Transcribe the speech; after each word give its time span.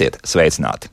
Esiet 0.00 0.16
sveicināti! 0.24 0.88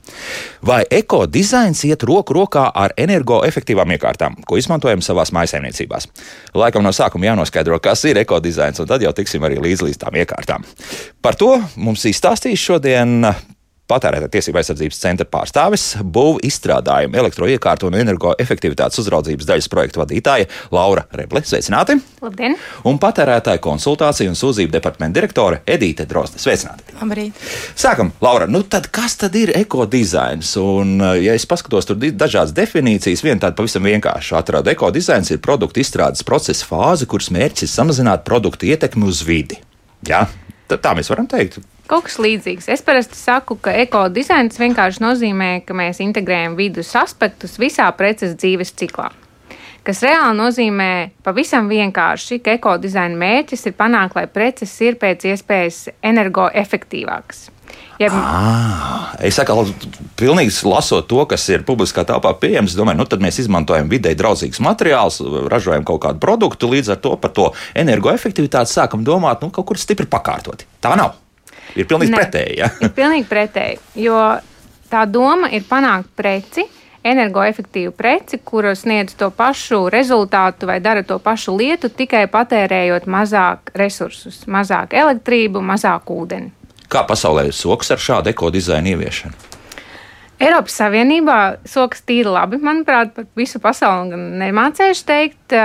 Vai 0.68 0.82
ekodizains 0.92 1.80
iet 1.88 2.02
roku 2.04 2.34
rokā 2.36 2.66
ar 2.76 2.92
energoefektīvām 3.00 3.94
iekārtām, 3.96 4.36
ko 4.44 4.58
izmantojam 4.60 5.00
savā 5.00 5.24
mājsaimniecībās? 5.32 6.10
Laikam 6.52 6.84
no 6.84 6.92
sākuma 6.92 7.30
jānoskaidro, 7.30 7.78
kas 7.80 8.04
ir 8.04 8.20
ekodizains, 8.20 8.82
un 8.84 8.90
tad 8.90 9.00
jau 9.00 9.14
tiksim 9.16 9.48
arī 9.48 9.62
līdz, 9.64 9.86
līdz 9.86 10.02
tām 10.02 10.18
iekārtām. 10.20 10.66
Par 11.24 11.40
to 11.40 11.54
mums 11.80 12.04
izstāstīs 12.04 12.60
šodien 12.60 13.24
patērētāja 13.88 14.32
tiesība 14.32 14.60
aizsardzības 14.60 15.00
centra 15.00 15.26
pārstāvis, 15.28 15.86
būvu 16.02 16.42
izstrādājumu, 16.48 17.16
elektroiekārtu 17.22 17.88
un 17.88 17.96
energoefektivitātes 18.02 19.00
uzraudzības 19.02 19.48
daļas 19.48 19.68
projektu 19.72 20.02
vadītāja 20.02 20.48
Laura 20.74 21.06
Reble. 21.16 21.42
Sveicināti! 21.48 21.98
Labdien! 22.22 22.56
Un 22.88 23.00
patērētāja 23.00 23.62
konsultāciju 23.64 24.32
un 24.32 24.38
sūdzību 24.38 24.74
departamenta 24.74 25.18
direktore 25.20 25.62
Edīte 25.66 26.06
Drozde. 26.08 26.40
Sveicināti! 26.42 26.98
Labrīt! 27.00 27.38
Sākam, 27.78 28.12
Laura, 28.24 28.48
nu 28.50 28.62
tad 28.68 28.90
kas 28.94 29.16
tad 29.20 29.36
ir 29.38 29.54
ekodizains? 29.56 30.54
Un, 30.60 30.98
ja 31.22 31.36
es 31.38 31.46
paskatos, 31.48 31.88
tur 31.88 32.00
ir 32.04 32.16
dažādas 32.18 32.54
definīcijas, 32.56 33.24
viena 33.24 33.46
tāda 33.46 33.56
pavisam 33.58 33.88
vienkārša 33.88 34.42
atrada. 34.42 34.74
Ekodizains 34.74 35.32
ir 35.32 35.40
produktu 35.44 35.82
izstrādes 35.82 36.26
procesa 36.26 36.68
fāze, 36.68 37.08
kuras 37.08 37.32
mērķis 37.34 37.68
ir 37.68 37.72
samazināt 37.72 38.26
produktu 38.28 38.68
ietekmi 38.68 39.08
uz 39.08 39.24
vidi. 39.26 39.62
Jā, 40.06 40.26
tā 40.76 40.92
mēs 40.96 41.08
varam 41.08 41.28
teikt. 41.30 41.62
Kaut 41.88 42.04
kas 42.04 42.18
līdzīgs. 42.20 42.68
Es 42.68 42.84
parasti 42.84 43.16
saku, 43.16 43.56
ka 43.64 43.72
ekodizains 43.80 44.60
vienkārši 44.60 45.00
nozīmē, 45.00 45.50
ka 45.64 45.76
mēs 45.76 46.02
integrējam 46.04 46.58
vidus 46.58 46.92
aspektus 47.00 47.56
visā 47.60 47.88
preces 47.96 48.36
dzīves 48.36 48.74
ciklā. 48.76 49.08
Kas 49.88 50.02
reāli 50.04 50.36
nozīmē 50.36 50.90
pavisam 51.24 51.70
vienkārši, 51.70 52.42
ka 52.44 52.58
ekodizaina 52.58 53.16
mērķis 53.16 53.70
ir 53.70 53.76
panākt, 53.78 54.18
lai 54.18 54.26
preces 54.28 54.74
ir 54.84 54.98
pēc 55.00 55.24
iespējas 55.30 55.86
energoefektīvākas. 56.04 57.46
Ja... 57.98 58.08
À, 58.14 59.16
es 59.26 59.34
saku, 59.34 59.64
pilnīgi 60.18 60.52
lasot 60.70 61.08
to, 61.10 61.18
kas 61.26 61.42
ir 61.50 61.64
publiskā 61.66 62.04
telpā 62.06 62.30
pieejams, 62.38 62.76
domāju, 62.78 63.00
nu 63.00 63.06
tad 63.10 63.22
mēs 63.24 63.40
izmantojam 63.42 63.90
vidē 63.90 64.12
draudzīgus 64.18 64.62
materiālus, 64.62 65.18
ražojam 65.50 65.86
kaut 65.88 66.04
kādu 66.06 66.22
produktu, 66.22 66.70
līdz 66.70 66.94
ar 66.94 67.00
to 67.02 67.16
par 67.18 67.34
to 67.34 67.48
energoefektivitāti 67.78 68.70
sākam 68.70 69.02
domāt, 69.06 69.42
nu, 69.42 69.50
kaut 69.54 69.66
kur 69.72 69.80
stipri 69.80 70.06
pakārtoti. 70.06 70.68
Tā 70.78 70.94
nav. 70.98 71.16
Ir 71.74 71.88
pilnīgi 71.90 72.14
ne, 72.14 72.20
pretēji. 72.22 72.58
Ja? 72.62 72.70
ir 72.86 72.94
pilnīgi 72.94 73.26
pretēji. 73.28 73.80
Jo 74.06 74.18
tā 74.92 75.02
doma 75.10 75.50
ir 75.50 75.66
panākt 75.68 76.12
preci, 76.16 76.64
energoefektīvu 77.08 77.92
preci, 77.98 78.38
kura 78.44 78.74
sniedz 78.78 79.16
to 79.18 79.30
pašu 79.34 79.86
rezultātu 79.92 80.68
vai 80.70 80.78
dara 80.84 81.02
to 81.06 81.18
pašu 81.22 81.56
lietu, 81.58 81.90
tikai 81.90 82.26
patērējot 82.30 83.10
mazāk 83.10 83.72
resursus, 83.78 84.44
mazāk 84.46 84.94
elektrību, 84.98 85.62
mazāk 85.64 86.14
ūdeni. 86.14 86.52
Kā 86.88 87.04
pasaulē 87.08 87.48
soks 87.52 87.92
ar 87.94 88.02
šādu 88.02 88.32
ekodizainu 88.32 88.94
ieviešanu? 88.94 89.46
Eiropas 90.38 90.76
Savienībā 90.78 91.38
soks 91.66 92.04
tīri 92.06 92.30
labi, 92.30 92.60
manuprāt, 92.62 93.10
pat 93.16 93.26
visu 93.36 93.58
pasauli 93.60 94.16
nemācējuši 94.42 95.08
teikt. 95.08 95.56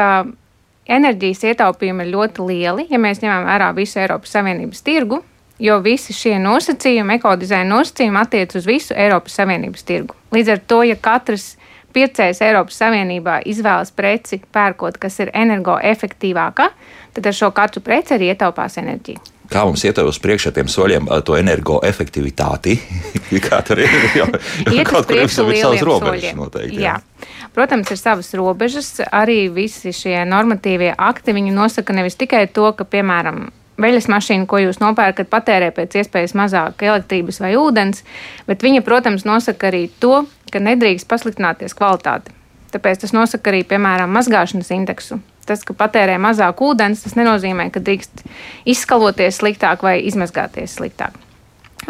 Enerģijas 0.84 1.46
ietaupījumi 1.48 2.04
ir 2.04 2.10
ļoti 2.12 2.48
lieli, 2.48 2.88
ja 2.92 3.00
mēs 3.00 3.22
ņemam 3.24 3.46
vērā 3.48 3.70
visu 3.78 4.02
Eiropas 4.04 4.34
Savienības 4.36 4.84
tirgu 4.84 5.22
jo 5.64 5.80
visi 5.84 6.14
šie 6.16 6.38
nosacījumi, 6.42 7.18
ekodizaina 7.20 7.70
nosacījumi 7.76 8.20
attiec 8.22 8.56
uz 8.58 8.68
visu 8.68 8.96
Eiropas 8.98 9.38
Savienības 9.40 9.86
tirgu. 9.88 10.18
Līdz 10.36 10.56
ar 10.56 10.64
to, 10.68 10.82
ja 10.88 10.98
katrs 11.00 11.54
pircējs 11.94 12.42
Eiropas 12.44 12.80
Savienībā 12.82 13.40
izvēlas 13.50 13.94
preci, 13.96 14.42
pērkot, 14.54 14.98
kas 15.02 15.20
ir 15.24 15.32
energoefektīvāka, 15.34 16.72
tad 17.14 17.30
ar 17.30 17.38
šo 17.38 17.54
katru 17.56 17.84
preci 17.86 18.18
arī 18.18 18.34
ietaupās 18.34 18.80
enerģiju. 18.82 19.33
Kā 19.52 19.66
mums 19.68 19.84
iet 19.84 20.00
uz 20.00 20.20
priekšu 20.24 20.50
ar 20.50 20.56
tiem 20.56 20.70
soļiem, 20.72 21.10
to 21.28 21.36
energoefektivitāti? 21.38 22.78
Kā 23.48 23.60
tur 23.66 23.82
ir? 23.84 23.92
Jo, 24.16 24.28
jo 24.72 24.86
kaut 24.88 25.10
kur 25.10 25.20
ir 25.20 25.32
savas 25.32 25.84
robežas 25.84 26.38
noteikti. 26.38 26.80
Jā. 26.80 26.96
jā. 26.96 27.28
Protams, 27.54 27.92
ir 27.94 28.00
savas 28.00 28.32
robežas. 28.38 28.96
Arī 29.14 29.48
visi 29.54 29.94
šie 29.94 30.24
normatīvie 30.30 30.94
akti, 30.98 31.36
nosaka 31.52 31.94
nevis 31.94 32.18
tikai 32.18 32.48
to, 32.56 32.72
ka, 32.78 32.88
piemēram, 32.88 33.46
veļas 33.82 34.08
mašīna, 34.12 34.48
ko 34.50 34.62
jūs 34.62 34.80
nopērkat, 34.82 35.30
patērē 35.32 35.72
pēc 35.76 36.00
iespējas 36.02 36.36
mazāk 36.38 36.86
elektrības 36.86 37.42
vai 37.44 37.54
ūdens, 37.60 38.04
bet 38.48 38.64
viņa, 38.66 38.84
protams, 38.86 39.26
nosaka 39.26 39.70
arī 39.70 39.88
to, 40.00 40.24
ka 40.54 40.62
nedrīkst 40.62 41.10
pasliktināties 41.10 41.78
kvalitāte. 41.78 42.34
Tāpēc 42.74 43.04
tas 43.04 43.14
nosaka 43.14 43.52
arī, 43.52 43.62
piemēram, 43.70 44.14
mazgāšanas 44.14 44.74
indeksu. 44.74 45.20
Tas, 45.48 45.66
ka 45.68 45.76
patērē 45.78 46.16
mazāk 46.22 46.62
ūdens, 46.64 47.04
tas 47.04 47.18
nenozīmē, 47.20 47.70
ka 47.74 47.82
drīkst 47.84 48.24
izskaloties 48.70 49.42
sliktāk 49.42 49.84
vai 49.84 49.98
izmazgāties 50.08 50.78
sliktāk. 50.80 51.18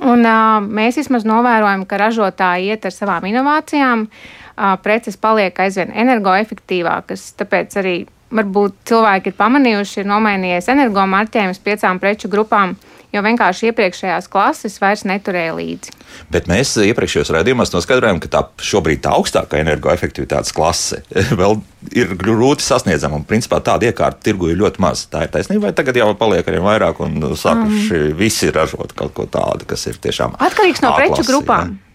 Un, 0.02 0.26
uh, 0.26 0.58
mēs 0.64 0.98
vismaz 0.98 1.28
novērojam, 1.28 1.86
ka 1.86 2.00
ražotāji 2.02 2.74
iet 2.74 2.88
ar 2.90 2.96
savām 2.96 3.28
inovācijām, 3.30 4.08
uh, 4.08 4.74
preces 4.82 5.20
paliek 5.22 5.60
aizvien 5.62 5.94
energoefektīvākas, 5.94 7.28
tāpēc 7.38 7.78
arī 7.82 7.96
varbūt 8.34 8.80
cilvēki 8.90 9.30
ir 9.30 9.38
pamanījuši, 9.38 10.00
ir 10.02 10.10
nomainījies 10.10 10.72
energomarķējums 10.74 11.62
piecām 11.62 12.02
preču 12.02 12.32
grupām, 12.34 12.74
jo 13.14 13.22
vienkārši 13.24 13.70
iepriekšējās 13.70 14.30
klases 14.32 14.80
vairs 14.82 15.06
neturēja 15.08 15.54
līdzi. 15.58 15.94
Bet 16.34 16.50
mēs 16.50 16.74
iepriekšējos 16.82 17.32
raidījumos 17.36 17.74
noskaidrojām, 17.74 18.20
ka 18.24 18.32
tā 18.34 18.42
šobrīd 18.64 19.04
tā 19.06 19.14
augstākā 19.18 19.62
energoefektivitātes 19.62 20.54
klase 20.56 21.04
vēl 21.40 21.60
ir 21.94 22.16
grūti 22.20 22.66
sasniedzama. 22.66 23.22
Un, 23.22 23.28
principā, 23.30 23.62
tāda 23.66 23.90
iekārta 23.90 24.24
tirgu 24.26 24.52
ir 24.52 24.60
ļoti 24.62 24.84
maz. 24.84 25.06
Tā 25.12 25.26
ir 25.28 25.34
taisnība, 25.34 25.70
vai 25.70 25.78
tagad 25.78 26.02
jau 26.02 26.12
paliek 26.18 26.50
arī 26.50 26.62
vairāk 26.64 27.02
un 27.06 27.18
sākuši 27.38 28.04
um. 28.10 28.20
visi 28.20 28.52
ražot 28.54 28.96
kaut 28.98 29.16
ko 29.18 29.30
tādu, 29.30 29.70
kas 29.70 29.88
ir 29.92 30.00
tiešām 30.04 30.38
atkarīgs 30.42 30.84
no 30.86 30.94
preču 30.98 31.26
grupām. 31.28 31.76
Ja? 31.78 31.90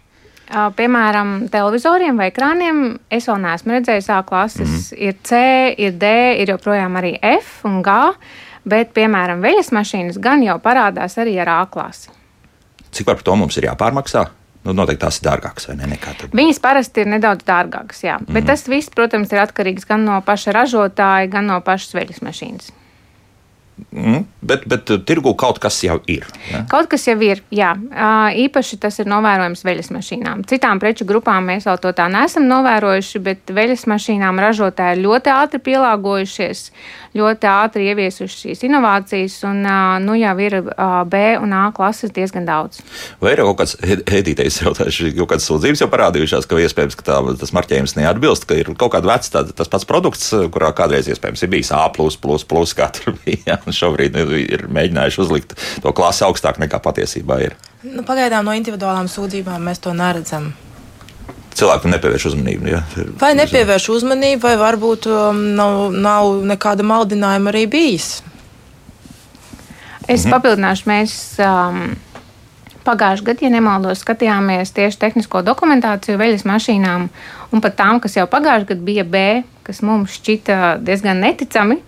Piemēram, 0.48 1.50
televizoriem 1.52 2.16
vai 2.16 2.30
ekrāniem 2.30 2.78
es 3.12 3.26
vēl 3.28 3.42
neesmu 3.42 3.74
redzējis 3.74 4.06
A 4.14 4.22
klases. 4.24 4.70
Mm. 4.70 5.00
Ir 5.04 5.16
C, 5.28 5.40
ir 5.76 5.98
D, 6.00 6.12
ir 6.40 6.54
joprojām 6.54 6.96
arī 6.96 7.18
F 7.20 7.66
un 7.68 7.82
G, 7.84 7.96
bet, 8.70 8.94
piemēram, 8.96 9.42
veļas 9.44 9.72
mašīnas 9.74 10.20
gan 10.22 10.44
jau 10.44 10.58
parādās 10.62 11.18
arī 11.20 11.38
ar 11.42 11.52
A 11.58 11.60
klasi. 11.70 12.12
Cik 12.92 13.08
par 13.08 13.22
to 13.24 13.36
mums 13.36 13.56
ir 13.60 13.68
jāpārmaksā? 13.68 14.28
Nu, 14.66 14.74
noteikti 14.76 15.04
tās 15.04 15.20
ir 15.20 15.28
dārgākas, 15.28 15.68
vai 15.70 15.76
ne? 15.78 15.86
Viņas 16.36 16.58
parasti 16.60 17.04
ir 17.04 17.12
nedaudz 17.14 17.46
dārgākas, 17.46 18.02
jā. 18.04 18.18
Mm. 18.18 18.32
Bet 18.32 18.42
mhm. 18.42 18.50
tas 18.50 18.66
viss, 18.68 18.92
protams, 18.92 19.32
ir 19.32 19.44
atkarīgs 19.44 19.88
gan 19.88 20.04
no 20.04 20.18
paša 20.26 20.56
ražotāja, 20.56 21.30
gan 21.32 21.48
no 21.48 21.60
pašas 21.64 21.96
veļas 21.96 22.20
mašīnas. 22.26 22.74
Mm, 23.92 24.24
bet, 24.42 24.64
bet 24.66 24.90
uh, 24.90 24.98
tirgu 25.06 25.32
kaut 25.38 25.60
kas 25.62 25.78
jau 25.84 26.00
ir. 26.10 26.26
Ja? 26.50 26.64
Kaut 26.70 26.88
kas 26.90 27.06
jau 27.06 27.14
ir, 27.22 27.40
jā. 27.54 27.70
Īpaši 28.42 28.78
tas 28.82 28.98
ir 28.98 29.08
novērojams 29.10 29.62
veļas 29.64 29.92
mašīnām. 29.94 30.42
Citām 30.50 30.80
preču 30.82 31.06
grupām 31.08 31.46
mēs 31.48 31.68
vēl 31.68 31.78
to 31.82 31.92
tā 31.96 32.08
neesam 32.12 32.48
novērojuši, 32.50 33.22
bet 33.22 33.52
veļas 33.54 33.86
mašīnām 33.90 34.42
ražotāji 34.42 35.02
ļoti 35.04 35.32
ātri 35.32 35.62
pielāgojušies, 35.70 36.64
ļoti 37.16 37.48
ātri 37.50 37.88
ieviesuši 37.92 38.42
šīs 38.42 38.64
inovācijas, 38.68 39.38
un 39.48 39.62
nu 40.04 40.16
jau 40.18 40.34
ir 40.44 40.58
B 41.08 41.22
un 41.40 41.54
A 41.56 41.68
klases 41.76 42.12
diezgan 42.14 42.48
daudz. 42.48 42.82
Vai 43.22 43.34
ir 43.34 43.42
kaut 43.46 43.60
kāds 43.62 43.76
edītais 44.18 44.60
jautājums, 44.62 45.00
kaut 45.16 45.32
kādas 45.32 45.48
sūdzības 45.48 45.84
jau 45.84 45.90
parādījušās, 45.92 46.48
ka 46.48 46.60
iespējams, 46.64 46.98
ka 46.98 47.06
tā, 47.08 47.18
tas 47.40 47.54
marķējums 47.56 47.96
neatbilst, 47.98 48.48
ka 48.48 48.58
ir 48.60 48.72
kaut 48.78 48.94
kāda 48.96 49.12
veca, 49.14 49.32
tā, 49.38 49.44
tas 49.62 49.72
pats 49.72 49.88
produkts, 49.88 50.30
kurā 50.54 50.72
kādreiz 50.76 51.08
iespējams 51.10 51.44
ir 51.44 51.52
bijis 51.56 51.72
A, 51.72 51.86
kā 51.88 52.88
tur 52.94 53.16
bija 53.24 53.58
un 53.66 53.74
šobrīd 53.74 54.16
ir 54.38 54.68
mēģinājuši 54.72 55.20
uzlikt 55.24 55.56
to 55.82 55.92
klasi 55.96 56.24
augstāk 56.26 56.60
nekā 56.62 56.80
patiesībā 56.84 57.40
ir. 57.46 57.58
Nu, 57.86 58.02
pagaidām 58.06 58.46
no 58.46 58.54
individuālām 58.58 59.08
sūdzībām 59.10 59.68
mēs 59.70 59.82
to 59.82 59.94
neredzam. 59.96 60.50
Cilvēki 61.58 61.90
nepievērš 61.90 62.26
uzmanību. 62.30 62.68
Ja? 62.70 62.82
Vai 63.18 63.32
nepievērš 63.38 63.88
uzmanību, 63.96 64.42
vai 64.44 64.54
varbūt 64.60 65.08
um, 65.10 65.40
nav, 65.58 65.88
nav 65.94 66.30
nekāda 66.46 66.86
maldinājuma 66.86 67.50
arī 67.50 67.64
bijis? 67.70 68.10
Es 70.08 70.24
mhm. 70.24 70.32
papildināšu, 70.36 70.86
mēs 70.88 71.16
um, 71.44 71.82
pagājušajā 72.86 73.26
gadā, 73.26 73.44
ja 73.44 73.52
nemaldos, 73.52 74.04
skatījāmies 74.04 74.72
tieši 74.76 75.02
tehnisko 75.02 75.42
dokumentāciju 75.46 76.20
veļas 76.20 76.46
mašīnām, 76.48 77.08
un 77.52 77.64
pat 77.64 77.76
tām, 77.80 78.00
kas 78.04 78.16
jau 78.16 78.28
pagājušajā 78.30 78.70
gadā 78.72 78.86
bija 78.86 79.04
B, 79.04 79.24
kas 79.66 79.82
mums 79.84 80.16
šķita 80.16 80.78
diezgan 80.84 81.20
neticami, 81.24 81.82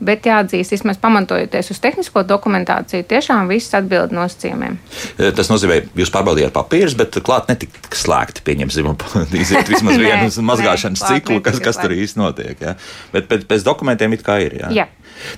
Bet 0.00 0.24
jāatzīst, 0.24 0.72
vismaz 0.72 0.96
pamatojoties 1.00 1.70
uz 1.74 1.80
tehnisko 1.84 2.22
dokumentāciju, 2.24 3.04
tiešām 3.10 3.50
viss 3.52 3.74
atbild 3.76 4.14
nosacījumiem. 4.16 4.78
E, 5.20 5.28
tas 5.36 5.50
nozīmē, 5.52 5.82
jūs 6.00 6.12
pārbaudījāt 6.14 6.54
papīrus, 6.56 6.96
bet 6.96 7.18
klāt 7.26 7.50
netika 7.52 7.92
slēgti. 8.00 8.40
Pieņemsim, 8.46 8.88
iziet 9.42 9.68
vismaz 9.68 10.00
vienu 10.00 10.46
mazgāšanas 10.48 11.04
ciklu, 11.04 11.42
kas, 11.44 11.60
kas 11.60 11.80
tur 11.82 11.92
īsti 11.92 12.20
notiek. 12.22 12.56
Ja? 12.64 12.78
Bet 13.12 13.28
pēc, 13.28 13.44
pēc 13.50 13.66
dokumentiem 13.66 14.16
it 14.16 14.24
kā 14.24 14.38
ir. 14.46 14.56
Ja? 14.62 14.72
Jā. 14.80 14.88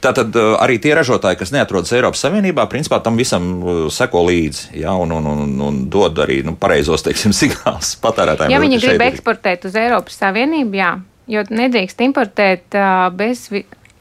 Tātad 0.03 0.31
e, 0.39 0.47
arī 0.63 0.79
tie 0.83 0.95
ražotāji, 0.95 1.41
kas 1.41 1.51
neatrodas 1.55 1.91
Eiropas 1.97 2.23
Savienībā, 2.23 2.69
principā 2.71 3.01
tam 3.03 3.19
visam 3.19 3.51
e, 3.59 3.77
seko 3.91 4.23
līdzi 4.29 4.79
ja, 4.85 4.95
un, 4.95 5.11
un, 5.19 5.27
un, 5.27 5.55
un 5.67 5.85
dod 5.91 6.23
arī 6.23 6.41
nu, 6.47 6.55
pareizos 6.61 7.03
teiksim, 7.07 7.35
signālus 7.41 7.97
patērētājiem. 8.03 8.55
Ja 8.55 8.63
viņi 8.63 8.83
grib 8.83 9.07
eksportēt 9.11 9.67
uz 9.67 9.79
Eiropas 9.79 10.23
Savienību, 10.23 10.79
jā, 10.79 10.93
jo 11.35 11.47
nedrīkst 11.51 12.07
importēt 12.07 12.79
uh, 12.79 13.09
bez 13.17 13.49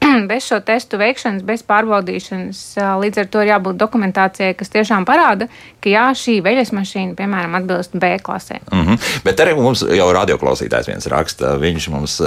bez 0.30 0.46
šo 0.46 0.60
testu 0.64 0.98
veikšanas, 1.00 1.44
bez 1.46 1.64
pārbaudīšanas, 1.68 2.62
līdz 3.02 3.22
ar 3.22 3.30
to 3.32 3.42
ir 3.42 3.52
jābūt 3.52 3.78
dokumentācijai, 3.80 4.54
kas 4.58 4.72
tiešām 4.72 5.06
parāda, 5.08 5.48
ka 5.82 5.92
jā, 5.92 6.04
šī 6.16 6.38
veļas 6.44 6.72
mašīna, 6.76 7.16
piemēram, 7.18 7.56
atbilst 7.58 7.96
B 7.98 8.16
klasē. 8.22 8.60
Mm 8.72 8.86
-hmm. 8.86 9.08
Bet 9.24 9.40
arī 9.40 9.54
mums 9.56 9.82
jau 9.82 10.08
radioklausītājs 10.12 10.90
viens 10.90 11.06
raksta, 11.06 11.56
viņš 11.58 11.88
mums 11.90 12.20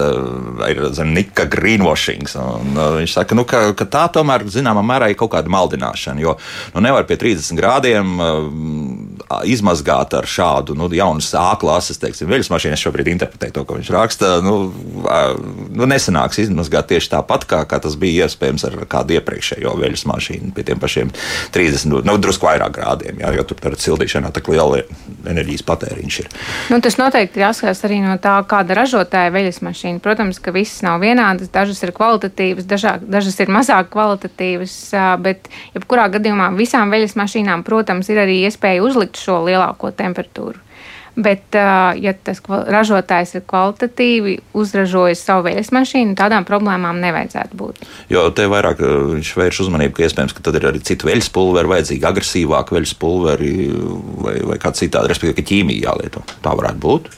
ir 0.70 0.84
zem 0.92 1.14
Nika 1.14 1.46
greenwashings. 1.46 2.36
Viņš 2.76 3.14
saka, 3.14 3.36
nu, 3.36 3.44
ka, 3.44 3.74
ka 3.74 3.86
tā 3.86 4.08
tomēr 4.12 4.46
zināmā 4.46 4.84
mērā 4.84 5.10
ir 5.10 5.16
kaut 5.16 5.32
kāda 5.32 5.50
maldināšana, 5.50 6.20
jo 6.20 6.38
nu, 6.74 6.82
nevar 6.82 7.06
pie 7.06 7.18
30 7.18 7.56
grādiem 7.56 8.20
izmazgāt 9.46 10.14
ar 10.14 10.26
šādu 10.26 10.76
nu, 10.76 10.90
jaunu 10.94 11.22
A 11.36 11.56
klases, 11.60 11.98
teiksim, 12.00 12.30
veļas 12.30 12.50
mašīnu. 12.50 12.74
Es 12.74 12.84
šobrīd 12.84 13.10
interpretēju 13.12 13.54
to, 13.56 13.64
ko 13.66 13.78
viņš 13.80 13.90
raksta. 13.92 14.30
Nu, 14.46 14.72
nu, 15.76 15.88
nesanāks 15.90 16.40
izmazgāt 16.40 16.88
tieši 16.92 17.12
tāpat, 17.16 17.46
kā, 17.50 17.65
kā 17.70 17.80
tas 17.84 17.98
bija 18.00 18.26
iespējams 18.30 18.66
ar 18.70 18.78
kādu 18.92 19.18
iepriekšējo 19.20 19.76
veļas 19.82 20.06
mašīnu 20.10 20.54
pie 20.56 20.66
tiem 20.68 20.82
pašiem 20.82 21.12
30, 21.56 22.04
nu, 22.08 22.18
drusku 22.22 22.48
vairāk 22.48 22.76
grādiem, 22.78 23.20
jā, 23.24 23.32
jo 23.38 23.46
tur 23.50 23.72
ar 23.72 23.78
sildīšanā 23.82 24.32
tā 24.36 24.44
liela 24.52 24.82
enerģijas 25.26 25.66
patēriņš 25.68 26.20
ir. 26.24 26.30
Nu, 26.74 26.80
tas 26.84 27.00
noteikti 27.02 27.40
ir 27.40 27.48
jāskatās 27.48 27.84
arī 27.88 28.02
no 28.04 28.18
tā, 28.22 28.36
kāda 28.50 28.78
ražotāja 28.78 29.34
veļas 29.34 29.62
mašīna. 29.66 30.02
Protams, 30.04 30.40
ka 30.44 30.54
visas 30.56 30.84
nav 30.86 31.02
vienādas, 31.04 31.52
dažas 31.54 31.82
ir 31.86 31.94
kvalitatīvas, 31.96 32.68
dažāk, 32.70 33.08
dažas 33.12 33.40
ir 33.42 33.54
mazāk 33.54 33.90
kvalitatīvas, 33.96 34.76
bet 35.26 35.50
jebkurā 35.76 36.08
gadījumā 36.18 36.52
visām 36.58 36.94
veļas 36.94 37.18
mašīnām, 37.20 37.66
protams, 37.68 38.12
ir 38.12 38.22
arī 38.26 38.42
iespēja 38.46 38.84
uzlikt 38.86 39.20
šo 39.22 39.42
lielāko 39.48 39.92
temperatūru. 39.96 40.62
Bet, 41.16 41.56
ja 41.56 42.12
tas 42.28 42.42
ražotājs 42.46 43.38
ir 43.38 43.44
kvalitatīvi 43.48 44.34
uzražojis 44.60 45.22
savu 45.24 45.46
veļas 45.48 45.72
mašīnu, 45.72 46.16
tādām 46.20 46.44
problēmām 46.48 47.00
nevajadzētu 47.00 47.60
būt. 47.60 47.84
Jo 48.12 48.28
te 48.36 48.50
vairāk 48.52 48.84
viņš 48.84 49.34
vērš 49.40 49.62
uzmanību, 49.68 49.96
ka 49.96 50.10
iespējams, 50.10 50.36
ka 50.36 50.44
tad 50.44 50.60
ir 50.60 50.68
arī 50.72 50.84
cita 50.84 51.08
veļas 51.08 51.32
pulveri, 51.32 51.72
vajadzīga 51.72 52.12
agresīvāka 52.12 52.76
veļas 52.76 52.96
pulveri 53.00 53.54
vai, 54.28 54.40
vai 54.52 54.60
kā 54.60 54.76
citādi, 54.76 55.14
respektīvi, 55.14 55.40
ka 55.40 55.52
ķīmija 55.54 55.88
jālieto. 55.88 56.26
Tā 56.44 56.58
varētu 56.60 56.84
būt 56.84 57.14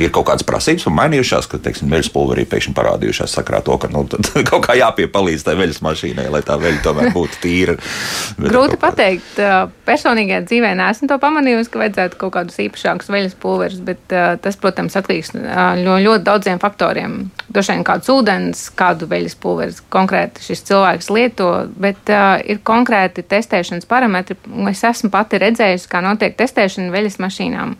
ir 0.00 0.12
kaut 0.14 0.28
kādas 0.30 0.46
prasības 0.46 0.88
un 0.88 0.96
mainījušās, 0.98 1.48
ka, 1.50 1.60
teiksim, 1.62 1.90
veļas 1.92 2.10
pulverī 2.14 2.46
pēkšņi 2.50 2.74
parādījušās 2.76 3.36
sakrā 3.38 3.60
to, 3.64 3.76
ka 3.80 3.90
nu, 3.92 4.04
kaut 4.50 4.66
kā 4.66 4.76
jāpiepalīdz 4.78 5.46
tai 5.46 5.56
veļas 5.58 5.80
mašīnai, 5.84 6.26
lai 6.34 6.42
tā 6.46 6.58
veļa 6.60 6.82
tomēr 6.84 7.12
būtu 7.14 7.40
tīra. 7.42 7.76
Grūti 8.54 8.78
pateikt. 8.80 9.40
Personīgajā 9.84 10.44
dzīvē 10.48 10.72
neesmu 10.78 11.10
to 11.10 11.18
pamanījusi, 11.22 11.70
ka 11.72 11.82
vajadzētu 11.84 12.20
kaut 12.20 12.34
kādus 12.38 12.60
īpašākus 12.64 13.10
veļas 13.12 13.36
pulverus, 13.40 13.80
bet 13.84 14.02
tas, 14.08 14.58
protams, 14.60 14.96
atkarīgs 14.98 15.34
no 15.34 15.98
ļoti 16.02 16.26
daudziem 16.26 16.62
faktoriem. 16.62 17.18
Droši 17.54 17.76
vien 17.76 17.86
kāds 17.86 18.10
ūdens, 18.10 18.64
kādu 18.78 19.08
veļas 19.10 19.36
pulveris 19.40 19.82
konkrēti 19.92 20.42
šis 20.44 20.64
cilvēks 20.70 21.10
lieto, 21.14 21.50
bet 21.78 22.10
uh, 22.12 22.38
ir 22.42 22.60
konkrēti 22.66 23.24
testēšanas 23.28 23.88
parametri. 23.90 24.36
Es 24.70 24.82
esmu 24.86 25.12
pati 25.14 25.40
redzējusi, 25.42 25.88
kā 25.90 26.02
notiek 26.04 26.36
testēšana 26.38 26.92
veļas 26.94 27.20
mašīnām 27.22 27.76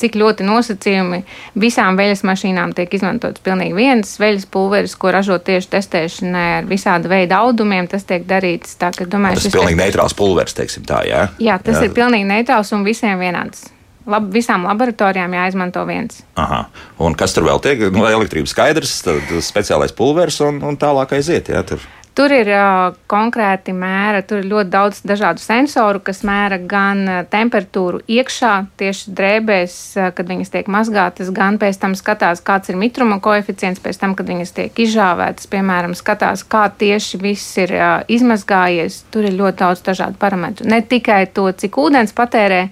cik 0.00 0.18
ļoti 0.18 0.46
nosacījumi 0.46 1.22
visām 1.58 1.98
veļas 1.98 2.24
mašīnām 2.26 2.74
tiek 2.76 2.94
izmantots 2.98 3.42
pilnīgi 3.44 3.76
viens 3.76 4.14
veļas 4.20 4.46
pulveris, 4.52 4.96
ko 4.98 5.12
ražo 5.14 5.38
tieši 5.42 5.72
testēšanai 5.74 6.46
ar 6.58 6.68
visāda 6.70 7.10
veida 7.10 7.42
audumiem. 7.44 7.88
Tas 7.90 8.06
tiek 8.08 8.26
darīts 8.28 8.78
tā, 8.80 8.92
ka, 8.94 9.08
domāju, 9.08 9.40
tas 9.40 9.50
ir 9.50 9.56
pilnīgi 9.58 9.80
neitrāls 9.80 10.16
pulveris, 10.18 10.56
teiksim 10.58 10.86
tā, 10.88 11.02
jā? 11.08 11.26
Jā, 11.42 11.58
tas 11.62 11.80
jā. 11.80 11.88
ir 11.88 11.96
pilnīgi 11.96 12.28
neitrāls 12.28 12.72
un 12.76 12.86
visiem 12.86 13.20
vienāds. 13.20 13.68
Lab, 14.08 14.30
visām 14.32 14.64
laboratorijām 14.64 15.34
jāizmanto 15.36 15.82
viens. 15.84 16.22
Aha. 16.40 16.62
Un 17.04 17.12
kas 17.18 17.34
tur 17.36 17.44
vēl 17.44 17.60
tiek? 17.60 17.82
Nu, 17.92 18.06
elektrības 18.08 18.54
skaidrs, 18.54 18.94
tad 19.04 19.34
speciālais 19.44 19.92
pulveris 19.92 20.40
un, 20.46 20.62
un 20.64 20.78
tālāk 20.80 21.12
aiziet. 21.18 21.50
Jā, 21.52 21.60
tur. 21.68 21.84
Tur 22.18 22.32
ir 22.34 22.48
uh, 22.50 22.96
konkrēti 23.06 23.70
mēra, 23.70 24.24
tur 24.26 24.40
ir 24.42 24.48
ļoti 24.50 24.72
daudz 24.72 25.00
dažādu 25.06 25.38
sensoru, 25.38 26.00
kas 26.02 26.24
mēra 26.26 26.56
gan 26.58 27.04
temperatūru 27.30 28.00
iekšā, 28.10 28.54
tieši 28.80 29.14
drēbēs, 29.20 29.76
kad 30.18 30.26
viņas 30.26 30.50
tiek 30.50 30.70
mazgātas, 30.74 31.30
gan 31.34 31.60
pēc 31.62 31.78
tam 31.78 31.94
skatās, 31.98 32.42
kāds 32.42 32.72
ir 32.72 32.80
mitruma 32.80 33.20
koeficients, 33.22 33.78
pēc 33.84 34.02
tam, 34.02 34.18
kad 34.18 34.26
viņas 34.26 34.54
tiek 34.56 34.82
izžāvētas, 34.82 35.46
piemēram, 35.52 35.94
skatās, 35.94 36.42
kā 36.42 36.66
tieši 36.82 37.22
viss 37.22 37.54
ir 37.62 37.76
uh, 37.78 37.88
izmazgājies. 38.10 39.04
Tur 39.14 39.30
ir 39.30 39.38
ļoti 39.38 39.62
daudz 39.62 39.86
dažādu 39.86 40.18
parametru. 40.18 40.66
Ne 40.66 40.82
tikai 40.82 41.22
to, 41.30 41.46
cik 41.54 41.78
ūdens 41.78 42.16
patērē, 42.18 42.64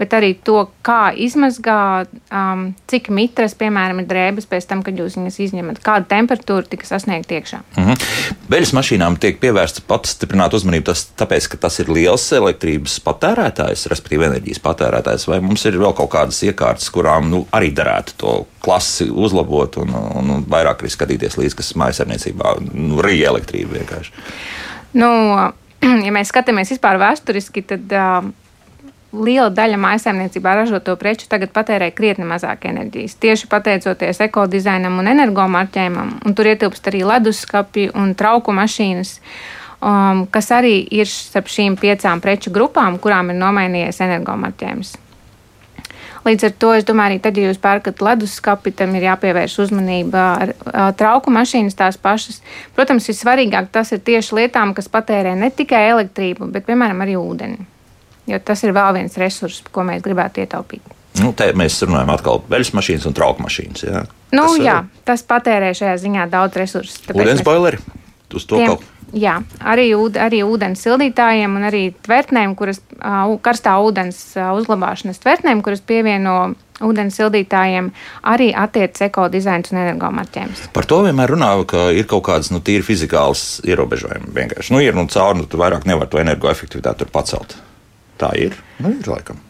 bet 0.00 0.14
arī 0.16 0.32
to, 0.44 0.62
kā 0.86 1.10
izmazgā, 1.12 2.06
um, 2.32 2.70
cik 2.90 3.10
mitras, 3.12 3.52
piemēram, 3.58 4.00
ir 4.00 4.08
drēbes 4.08 4.48
pēc 4.48 4.66
tam, 4.70 4.84
kad 4.86 4.96
jūs 4.96 5.18
viņas 5.18 5.36
izņemat, 5.44 5.82
kāda 5.84 6.08
temperatūra 6.08 6.64
tika 6.72 6.88
sasniegta 6.88 7.36
iekšā. 7.36 7.60
Mm 7.76 7.88
-hmm. 7.88 8.06
Veļas 8.50 8.72
mašīnām 8.78 9.18
tiek 9.20 9.40
pievērsta 9.42 9.84
pastiprināta 9.86 10.56
uzmanība, 10.56 10.90
tas, 10.92 11.04
tāpēc, 11.20 11.50
ka 11.52 11.60
tas 11.66 11.78
ir 11.84 11.92
liels 11.92 12.24
elektrības 12.32 12.96
patērētājs, 13.04 13.86
respektīvi 13.92 14.30
enerģijas 14.30 14.64
patērētājs, 14.64 15.28
vai 15.28 15.40
mums 15.44 15.64
ir 15.64 15.78
vēl 15.78 15.94
kaut 15.94 16.10
kādas 16.10 16.42
iekārtas, 16.42 16.90
kurām 16.90 17.30
nu, 17.30 17.46
arī 17.52 17.70
derētu 17.74 18.16
to 18.16 18.34
klasi 18.60 19.10
uzlabot 19.10 19.76
un, 19.76 19.94
un, 19.94 20.30
un 20.30 20.44
vairāk 20.48 20.80
arī 20.80 20.90
skatīties 20.90 21.36
līdzi, 21.36 21.56
kas 21.56 21.74
mājasarniecībā 21.76 22.56
nu, 22.72 23.00
rīja 23.04 23.28
elektrība 23.34 23.78
vienkārši. 23.78 24.12
Nu, 24.92 25.10
ja 26.06 26.12
mēs 26.12 26.32
skatāmies 26.32 26.72
vispār 26.74 26.98
vēsturiski, 27.00 27.62
tad 27.62 27.92
uh, 27.92 28.30
liela 29.12 29.50
daļa 29.50 29.78
mājsaimniecībā 29.80 30.54
ražoto 30.60 30.94
preču 31.00 31.28
tagad 31.30 31.52
patērē 31.54 31.90
krietni 31.94 32.26
mazāk 32.28 32.66
enerģijas. 32.70 33.16
Tieši 33.22 33.50
pateicoties 33.50 34.22
ekodizainam 34.26 35.00
un 35.02 35.10
energomarķējumam, 35.10 36.20
un 36.26 36.36
tur 36.36 36.50
ietilpst 36.52 36.90
arī 36.90 37.02
leduskapi 37.08 37.90
un 37.98 38.14
trauku 38.18 38.54
mašīnas. 38.56 39.18
Um, 39.80 40.26
kas 40.28 40.50
arī 40.52 40.82
ir 40.92 41.08
starp 41.08 41.48
šīm 41.48 41.78
piecām 41.80 42.20
preču 42.20 42.52
grupām, 42.52 42.98
kurām 43.00 43.32
ir 43.32 43.38
nomainījies 43.40 44.02
energomarķējums. 44.04 44.98
Līdz 46.20 46.44
ar 46.50 46.52
to 46.60 46.74
es 46.76 46.84
domāju, 46.84 47.14
arī 47.14 47.22
tad, 47.24 47.38
ja 47.40 47.48
jūs 47.48 47.58
pērkat 47.62 48.02
leduskapi, 48.04 48.74
tam 48.76 48.92
ir 48.98 49.06
jāpievērš 49.08 49.56
uzmanība 49.64 50.26
ar, 50.44 50.52
ar 50.68 50.92
trauku 51.00 51.32
mašīnas 51.32 51.78
tās 51.80 51.96
pašas. 51.96 52.42
Protams, 52.76 53.08
vissvarīgāk 53.08 53.72
tas 53.72 53.96
ir 53.96 54.04
tieši 54.04 54.42
lietām, 54.42 54.76
kas 54.76 54.92
patērē 54.92 55.32
ne 55.40 55.48
tikai 55.48 55.86
elektrību, 55.94 56.52
bet, 56.52 56.68
piemēram, 56.68 57.00
arī 57.00 57.16
ūdeni 57.16 57.70
jo 58.28 58.40
tas 58.44 58.64
ir 58.66 58.74
vēl 58.76 59.00
viens 59.00 59.16
resurs, 59.20 59.62
ko 59.72 59.84
mēs 59.88 60.04
gribētu 60.04 60.44
ietaupīt. 60.44 60.96
Nu, 61.20 61.32
te 61.36 61.50
mēs 61.58 61.80
runājam 61.82 62.12
atkal 62.14 62.38
par 62.44 62.56
veļas 62.56 62.72
mašīnas 62.78 63.08
un 63.10 63.16
trauku 63.16 63.42
mašīnas. 63.42 63.82
Jā, 63.88 64.04
nu, 64.36 64.44
tas, 64.46 64.60
jā, 64.62 64.76
tas 65.08 65.26
patērē 65.26 65.72
šajā 65.76 65.96
ziņā 66.04 66.28
daudz 66.30 66.60
resursu. 66.60 67.02
Ūdens 67.10 67.40
mēs... 67.40 67.46
boileri? 67.46 67.82
Uz 68.30 68.44
to 68.46 68.60
Tiem, 68.60 68.70
kaut 68.70 68.86
Jā, 69.16 69.40
arī, 69.66 69.88
ūd, 69.98 70.14
arī 70.22 70.42
ūdens 70.46 70.82
sildītājiem 70.84 71.56
un 71.58 71.66
arī 71.66 71.82
tvertnēm, 72.06 72.54
kuras 72.58 72.78
karstā 73.42 73.74
ūdens 73.82 74.20
uzglabāšanas 74.38 75.18
tvertnēm, 75.22 75.62
kuras 75.66 75.82
pievieno 75.82 76.52
ūdens 76.86 77.18
sildītājiem, 77.18 77.90
arī 78.30 78.50
attiecas 78.56 79.08
ekodizains 79.08 79.72
un 79.74 79.80
energomarķējums. 79.82 80.68
Par 80.76 80.86
to 80.88 81.00
vienmēr 81.08 81.34
runā, 81.34 81.50
ka 81.68 81.88
ir 81.96 82.06
kaut 82.10 82.22
kādas 82.30 82.52
nu, 82.54 82.62
tīri 82.64 82.86
fizikālas 82.86 83.58
ierobežojumi. 83.66 84.30
Vienkārši 84.36 84.76
nu, 84.76 84.84
ir 84.84 84.96
nu, 84.96 85.08
caur, 85.10 85.34
nu, 85.36 85.48
tu 85.50 85.60
vairāk 85.60 85.88
nevar 85.90 86.08
to 86.10 86.22
energoefektivitāti 86.22 87.10
pacelt. 87.10 87.58
Tā 88.20 88.34
ir. 88.36 88.56
Nu, 88.82 88.92
ir 89.00 89.08
laikam. 89.08 89.40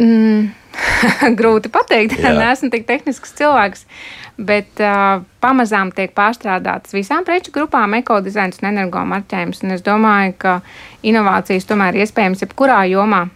Mm. 0.00 0.50
Grūti 1.40 1.70
pateikt, 1.72 2.20
neesmu 2.40 2.70
tik 2.72 2.86
tehnisks 2.88 3.34
cilvēks, 3.38 3.84
bet 4.40 4.80
uh, 4.84 5.20
pamazām 5.42 5.90
tiek 5.94 6.14
pārstrādātas 6.16 6.94
visām 6.96 7.26
preču 7.26 7.52
grupām 7.54 7.98
ekodizains 7.98 8.62
un 8.62 8.70
energomarķējums. 8.70 9.64
Un 9.66 9.76
es 9.76 9.84
domāju, 9.86 10.36
ka 10.40 10.56
inovācijas 11.06 11.68
tomēr 11.68 11.98
ir 11.98 12.06
iespējams 12.06 12.46
jebkurā 12.46 12.84
jomā. 12.92 13.26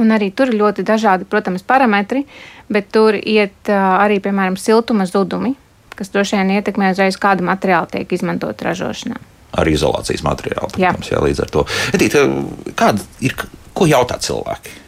Un 0.00 0.10
arī 0.14 0.32
tur 0.34 0.50
ir 0.50 0.58
ļoti 0.58 0.82
dažādi, 0.86 1.28
protams, 1.30 1.62
parametri, 1.66 2.24
bet 2.72 2.88
tur 2.94 3.18
iet 3.18 3.70
uh, 3.70 3.98
arī, 4.00 4.18
piemēram, 4.22 4.56
siltuma 4.58 5.06
zudumi, 5.06 5.54
kas 5.98 6.10
droši 6.14 6.40
vien 6.40 6.56
ietekmē 6.56 6.94
uzreiz, 6.94 7.18
kāda 7.20 7.44
materiāla 7.46 7.90
tiek 7.92 8.16
izmantot 8.16 8.64
ražošanā. 8.66 9.20
Arī 9.56 9.76
izolācijas 9.76 10.24
materiāli, 10.26 10.72
protams, 10.74 11.06
jā. 11.12 11.14
Jā, 11.16 11.22
līdz 11.22 11.44
ar 11.44 11.52
to. 11.54 11.62
Edīt, 11.96 12.16
kāda 12.76 13.06
ir 13.24 13.36
Ko 13.76 13.88
jautā 13.88 14.18
cilvēki? 14.22 14.82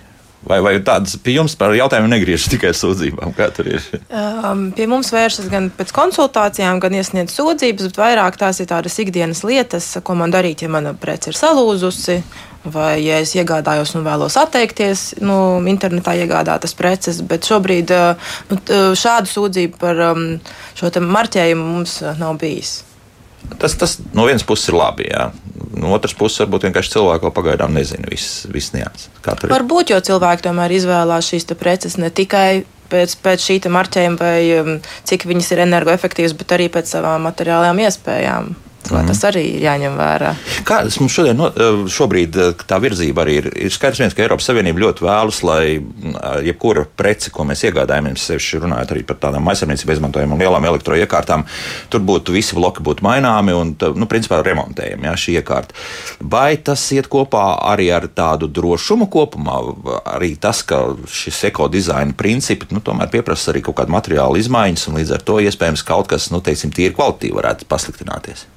Vai, 0.48 0.60
vai 0.62 0.76
tādas 0.86 1.16
pie 1.20 1.34
jums 1.34 1.56
par 1.58 1.72
jautājumiem 1.74 2.12
negriežas 2.14 2.46
tikai 2.52 2.70
sūdzībām? 2.76 3.32
Kā 3.36 3.48
tur 3.52 3.66
ir? 3.72 3.84
Um, 4.08 4.68
pie 4.72 4.86
mums 4.88 5.10
vēršas 5.12 5.48
gan 5.50 5.66
pēc 5.74 5.90
konsultācijām, 5.96 6.78
gan 6.80 6.94
iesniedz 6.94 7.34
sūdzības, 7.34 7.88
bet 7.90 7.98
vairāk 7.98 8.38
tās 8.38 8.62
ir 8.62 8.68
tādas 8.70 8.96
ikdienas 9.02 9.42
lietas, 9.44 9.90
ko 10.06 10.14
man 10.16 10.32
darīt, 10.32 10.62
ja 10.62 10.70
mana 10.72 10.94
prece 10.94 11.32
ir 11.32 11.38
salūzusi. 11.38 12.22
Vai 12.68 12.98
ja 13.04 13.20
es 13.22 13.32
iegādājos 13.38 13.94
un 13.96 14.02
vēlos 14.04 14.34
atteikties 14.36 15.20
no 15.22 15.60
nu, 15.62 15.70
internetā 15.70 16.16
iegādātas 16.18 16.74
preces, 16.76 17.20
bet 17.24 17.46
šobrīd 17.46 17.92
uh, 17.94 18.32
nu, 18.50 18.58
šādu 18.98 19.30
sūdzību 19.30 19.78
par 19.80 20.02
um, 20.10 20.24
šo 20.76 20.90
marķējumu 20.90 21.68
mums 21.76 22.00
uh, 22.02 22.16
nav 22.18 22.34
bijis. 22.42 22.80
Tas, 23.62 23.78
tas 23.78 23.96
no 24.12 24.26
vienas 24.26 24.44
puses 24.44 24.72
ir 24.72 24.76
labi. 24.76 25.06
Jā. 25.08 25.30
No 25.76 25.92
otras 25.92 26.14
puses, 26.16 26.40
varbūt 26.44 26.68
vienkārši 26.68 26.94
cilvēki 26.94 27.26
vēl 27.26 27.34
pagaidām 27.36 27.74
nezina 27.76 28.08
visas 28.08 28.46
vis 28.52 28.70
nianses. 28.72 29.10
Varbūt, 29.50 29.92
jo 29.92 30.00
cilvēki 30.04 30.46
tomēr 30.46 30.72
izvēlās 30.78 31.28
šīs 31.28 31.48
preces 31.58 31.98
ne 32.00 32.08
tikai 32.08 32.64
pēc, 32.92 33.18
pēc 33.24 33.44
šī 33.44 33.58
marķējuma, 33.72 34.20
vai 34.20 34.38
um, 34.60 34.78
cik 35.08 35.28
viņas 35.28 35.52
ir 35.52 35.64
energoefektīvas, 35.66 36.36
bet 36.38 36.56
arī 36.56 36.70
pēc 36.72 36.94
savām 36.94 37.28
materiālajām 37.28 37.84
iespējām. 37.84 38.54
Mm. 38.92 39.10
Tas 39.10 39.22
arī 39.28 39.44
ir 39.56 39.66
jāņem 39.66 39.96
vērā. 39.98 40.32
Kādas 40.68 40.98
mums 41.00 41.14
šodien, 41.14 41.36
no, 41.38 41.50
eh, 41.52 41.82
šobrīd 41.92 42.38
eh, 42.40 42.64
tā 42.68 42.78
virzība 42.82 43.24
arī 43.24 43.38
ir? 43.42 43.50
Ir 43.68 43.74
skaidrs, 43.74 44.02
viens, 44.02 44.16
ka 44.16 44.24
Eiropas 44.24 44.48
Savienība 44.48 44.82
ļoti 44.86 45.04
vēlas, 45.04 45.42
lai 45.46 45.62
jebkura 46.46 46.84
prece, 46.98 47.32
ko 47.34 47.44
mēs 47.48 47.64
iegādājamies, 47.68 48.24
sevišķi 48.30 48.62
runājot 48.64 48.94
arī 48.94 49.04
par 49.08 49.20
tādām 49.22 49.48
aizsardzības 49.50 49.98
izmantojamām 49.98 50.40
lielām 50.40 50.66
elektroiekārtām, 50.70 51.44
tur 51.92 52.04
būtu 52.08 52.34
visi 52.36 52.56
bloki 52.58 52.84
būtu 52.84 53.04
maināmi 53.06 53.54
un, 53.56 53.74
nu, 53.98 54.08
principā 54.10 54.40
remontējami 54.44 55.08
jā, 55.10 55.14
šī 55.24 55.38
iekārta. 55.42 55.76
Vai 56.20 56.56
tas 56.56 56.84
iet 56.96 57.10
kopā 57.12 57.44
arī 57.70 57.90
ar 57.94 58.08
tādu 58.08 58.48
drošumu 58.50 59.08
kopumā? 59.12 59.60
Arī 60.16 60.34
tas, 60.40 60.62
ka 60.66 60.82
šis 61.12 61.44
ekodizaina 61.50 62.16
principi 62.18 62.70
nu, 62.74 62.82
tomēr 62.84 63.10
pieprasa 63.12 63.52
arī 63.52 63.64
kaut 63.66 63.80
kādu 63.80 63.94
materiālu 63.94 64.40
izmaiņas, 64.40 64.88
un 64.90 65.00
līdz 65.00 65.16
ar 65.18 65.26
to 65.30 65.40
iespējams 65.44 65.86
kaut 65.88 66.10
kas, 66.12 66.30
nu, 66.34 66.42
teiksim, 66.44 66.74
tīri 66.74 66.96
kvalitīvi 66.96 67.38
varētu 67.38 67.68
pasliktināties. 67.68 68.48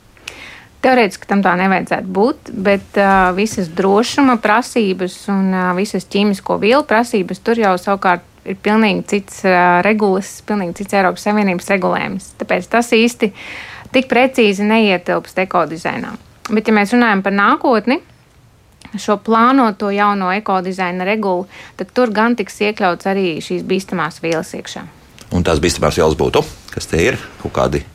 Teorētiski 0.81 1.27
tam 1.29 1.43
tā 1.45 1.53
nevajadzētu 1.59 2.09
būt, 2.09 2.51
bet 2.65 2.97
uh, 2.97 3.29
visas 3.37 3.69
drošuma 3.77 4.39
prasības 4.41 5.17
un 5.29 5.51
uh, 5.53 5.67
visas 5.77 6.07
ķīmisko 6.09 6.57
vielu 6.61 6.81
prasības 6.89 7.43
tur 7.45 7.61
jau 7.61 7.75
savukārt 7.77 8.25
ir 8.49 8.57
pilnīgi 8.65 9.05
cits 9.11 9.43
uh, 9.45 9.77
regulas, 9.85 10.39
pilnīgi 10.47 10.79
cits 10.81 10.97
Eiropas 10.97 11.27
Savienības 11.27 11.69
regulējums. 11.75 12.31
Tāpēc 12.41 12.71
tas 12.73 12.89
īsti 12.97 13.29
tik 13.93 14.09
precīzi 14.09 14.65
neietilpst 14.65 15.43
ekodizainā. 15.45 16.15
Bet, 16.49 16.65
ja 16.65 16.73
mēs 16.73 16.95
runājam 16.95 17.21
par 17.21 17.37
nākotni, 17.37 18.01
šo 18.97 19.19
plānoto 19.21 19.91
jauno 19.93 20.31
ekodizaina 20.33 21.05
regulu, 21.07 21.45
tad 21.77 21.93
tur 21.93 22.11
gan 22.15 22.35
tiks 22.39 22.57
iekļauts 22.65 23.07
arī 23.11 23.37
šīs 23.43 23.63
bīstamās 23.67 24.17
vielas 24.23 24.51
iekšā. 24.57 24.83
Un 25.31 25.45
tās 25.47 25.61
bīstamās 25.63 26.01
vielas 26.01 26.17
būtu, 26.19 26.41
kas 26.73 26.89
te 26.91 26.99
ir 27.05 27.21
kaut 27.43 27.53
kādi 27.55 27.85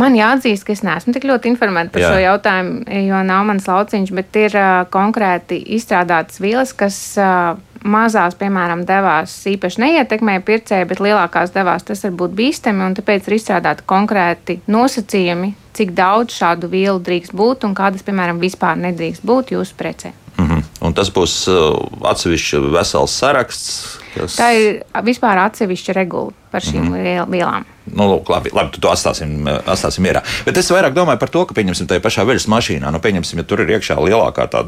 Man 0.00 0.14
jāatzīst, 0.16 0.64
ka 0.64 0.72
es 0.72 0.80
neesmu 0.86 1.12
tik 1.12 1.26
ļoti 1.28 1.50
informēta 1.52 1.92
par 1.92 2.00
Jā. 2.00 2.12
šo 2.14 2.20
jautājumu, 2.22 2.78
jo 3.10 3.18
nav 3.28 3.44
mans 3.44 3.66
lauciņš, 3.68 4.12
bet 4.16 4.38
ir 4.40 4.56
uh, 4.56 4.70
konkrēti 4.92 5.58
izstrādātas 5.76 6.40
vielas, 6.40 6.72
kas 6.72 6.96
uh, 7.20 7.58
mazās, 7.84 8.36
piemēram, 8.40 8.86
devās 8.88 9.34
īpaši 9.52 9.82
neietekmē 9.84 10.38
pircēju, 10.46 10.88
bet 10.88 11.02
lielākās 11.04 11.52
devās 11.52 11.84
tas 11.84 12.04
var 12.06 12.16
būt 12.22 12.36
bīstami, 12.38 12.86
un 12.86 12.96
tāpēc 12.96 13.28
ir 13.28 13.36
izstrādāti 13.36 13.84
konkrēti 13.92 14.58
nosacījumi, 14.72 15.52
cik 15.76 15.92
daudz 15.98 16.38
šādu 16.40 16.72
vielu 16.72 17.00
drīkst 17.02 17.36
būt 17.36 17.68
un 17.68 17.76
kādas, 17.76 18.04
piemēram, 18.06 18.40
vispār 18.40 18.80
nedrīkst 18.80 19.26
būt 19.28 19.52
jūsu 19.56 19.76
precē. 19.76 20.14
Mm 20.38 20.48
-hmm. 20.48 20.62
Un 20.80 20.94
tas 20.94 21.12
būs 21.12 21.34
uh, 21.52 21.76
atsevišķi 22.08 22.64
vesels 22.72 23.18
saraksts. 23.18 24.01
Kas... 24.14 24.36
Tā 24.40 24.52
ir 24.56 24.82
vispār 25.06 25.40
atsevišķa 25.46 25.96
regula 25.96 26.32
par 26.52 26.64
šīm 26.64 26.84
mm 26.84 26.94
-hmm. 26.94 27.30
vielām. 27.32 27.64
Nu, 27.82 28.04
lūk, 28.06 28.28
labi, 28.30 28.50
labi, 28.54 28.70
tu 28.70 28.78
to 28.80 28.92
atstāsim, 28.92 29.42
atstāsim 29.66 30.04
mierā. 30.06 30.20
Bet 30.46 30.56
es 30.60 30.68
vairāk 30.70 30.94
domāju 30.94 31.18
par 31.18 31.30
to, 31.34 31.40
ka, 31.48 31.54
pieņemsim, 31.56 31.88
tajā 31.90 32.02
pašā 32.04 32.22
veļas 32.28 32.46
mašīnā, 32.52 32.92
nu, 32.94 33.00
pieņemsim, 33.02 33.40
ja 33.42 33.44
tur 33.48 33.60
ir 33.64 33.72
iekšā 33.74 33.96
lielākā 33.98 34.46
tā 34.52 34.62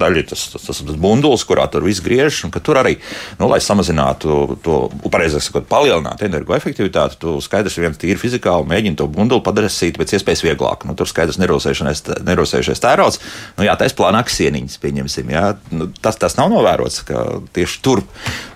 daļa, 0.00 0.22
tas, 0.30 0.46
tas, 0.54 0.64
tas, 0.64 0.80
tas 0.80 0.96
bundulis, 0.96 1.44
kurā 1.44 1.66
tur 1.68 1.84
viss 1.84 2.00
griež, 2.00 2.38
un 2.44 2.50
ka 2.54 2.62
tur 2.64 2.80
arī, 2.80 2.96
nu, 3.38 3.48
lai 3.50 3.60
samazinātu 3.60 4.56
to, 4.64 4.78
pareizāk 5.12 5.44
sakot, 5.44 5.68
palielinātu 5.68 6.24
energoefektivitāti, 6.24 7.20
tu 7.20 7.36
skaidrs 7.44 7.76
viens 7.76 8.00
tīri 8.00 8.16
fizikāli 8.16 8.66
mēģini 8.72 8.96
to 8.96 9.06
bunduli 9.06 9.44
padarīt 9.44 10.00
pēc 10.00 10.16
iespējas 10.16 10.44
vieglāk. 10.48 10.88
Nu, 10.88 10.96
tur 10.96 11.08
skaidrs 11.12 11.36
nerosējušais 11.36 12.80
tērauds, 12.80 13.20
nu, 13.58 13.68
jā, 13.68 13.76
taisa 13.76 13.98
plānākas 14.00 14.40
sieniņas, 14.40 14.80
pieņemsim, 14.80 15.28
jā. 15.36 15.44
Nu, 15.76 15.90
tas, 16.00 16.16
tas 16.16 16.40
nav 16.40 16.48
novērots, 16.48 17.02
ka 17.04 17.26
tieši 17.52 17.84
tur 17.84 18.02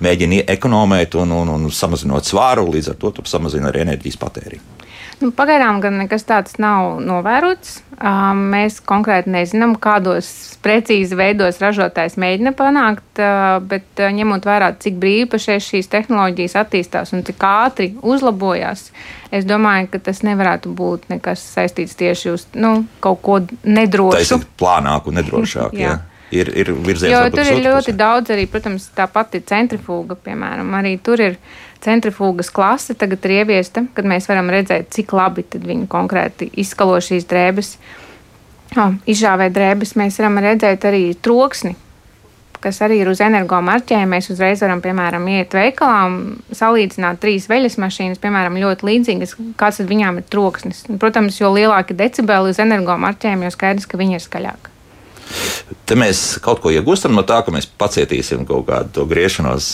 mēģina 0.04 0.44
ekonomēt 0.56 1.18
un, 1.20 1.34
un, 1.42 1.56
un 1.56 1.66
samazinot 1.73 2.28
svāru, 2.28 2.68
līdz 2.75 2.94
ar 2.94 3.00
to 3.02 3.14
samazina 3.28 3.73
arī 3.73 3.87
enerģijas 3.88 4.20
patēriņu. 4.20 4.75
Nu, 5.23 5.30
pagaidām 5.30 5.78
gan 5.82 5.99
nekas 6.02 6.26
tāds 6.26 6.56
nav 6.58 6.99
novērots. 7.04 7.78
Mēs 8.34 8.80
konkrēti 8.84 9.30
nezinām, 9.30 9.76
kādos 9.78 10.26
precīzi 10.64 11.14
veidos 11.16 11.61
ražotājs 11.62 12.16
mēģina 12.18 12.50
panākt, 12.58 13.20
bet 13.70 14.02
ņemot 14.18 14.49
vērā, 14.49 14.73
cik 14.82 14.96
brīvi 15.00 15.28
pašais 15.30 15.68
šīs 15.70 15.90
tehnoloģijas 15.92 16.56
attīstās 16.64 17.14
un 17.14 17.23
cik 17.26 17.46
ātri 17.46 17.92
uzlabojās, 18.02 18.88
es 19.30 19.46
domāju, 19.46 19.92
ka 19.92 20.02
tas 20.11 20.25
nevarētu 20.26 20.75
būt 20.75 21.06
nekas 21.14 21.44
saistīts 21.54 21.94
tieši 22.00 22.34
uz 22.34 22.49
nu, 22.58 22.80
kaut 23.04 23.23
ko 23.23 23.38
nedrošu. 23.62 24.18
Tas 24.18 24.34
ir 24.34 24.50
plānāk 24.58 25.06
un 25.08 25.23
nedrošāk. 25.23 25.78
jā. 25.84 25.94
Jā 25.94 26.00
ir, 26.35 26.50
ir 26.59 26.73
virziens. 26.75 27.12
Jo 27.12 27.23
tur 27.33 27.49
ir 27.50 27.62
ļoti 27.64 27.93
pusē. 27.93 27.99
daudz 28.00 28.33
arī, 28.35 28.47
protams, 28.50 28.88
tā 28.97 29.07
pati 29.11 29.41
centrifuga, 29.47 30.17
piemēram, 30.26 30.75
arī 30.81 30.97
tur 31.05 31.23
ir 31.23 31.38
centrifugas 31.85 32.50
klase 32.55 32.97
tagad 32.97 33.25
ir 33.29 33.41
ieviesta, 33.43 33.85
kad 33.95 34.09
mēs 34.09 34.29
varam 34.31 34.49
redzēt, 34.53 34.88
cik 34.95 35.12
labi 35.17 35.45
viņi 35.53 35.87
konkrēti 35.93 36.50
izskalo 36.62 36.97
šīs 37.03 37.29
drēbes. 37.31 37.76
Oh, 38.81 38.97
izžāvē 39.07 39.50
drēbes 39.55 39.95
mēs 40.00 40.19
varam 40.19 40.41
redzēt 40.43 40.87
arī 40.88 41.05
troksni, 41.23 41.76
kas 42.64 42.81
arī 42.83 43.03
ir 43.03 43.11
uz 43.12 43.21
energo 43.23 43.61
marķējumu. 43.62 44.11
Mēs 44.17 44.31
uzreiz 44.33 44.64
varam, 44.64 44.81
piemēram, 44.83 45.29
iet 45.31 45.55
veikalā 45.55 46.00
un 46.09 46.21
salīdzināt 46.57 47.21
trīs 47.23 47.47
veļas 47.53 47.79
mašīnas, 47.85 48.23
piemēram, 48.23 48.59
ļoti 48.64 48.88
līdzīgas, 48.88 49.37
kāds 49.61 49.85
viņām 49.85 50.23
ir 50.23 50.31
troksnis. 50.33 50.87
Protams, 50.99 51.38
jo 51.43 51.53
lielāki 51.55 51.97
decibeli 51.99 52.55
uz 52.55 52.62
energo 52.64 52.97
marķējumu, 53.05 53.47
jo 53.47 53.55
skaidrs, 53.55 53.87
ka 53.91 54.00
viņi 54.00 54.19
ir 54.19 54.25
skaļāki. 54.25 54.74
Te 55.88 55.97
mēs 55.99 56.38
kaut 56.45 56.61
ko 56.64 56.73
iegūstam 56.73 57.14
no 57.16 57.25
tā, 57.28 57.40
ka 57.45 57.52
mēs 57.54 57.66
pacietīsim 57.81 58.45
kaut 58.49 58.66
kādu 58.69 59.04
griešanos 59.09 59.73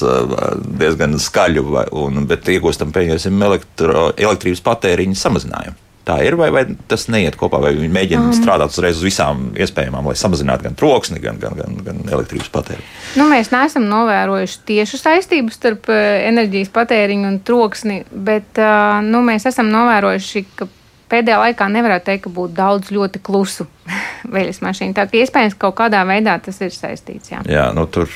diezgan 0.80 1.18
skaļu, 1.22 1.66
vai, 1.74 1.84
un, 1.96 2.24
bet 2.30 2.48
iegūstam, 2.50 2.94
pieņemsim, 2.94 3.46
elektro, 3.46 4.10
elektrības 4.18 4.64
patēriņu 4.66 5.18
samazinājumu. 5.18 5.78
Tā 6.10 6.16
ir, 6.24 6.34
vai, 6.40 6.48
vai 6.50 6.62
tas 6.88 7.04
neiet 7.12 7.36
kopā, 7.38 7.60
vai 7.60 7.74
viņi 7.76 7.90
mēģina 7.92 8.30
um, 8.30 8.32
strādāt 8.34 8.72
uzreiz 8.72 8.96
uz 8.98 9.04
visām 9.04 9.50
iespējamām, 9.60 10.08
lai 10.08 10.16
samazinātu 10.18 10.64
gan 10.64 10.78
troksni, 10.78 11.20
gan, 11.22 11.36
gan, 11.42 11.54
gan, 11.58 11.76
gan 11.84 12.00
elektrības 12.08 12.48
patēriņu? 12.54 12.88
Nu, 13.20 13.28
mēs 13.30 13.52
neesam 13.52 13.84
novērojuši 13.90 14.58
tiešu 14.70 14.98
saistību 14.98 15.54
starp 15.54 15.90
enerģijas 15.92 16.72
patēriņu 16.74 17.28
un 17.28 17.38
troksni, 17.44 18.00
bet 18.10 18.58
nu, 19.06 19.22
mēs 19.28 19.46
esam 19.52 19.68
novērojuši, 19.74 20.44
ka 20.56 20.70
pēdējā 21.10 21.38
laikā 21.44 21.68
nevarētu 21.74 22.08
teikt, 22.10 22.24
ka 22.26 22.34
būtu 22.34 22.56
daudz 22.56 22.92
ļoti 22.94 23.22
klusu 23.26 23.66
veļas 24.34 24.62
mašīnu. 24.64 24.96
Tā 24.96 25.06
kā 25.10 25.20
iespējams 25.20 25.58
kaut 25.60 25.76
kādā 25.80 26.04
veidā 26.08 26.36
tas 26.42 26.60
ir 26.64 26.74
saistīts. 26.74 27.32
Jā, 27.34 27.42
jā 27.48 27.66
nu 27.76 27.86
tur. 27.90 28.10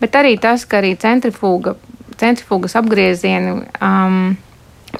Bet 0.00 0.16
arī 0.20 0.36
tas, 0.40 0.66
ka 0.68 0.80
arī 0.80 0.94
centrifuga, 1.00 1.76
centrifugas 2.20 2.76
apgriezieni 2.80 3.60
um, 3.82 4.34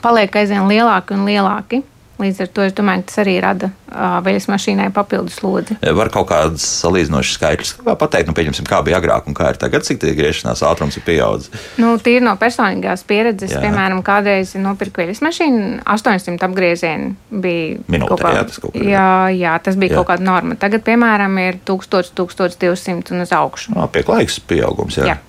paliek 0.04 0.40
aizvien 0.42 0.68
lielāki 0.70 1.16
un 1.16 1.26
lielāki. 1.28 1.82
Līdz 2.14 2.44
ar 2.44 2.50
to 2.54 2.62
es 2.62 2.74
domāju, 2.76 3.02
tas 3.08 3.18
arī 3.24 3.32
rada 3.42 3.68
uh, 3.70 4.20
veļas 4.22 4.46
mašīnai 4.46 4.86
papildus 4.94 5.40
slodzi. 5.40 5.74
Var 5.82 6.10
kaut 6.14 6.28
kādas 6.30 6.62
salīdzinošas 6.84 7.38
skaitļus 7.40 7.72
pateikt, 7.98 8.28
nu, 8.30 8.36
pieņemsim, 8.38 8.68
kā 8.70 8.78
bija 8.86 9.00
agrāk 9.00 9.26
un 9.26 9.34
kā 9.34 9.50
ir 9.50 9.58
tagad, 9.58 9.82
cik 9.86 9.98
tie 10.02 10.12
griešanās 10.14 10.62
ātrums 10.68 10.94
ir 11.00 11.04
pieaudzis. 11.08 11.50
Nu, 11.82 11.96
tīri 11.98 12.22
no 12.22 12.36
personīgās 12.38 13.02
pieredzes, 13.08 13.56
jā. 13.56 13.64
piemēram, 13.66 14.04
kādreiz 14.06 14.54
nopirku 14.62 15.02
veļas 15.02 15.24
mašīnu, 15.26 15.82
800 15.96 16.46
apgriezieni 16.46 17.12
bija. 17.30 17.82
Minūtē, 17.90 18.14
kaut 18.14 18.22
kā, 18.22 18.34
jā, 18.38 18.48
tas 18.52 18.62
kā. 18.62 18.74
Jā, 18.94 19.10
jā, 19.34 19.58
tas 19.66 19.78
bija 19.82 19.96
jā. 19.96 20.00
kaut 20.00 20.12
kāda 20.14 20.30
norma. 20.30 20.58
Tagad, 20.60 20.86
piemēram, 20.86 21.38
ir 21.42 21.58
1000, 21.66 22.14
1200 22.14 23.16
un 23.16 23.26
uz 23.26 23.34
augšu. 23.34 23.74
Pieklājīgs 23.94 24.38
pieaugums, 24.46 25.02
jā. 25.02 25.16
jā. 25.16 25.22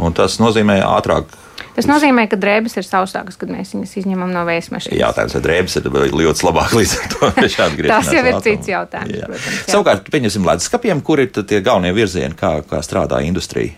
Un 0.00 0.16
tas 0.16 0.40
nozīmē 0.40 0.80
ātrāk 0.84 1.28
Tas 1.76 1.84
nozīmē, 1.84 2.24
ka 2.32 2.38
drēbes 2.40 2.78
ir 2.80 2.86
sausākas, 2.88 3.36
kad 3.36 3.50
mēs 3.52 3.74
viņas 3.74 3.90
izņemam 4.00 4.30
no 4.32 4.46
vējas 4.48 4.70
mašīnas. 4.72 4.96
Jā, 4.96 5.10
tās 5.12 5.36
drēbes 5.44 5.76
ir 5.76 5.88
ļoti 5.92 6.46
labāk 6.46 6.72
līdz 6.72 6.94
ar 6.96 7.10
to. 7.12 7.28
Tas 7.92 8.12
jau 8.14 8.22
ir 8.24 8.38
cits 8.46 8.70
jautājums. 8.72 9.12
Jā. 9.12 9.28
Protams, 9.28 9.58
jā. 9.60 9.72
Savukārt, 9.74 10.08
pieņemsim 10.14 10.48
ledskapiem, 10.48 11.02
kur 11.04 11.20
ir 11.20 11.28
tie 11.36 11.60
galvenie 11.60 11.92
virzieni, 11.96 12.32
kā, 12.38 12.54
kā 12.64 12.80
strādā 12.84 13.20
industrija? 13.28 13.76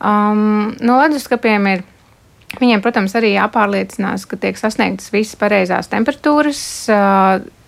Um, 0.00 0.72
no 0.80 0.96
leduskapiem 1.02 1.68
ir. 1.74 1.88
Viņiem, 2.52 2.82
protams, 2.84 3.14
arī 3.16 3.30
jāpārliecinās, 3.32 4.26
ka 4.28 4.36
tiek 4.36 4.58
sasniegtas 4.60 5.08
visas 5.08 5.38
pareizās 5.40 5.86
temperatūras, 5.88 6.58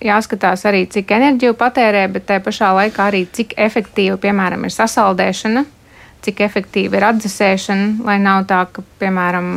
jāskatās 0.05 0.67
arī, 0.69 0.83
cik 0.93 1.15
enerģiju 1.17 1.57
patērē, 1.57 2.03
bet 2.13 2.27
tajā 2.29 2.43
pašā 2.45 2.69
laikā 2.77 3.07
arī 3.09 3.23
cik 3.33 3.55
efektīva, 3.65 4.19
piemēram, 4.21 4.67
ir 4.69 4.75
sasaldēšana 4.77 5.65
cik 6.25 6.41
efektīva 6.47 6.99
ir 6.99 7.07
atdzesēšana, 7.11 8.05
lai 8.07 8.17
nav 8.23 8.47
tā, 8.51 8.65
ka, 8.73 8.85
piemēram, 9.03 9.51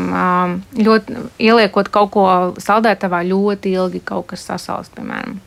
ļoti, 0.77 1.17
ieliekot 1.47 1.91
kaut 1.93 2.11
ko 2.15 2.27
saldētavā, 2.61 3.23
ļoti 3.27 3.73
ilgi 3.77 4.03
kaut 4.05 4.29
kas 4.33 4.45
sasalst, 4.49 4.93
piemēram. 4.97 5.39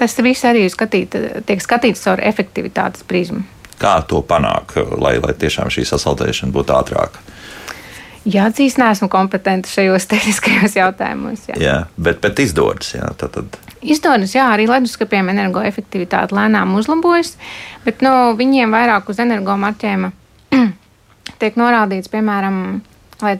Tas 0.00 0.16
viss 0.24 0.46
arī 0.48 0.66
skatīt, 0.72 1.16
tiek 1.48 1.60
skatīts 1.60 2.04
caur 2.06 2.22
efektivitātes 2.24 3.04
prizmu. 3.08 3.42
Kā 3.80 3.98
to 4.08 4.20
panākt, 4.24 4.76
lai, 5.00 5.16
lai 5.20 5.34
tiešām 5.40 5.72
šī 5.72 5.86
sasaldēšana 5.88 6.52
būtu 6.52 6.76
ātrāka? 6.76 7.24
Jāatzīst, 8.28 8.76
neesmu 8.80 9.08
kompetenti 9.12 9.70
šajos 9.72 10.06
tehniskajos 10.12 10.76
jautājumos. 10.76 11.46
Jā, 11.48 11.58
jā 11.60 11.76
bet, 11.96 12.20
bet 12.24 12.42
izdodas. 12.44 12.94
Jā, 12.96 13.08
tad, 13.20 13.36
tad. 13.36 13.60
Izdodas, 13.80 14.34
jā, 14.36 14.44
arī 14.52 14.66
leduskapiem 14.68 15.32
energoefektivitāte 15.32 16.36
lēnām 16.36 16.74
uzlabojas, 16.76 17.36
bet 17.86 18.04
nu, 18.04 18.12
viņiem 18.36 18.76
vairāk 18.76 19.08
uz 19.08 19.22
energomarķējuma 19.24 20.12
tiek 21.40 21.56
norādīts, 21.56 22.12
piemēram, 22.12 22.58
lai 23.24 23.38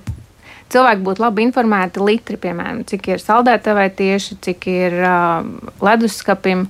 cilvēki 0.71 1.05
būtu 1.05 1.25
labi 1.25 1.45
informēti 1.49 2.03
litri, 2.05 2.39
piemēram, 2.41 2.85
cik 2.89 3.11
ir 3.13 3.23
saldētavai 3.23 3.89
tieši, 3.99 4.39
cik 4.45 4.67
ir 4.71 4.99
uh, 5.03 5.47
leduskapim. 5.85 6.67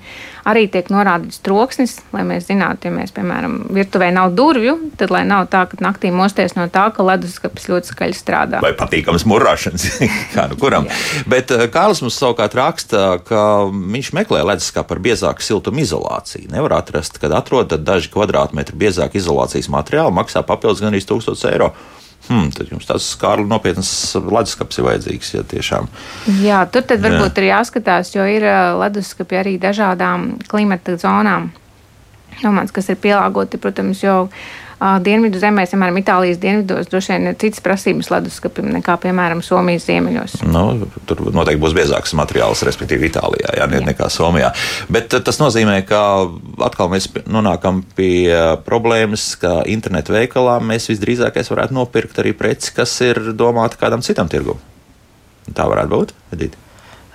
Arī 0.48 0.64
tiek 0.72 0.88
norādīts 0.88 1.42
troksnis, 1.44 1.98
lai 2.14 2.22
mēs 2.24 2.46
zinātu, 2.48 2.88
ja 2.88 2.94
mēs, 2.94 3.12
piemēram, 3.12 3.58
virtuvē 3.76 4.08
nav 4.16 4.32
durvju, 4.38 4.72
tad 4.98 5.12
lai 5.12 5.20
nav 5.28 5.50
tā, 5.52 5.66
ka 5.68 5.76
naktī 5.84 6.08
mosties 6.14 6.56
no 6.56 6.64
tā, 6.72 6.86
ka 6.96 7.04
leduskapis 7.04 7.68
ļoti 7.68 7.92
skaļi 7.92 8.16
strādā. 8.16 8.62
Vai 8.64 8.72
patīkams 8.78 9.26
murāšanas, 9.28 9.84
kā 10.34 10.46
nu 10.48 10.56
kuram. 10.60 10.88
Jā. 10.88 10.96
Bet 11.28 11.52
Kārlis 11.74 12.00
mums 12.00 12.16
savukārt 12.16 12.56
raksta, 12.56 13.04
ka 13.28 13.44
viņš 13.68 14.12
meklē 14.16 14.40
leduskapu 14.54 14.96
ar 14.96 15.04
biezāku 15.10 15.44
siltumu 15.44 15.84
izolāciju. 15.84 16.48
Nevar 16.56 16.78
atrast, 16.80 17.20
kad 17.20 17.36
atrod 17.36 17.76
daži 17.76 18.08
kvadrātmetri 18.16 18.80
biezāku 18.80 19.20
izolācijas 19.20 19.68
materiālu, 19.70 20.16
maksā 20.16 20.40
papildus 20.46 20.80
gan 20.80 20.96
arī 20.96 21.04
1000 21.04 21.50
eiro 21.52 21.74
hmm, 22.30 22.52
tad 22.56 22.70
jums 22.72 22.88
tāds 22.88 23.10
skārli 23.12 23.48
nopietnas 23.50 23.90
leduskapis 24.16 24.80
ir 24.80 24.86
vajadzīgs. 24.88 25.34
Ja 25.34 25.44
tiešām. 25.50 25.90
Jā, 26.44 26.62
tur 26.72 26.86
tad 26.88 27.02
varbūt 27.04 27.36
Jā. 27.36 27.42
ir 27.42 27.48
jāskatās, 27.50 28.14
jo 28.14 28.26
ir 28.30 28.46
leduskapi 28.80 29.40
arī 29.42 29.56
dažādām 29.60 30.32
klimata 30.50 30.96
zonām. 31.00 31.50
Domāts, 32.40 32.72
kas 32.72 32.88
ir 32.88 32.96
pielāgoti, 33.02 33.60
protams, 33.60 34.00
jau 34.04 34.30
dienvidu 34.80 35.40
zemēs, 35.40 35.74
piemēram, 35.74 35.98
Itālijas 36.00 36.40
dienvidos, 36.40 36.88
droši 36.90 37.12
vien 37.12 37.30
ir 37.30 37.36
citas 37.40 37.62
prasības 37.64 38.08
leduskapim 38.12 38.70
nekā, 38.78 38.96
piemēram, 39.02 39.42
Somijas 39.44 39.84
ziemeļos. 39.88 40.38
Nu, 40.48 40.88
tur 41.08 41.20
noteikti 41.34 41.60
būs 41.60 41.76
biezāks 41.76 42.14
materiāls, 42.18 42.64
respektīvi 42.66 43.10
Itālijā, 43.10 43.52
jā, 43.60 43.68
jā. 43.68 43.82
nekā 43.90 44.08
Somijā. 44.12 44.52
Bet 44.92 45.12
tas 45.26 45.40
nozīmē, 45.42 45.80
ka 45.88 46.00
atkal 46.64 46.90
mēs 46.92 47.10
nonākam 47.28 47.82
pie 47.96 48.32
problēmas, 48.66 49.34
ka 49.40 49.60
internetu 49.68 50.16
veikalā 50.16 50.58
mēs 50.64 50.88
visdrīzākais 50.92 51.52
varētu 51.52 51.76
nopirkt 51.76 52.22
arī 52.22 52.32
preci, 52.36 52.72
kas 52.76 52.96
ir 53.04 53.20
domāta 53.36 53.80
kādam 53.80 54.04
citam 54.06 54.32
tirgumam. 54.32 54.64
Tā 55.50 55.68
varētu 55.68 55.92
būt. 55.92 56.18
Edita. 56.36 56.69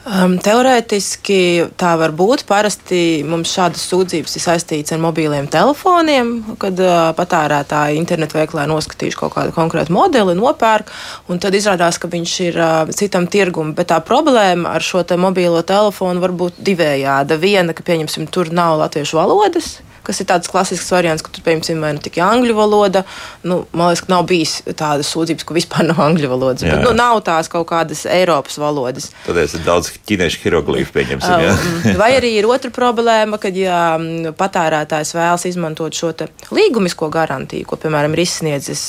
Um, 0.06 0.36
teorētiski 0.38 1.72
tā 1.82 1.96
var 1.98 2.12
būt. 2.14 2.44
Parasti 2.46 3.24
mums 3.26 3.50
šādas 3.56 3.88
sūdzības 3.90 4.36
ir 4.38 4.44
saistītas 4.44 4.94
ar 4.94 5.00
mobīliem 5.02 5.48
telefoniem, 5.50 6.30
kad 6.62 6.78
uh, 6.78 7.10
patērētāji 7.18 7.98
internetu 7.98 8.38
veiklā 8.38 8.68
noskatījuši 8.70 9.18
kaut 9.18 9.34
kādu 9.34 9.56
konkrētu 9.56 9.96
modeli, 9.96 10.36
nopērk, 10.38 10.94
un 11.26 11.42
tad 11.42 11.58
izrādās, 11.58 11.98
ka 11.98 12.12
viņš 12.12 12.36
ir 12.46 12.62
uh, 12.62 12.94
citam 12.94 13.26
tirgumam. 13.26 13.74
Bet 13.74 13.90
tā 13.90 13.98
problēma 14.06 14.76
ar 14.78 14.86
šo 14.86 15.02
te 15.10 15.18
mobīlo 15.18 15.66
telefonu 15.66 16.22
var 16.22 16.38
būt 16.38 16.62
divējāda. 16.70 17.42
Viena, 17.42 17.74
ka 17.74 17.82
pieņemsim, 17.90 18.30
tur 18.30 18.54
nav 18.54 18.78
latviešu 18.84 19.18
valodas 19.18 19.80
kas 20.06 20.22
ir 20.22 20.30
tāds 20.30 20.52
klasisks 20.52 20.92
variants, 20.94 21.24
ka 21.26 21.34
tur, 21.34 21.44
piemēram, 21.46 21.82
vai 21.84 21.94
nu 21.98 22.04
tikai 22.04 22.24
angļu 22.26 22.56
valoda. 22.58 23.04
Nu, 23.46 23.64
man 23.76 23.92
liekas, 23.92 24.06
ka 24.06 24.14
nav 24.14 24.28
bijis 24.30 24.56
tādas 24.78 25.10
sūdzības, 25.14 25.48
ka 25.48 25.58
vispār 25.58 25.88
nav 25.90 26.02
angļu 26.06 26.32
valodas. 26.32 26.66
Jā. 26.66 26.78
Bet, 26.78 26.86
nu, 26.86 26.94
nav 26.98 27.22
tās 27.26 27.50
kaut 27.52 27.68
kādas 27.72 28.06
Eiropas 28.10 28.60
valodas. 28.62 29.10
Tad 29.26 29.40
ir 29.44 29.66
daudz 29.66 29.92
ķīniešu 30.08 30.42
hieroglīfu, 30.46 30.94
pieņemsim. 30.96 31.46
Um, 31.50 32.00
vai 32.02 32.12
arī 32.18 32.36
ir 32.40 32.50
otra 32.50 32.72
problēma, 32.74 33.40
kad 33.42 33.58
ja 33.58 33.98
patērētājs 34.38 35.16
vēlas 35.18 35.48
izmantot 35.50 35.96
šo 35.98 36.14
līgumisko 36.56 37.10
garantiju, 37.12 37.66
ko, 37.68 37.80
piemēram, 37.82 38.14
ir 38.16 38.24
izsniedzis 38.24 38.84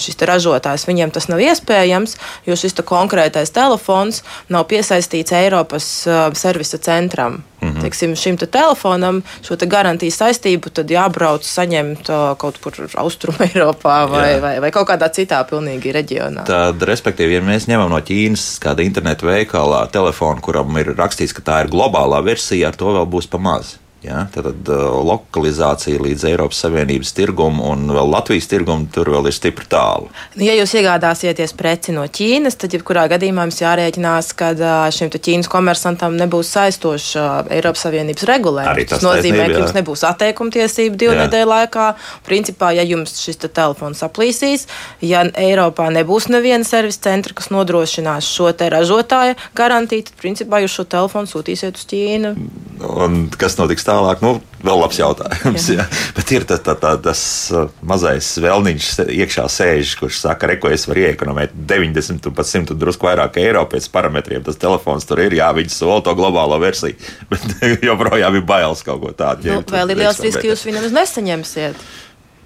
šis 0.00 0.18
ražotājs, 0.30 0.86
viņiem 0.88 1.12
tas 1.14 1.28
nav 1.30 1.42
iespējams, 1.44 2.16
jo 2.46 2.56
šis 2.58 2.78
konkrētais 2.86 3.52
telefons 3.54 4.22
nav 4.48 4.68
piesaistīts 4.70 5.34
Eiropas 5.36 5.92
servisa 6.38 6.80
centram. 6.80 7.40
Mm 7.60 7.68
-hmm. 7.68 7.80
Teiksim, 7.80 8.16
šim 8.16 8.36
te 8.36 8.46
telefonam 8.46 9.22
šo 9.42 9.56
te 9.56 9.66
garantijas 9.66 10.16
saistību 10.20 10.70
tad 10.72 10.90
jābrauc 10.90 11.44
saņemt 11.44 12.08
kaut 12.38 12.58
kur 12.62 12.72
austrumē 12.94 13.48
Eiropā 13.54 13.98
vai, 14.10 14.30
Jā. 14.34 14.40
vai, 14.40 14.54
vai 14.60 14.70
kaut 14.70 14.88
kādā 14.88 15.10
citā 15.10 15.44
pilnīgi 15.44 15.92
reģionā. 15.92 16.44
Tad, 16.44 16.82
respektīvi, 16.82 17.34
ja 17.34 17.42
mēs 17.42 17.68
ņemam 17.68 17.90
no 17.90 18.00
Ķīnas 18.00 18.58
kāda 18.62 18.82
internetu 18.82 19.26
veikalā 19.26 19.86
telefonu, 19.92 20.40
kuram 20.40 20.76
ir 20.76 20.94
rakstīts, 20.96 21.34
ka 21.36 21.42
tā 21.42 21.60
ir 21.64 21.70
globālā 21.72 22.24
versija, 22.24 22.68
ar 22.68 22.76
to 22.76 22.86
vēl 22.96 23.06
būs 23.06 23.28
pa 23.30 23.38
maz. 23.38 23.79
Ja, 24.00 24.22
tad 24.32 24.68
lokalizācija 25.04 26.00
līdz 26.00 26.22
Eiropas 26.30 26.62
Savienības 26.64 27.10
tirgumu 27.12 27.66
un 27.68 27.82
vēl 27.92 28.08
Latvijas 28.08 28.46
tirgumu 28.48 28.88
tur 28.88 29.10
vēl 29.12 29.28
ir 29.28 29.34
stipri 29.36 29.66
tālu. 29.68 30.06
Nu, 30.38 30.46
ja 30.46 30.54
jūs 30.56 30.72
iegādāsieties 30.80 31.52
preci 31.58 31.92
no 31.92 32.06
Ķīnas, 32.08 32.56
tad 32.62 32.72
jebkurā 32.72 33.04
gadījumā 33.12 33.44
jums 33.44 33.60
jārēķinās, 33.60 34.30
ka 34.40 34.54
šim 34.96 35.10
Ķīnas 35.12 35.50
komersantam 35.52 36.16
nebūs 36.16 36.52
saistošs 36.56 37.10
uh, 37.20 37.26
Eiropas 37.52 37.84
Savienības 37.84 38.24
regulējums. 38.30 38.88
Tas, 38.94 39.04
nozīmē, 39.04 39.42
taisnība, 39.42 39.50
ka 39.52 39.60
jums 39.66 39.76
nebūs 39.76 40.06
atteikumtiesība 40.08 41.00
divu 41.04 41.18
nedēļu 41.20 41.52
laikā. 41.52 41.90
Principā, 42.24 42.72
ja 42.78 42.86
jums 42.88 43.18
šis 43.20 43.42
te 43.44 43.52
telefons 43.52 44.00
aplīsīs, 44.08 44.64
ja 45.04 45.26
Eiropā 45.28 45.90
nebūs 45.92 46.30
neviena 46.32 46.64
servisa 46.64 47.10
centra, 47.10 47.36
kas 47.36 47.52
nodrošinās 47.52 48.32
šo 48.32 48.48
te 48.56 48.72
ražotāja 48.72 49.36
garantiju, 49.60 50.08
tad 50.08 50.24
principā 50.24 50.64
jūs 50.64 50.80
šo 50.80 50.88
telefonu 50.96 51.28
sūtīsiet 51.28 51.76
uz 51.76 51.86
Ķīnu. 51.92 52.34
Un 52.80 53.22
kas 53.36 53.60
notiks? 53.60 53.89
Tālāk, 53.90 54.22
nu, 54.24 54.36
vēl 54.64 54.80
labs 54.80 54.98
jautājums. 55.00 55.66
Jā. 55.72 55.82
Jā. 55.82 55.86
Bet 56.16 56.32
ir 56.34 56.46
tā, 56.48 56.58
tā, 56.62 56.74
tā, 56.78 56.94
tas 57.02 57.22
uh, 57.54 57.70
mazais 57.86 58.28
vēlniņš 58.42 58.90
iekšā 59.16 59.46
sēž, 59.50 59.94
kurš 60.00 60.20
saka, 60.24 60.54
ka 60.60 60.72
es 60.74 60.86
varu 60.90 61.06
iekonomēt 61.08 61.54
90 61.54 62.30
un 62.30 62.36
pat 62.36 62.50
100 62.50 62.74
un 62.74 62.80
drusku 62.80 63.08
vairāk 63.08 63.40
eiro 63.42 63.64
pēc 63.70 63.88
parametriem. 63.94 64.44
Tas 64.46 64.60
telefons 64.60 65.08
tur 65.08 65.22
ir, 65.24 65.36
jā, 65.40 65.50
viņi 65.56 65.74
sola 65.74 66.00
to 66.06 66.14
globālo 66.18 66.60
versiju, 66.62 66.98
bet 67.32 67.82
joprojām 67.86 68.38
ir 68.38 68.46
bailes 68.46 68.84
kaut 68.86 69.02
ko 69.04 69.14
tādu. 69.16 69.50
Nu, 69.50 69.64
vēl 69.66 69.94
ir 69.94 70.04
liels 70.04 70.22
risks, 70.22 70.40
ka 70.42 70.52
jūs 70.52 70.66
viņam 70.68 70.90
nesaņemsiet. 70.94 71.90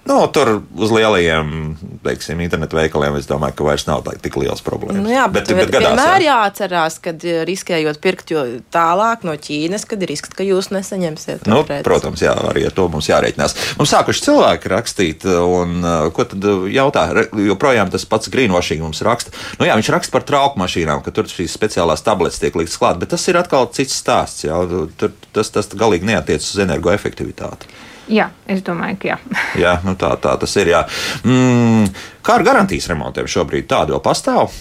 Nu, 0.04 0.18
tur 0.28 0.58
uz 0.76 0.92
lielajiem 0.92 1.76
teiksim, 2.04 2.40
internetu 2.44 2.76
veikaliem 2.76 3.16
es 3.16 3.28
domāju, 3.28 3.56
ka 3.56 3.66
vairs 3.66 3.86
nav 3.88 4.04
tik 4.22 4.36
liels 4.36 4.60
problēmas. 4.64 5.00
Nu, 5.00 5.08
jā, 5.12 5.24
bet, 5.32 5.48
bet, 5.48 5.62
bet 5.62 5.72
gadās, 5.72 5.94
vienmēr 5.94 6.24
jā. 6.24 6.34
jāatcerās, 6.34 6.98
ka 7.04 7.14
eh, 7.16 7.40
riskējot 7.48 8.00
pirkt 8.04 8.34
tālāk 8.74 9.24
no 9.24 9.36
Ķīnas, 9.40 9.86
kad 9.88 10.04
ir 10.04 10.12
risks, 10.12 10.32
ka 10.36 10.44
jūs 10.44 10.68
nesaņemsiet. 10.74 11.48
Nu, 11.48 11.62
preci. 11.64 11.86
protams, 11.86 12.24
jā, 12.24 12.34
arī 12.50 12.66
ar 12.68 12.76
to 12.76 12.86
mums 12.92 13.08
jārēķinās. 13.08 13.56
Mums 13.80 13.94
sākuši 13.94 14.26
cilvēki 14.26 14.72
rakstīt, 14.74 15.24
un 15.24 15.80
eh, 15.80 15.96
ko 16.16 16.28
tad 16.28 16.44
eh, 16.50 16.68
jautā? 16.76 17.06
Joprojām 17.46 17.92
tas 17.94 18.04
pats 18.08 18.32
greenwashing 18.32 18.84
mums 18.84 19.00
raksta. 19.06 19.32
Nu, 19.56 19.68
jā, 19.68 19.78
viņš 19.80 19.92
raksta 19.96 20.18
par 20.18 20.28
trauku 20.28 20.60
mašīnām, 20.60 21.00
ka 21.04 21.14
tur 21.16 21.30
šīs 21.30 21.56
speciālās 21.56 22.04
tabletes 22.04 22.42
tiek 22.42 22.56
liktas 22.60 22.76
klāt, 22.80 23.00
bet 23.00 23.14
tas 23.16 23.24
ir 23.32 23.40
atkal 23.40 23.70
cits 23.72 23.96
stāsts. 24.04 24.44
Jā, 24.44 24.60
tur, 25.00 25.16
tas, 25.32 25.52
tas 25.54 25.72
galīgi 25.72 26.12
neatiecas 26.12 26.52
uz 26.52 26.62
energoefektivitāti. 26.68 27.72
Jā, 28.12 28.28
es 28.50 28.62
domāju, 28.64 28.98
ka 29.00 29.10
jā. 29.14 29.18
jā, 29.64 29.74
nu 29.86 29.96
tā, 30.00 30.12
tā 30.20 30.36
tas 30.40 30.56
ir. 30.60 30.72
Jā. 30.74 30.84
Mm, 31.24 31.88
kā 32.24 32.38
ar 32.38 32.46
garantijas 32.46 32.88
remontiem 32.92 33.28
šobrīd 33.30 33.68
tādu 33.70 33.96
vēl 33.96 34.04
pastāv? 34.04 34.52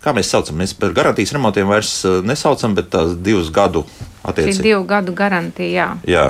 Kā 0.00 0.14
mēs 0.16 0.30
saucam? 0.32 0.56
Mēs 0.62 0.72
par 0.80 0.94
garantijas 0.96 1.34
remontiem 1.36 1.68
vairs 1.68 1.92
eh, 2.08 2.20
nesaucam, 2.24 2.76
bet 2.78 2.88
tās 2.92 3.12
divus 3.20 3.50
gadu 3.52 3.84
attiecības. 4.24 4.62
Divu 4.64 4.84
gadu 4.88 5.12
garantija, 5.16 5.70
jā. 5.70 5.88
jā. 6.08 6.24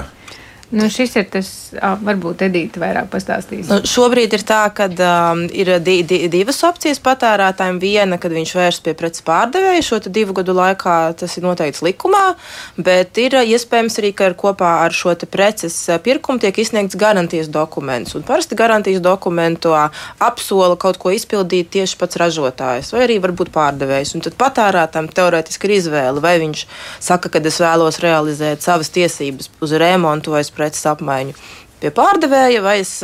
Nu, 0.71 0.87
šis 0.87 1.17
ir 1.19 1.25
tas, 1.27 1.49
varbūt 1.75 2.45
Edīte 2.47 2.79
vairāk 2.79 3.09
pastāstīs. 3.11 3.67
Nu, 3.67 3.81
šobrīd 3.91 4.37
ir 4.37 4.45
tā, 4.47 4.61
ka 4.71 4.87
um, 4.87 5.43
ir 5.51 5.73
di 5.83 5.97
di 6.07 6.21
divas 6.31 6.61
opcijas 6.67 7.01
patērētājiem. 7.03 7.81
Viena, 7.83 8.19
kad 8.23 8.31
viņš 8.31 8.53
vērsts 8.55 8.85
pie 8.85 8.95
preces 8.95 9.25
pārdevēja 9.27 9.83
šo 9.83 9.99
divu 10.07 10.37
gadu 10.39 10.55
laikā, 10.55 10.95
tas 11.19 11.35
ir 11.39 11.47
noteikts 11.47 11.83
likumā, 11.83 12.37
bet 12.79 13.19
ir 13.19 13.35
iespējams 13.41 13.99
arī, 13.99 14.13
ka 14.15 14.29
ar 14.31 14.37
kopā 14.39 14.69
ar 14.85 14.95
šo 14.95 15.17
preces 15.31 15.75
pirkumu 16.05 16.39
tiek 16.39 16.63
izsniegts 16.63 16.99
garantijas 16.99 17.51
dokuments. 17.51 18.15
Un 18.15 18.23
parasti 18.29 18.55
garantijas 18.55 19.03
dokumentu 19.03 19.75
apsola 19.75 20.79
kaut 20.79 21.01
ko 21.03 21.11
izpildīt 21.11 21.73
tieši 21.75 21.99
pats 21.99 22.21
ražotājs 22.23 22.93
vai 22.95 23.03
arī 23.09 23.19
varbūt 23.27 23.51
pārdevējs. 23.55 24.15
Un 24.15 24.23
tad 24.29 24.39
patērētājiem 24.39 25.11
teorētiski 25.19 25.67
ir 25.67 25.77
izvēle, 25.81 26.23
vai 26.23 26.37
viņš 26.45 26.65
saka, 27.03 27.33
ka 27.33 27.43
es 27.43 27.59
vēlos 27.59 27.99
realizēt 28.05 28.63
savas 28.63 28.95
tiesības 28.95 29.51
uz 29.59 29.75
remontu 29.81 30.39
vai 30.39 30.47
preces 30.61 30.87
apmaiņu 30.93 31.35
pie 31.81 31.91
pārdevēja, 31.97 32.63
vai 32.65 32.79
es 32.83 32.99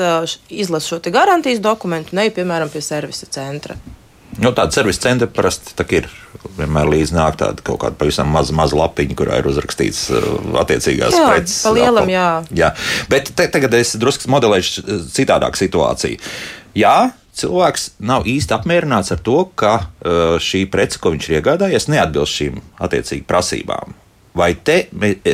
izlasu 0.53 0.97
šo 0.97 1.13
garantijas 1.13 1.63
dokumentu, 1.65 2.17
ne 2.17 2.29
piemēram 2.31 2.71
pie 2.73 2.85
servisa 2.85 3.29
centra. 3.33 3.77
Nu, 4.37 4.51
tāda 4.53 4.75
servisa 4.75 5.07
centra 5.07 5.29
parasti 5.33 5.85
ir. 5.97 6.09
Vienmēr 6.57 6.89
līdz 6.93 7.13
nāk 7.17 7.39
tāda 7.41 7.65
kaut 7.65 7.81
kāda 7.83 7.97
pavisam 7.99 8.29
maza, 8.33 8.53
maza 8.57 8.77
lapiņa, 8.79 9.17
kurā 9.17 9.41
ir 9.41 9.49
uzrakstīts 9.49 10.07
attiecīgās 10.61 11.17
jā, 11.17 11.27
preces. 11.33 11.57
Pa 11.65 11.73
lielam, 11.77 12.09
jā. 12.13 12.29
jā. 12.57 12.71
Bet 13.13 13.33
te, 13.37 13.49
tagad 13.53 13.75
es 13.77 13.95
drusku 14.01 14.31
modelēšu 14.33 14.85
citādāku 15.13 15.61
situāciju. 15.61 16.21
Jā, 16.77 16.97
cilvēks 17.37 17.91
nav 18.05 18.29
īsti 18.29 18.57
apmierināts 18.57 19.13
ar 19.17 19.21
to, 19.25 19.39
ka 19.57 19.79
šī 20.43 20.67
prece, 20.73 21.01
ko 21.01 21.15
viņš 21.17 21.31
ir 21.31 21.39
iegādājies, 21.41 21.89
neatbilst 21.93 22.41
šīm 22.41 22.61
attiecīgi 22.85 23.25
prasībām. 23.29 23.97
Vai 24.37 24.53
te 24.53 24.83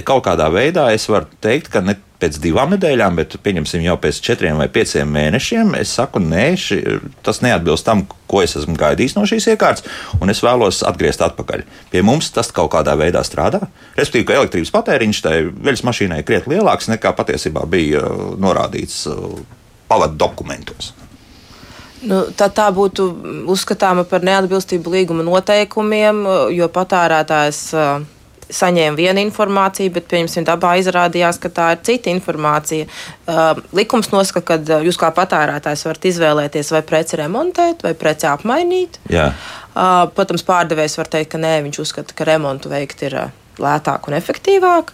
kaut 0.07 0.23
kādā 0.29 0.47
veidā 0.55 0.89
es 0.95 1.09
varu 1.11 1.27
teikt, 1.43 1.73
ka 1.75 1.83
ne 1.83 1.99
pēc 2.23 2.39
divām 2.43 2.73
nedēļām, 2.77 3.19
bet 3.19 3.37
pieņemsim 3.43 3.83
jau 3.85 3.97
pēc 4.01 4.21
četriem 4.25 4.61
vai 4.63 4.69
pieciem 4.73 5.11
mēnešiem, 5.11 5.75
es 5.81 5.95
saku, 5.99 6.23
nē, 6.23 6.47
ši, 6.59 6.79
tas 7.27 7.43
neatbilst 7.45 7.87
tam, 7.89 8.05
ko 8.31 8.43
es 8.45 8.55
esmu 8.59 8.77
gaidījis 8.79 9.17
no 9.19 9.27
šīs 9.29 9.51
iekārtas, 9.53 9.87
un 10.23 10.33
es 10.33 10.43
vēlos 10.45 10.83
atgriezt 10.87 11.25
atpakaļ. 11.27 11.67
Pie 11.93 12.05
mums 12.07 12.31
tas 12.35 12.53
kaut 12.55 12.73
kādā 12.77 12.95
veidā 12.99 13.25
strādā. 13.27 13.65
Respektīvi, 13.99 14.29
ka 14.31 14.39
elektrības 14.41 14.73
patēriņš 14.75 15.23
tai 15.27 15.37
veļas 15.51 15.85
mašīnai 15.89 16.23
krietni 16.29 16.57
lielāks 16.57 16.91
nekā 16.93 17.15
patiesībā 17.19 17.67
bija 17.71 18.07
uh, 18.07 18.33
norādīts 18.41 19.05
uh, 19.11 19.39
pavadu 19.91 20.19
dokumentos. 20.23 20.95
Nu, 22.03 22.25
tā, 22.35 22.49
tā 22.51 22.67
būtu 22.75 23.05
uzskatāma 23.53 24.03
par 24.09 24.25
neatbilstību 24.27 24.91
līguma 24.91 25.23
noteikumiem, 25.27 26.25
jo 26.51 26.67
patērētājs 26.75 27.61
uh, 27.79 28.09
saņēma 28.53 28.99
vienu 28.99 29.25
informāciju, 29.27 29.93
bet, 29.97 30.09
pieņemsim, 30.12 30.47
dabā 30.49 30.77
izrādījās, 30.81 31.41
ka 31.43 31.51
tā 31.53 31.73
ir 31.75 31.83
cita 31.88 32.12
informācija. 32.12 32.88
Uh, 33.27 33.61
likums 33.77 34.12
nosaka, 34.15 34.45
ka 34.53 34.61
uh, 34.61 34.87
jūs 34.87 35.01
kā 35.01 35.12
patērētājs 35.17 35.87
varat 35.88 36.09
izvēlēties 36.12 36.73
vai 36.77 36.83
preci 36.87 37.21
remontēt, 37.21 37.85
vai 37.87 37.95
preci 37.99 38.29
apmainīt. 38.31 39.01
Jā. 39.12 39.31
Uh, 39.73 40.09
protams, 40.17 40.45
pārdevējs 40.49 40.99
var 41.01 41.12
teikt, 41.12 41.35
ka 41.35 41.43
nē, 41.43 41.61
viņš 41.69 41.85
uzskata, 41.87 42.17
ka 42.17 42.29
remontu 42.29 42.73
veikt 42.73 43.09
ir. 43.09 43.23
Uh, 43.27 43.38
lētāk 43.61 44.09
un 44.09 44.17
efektīvāk. 44.17 44.93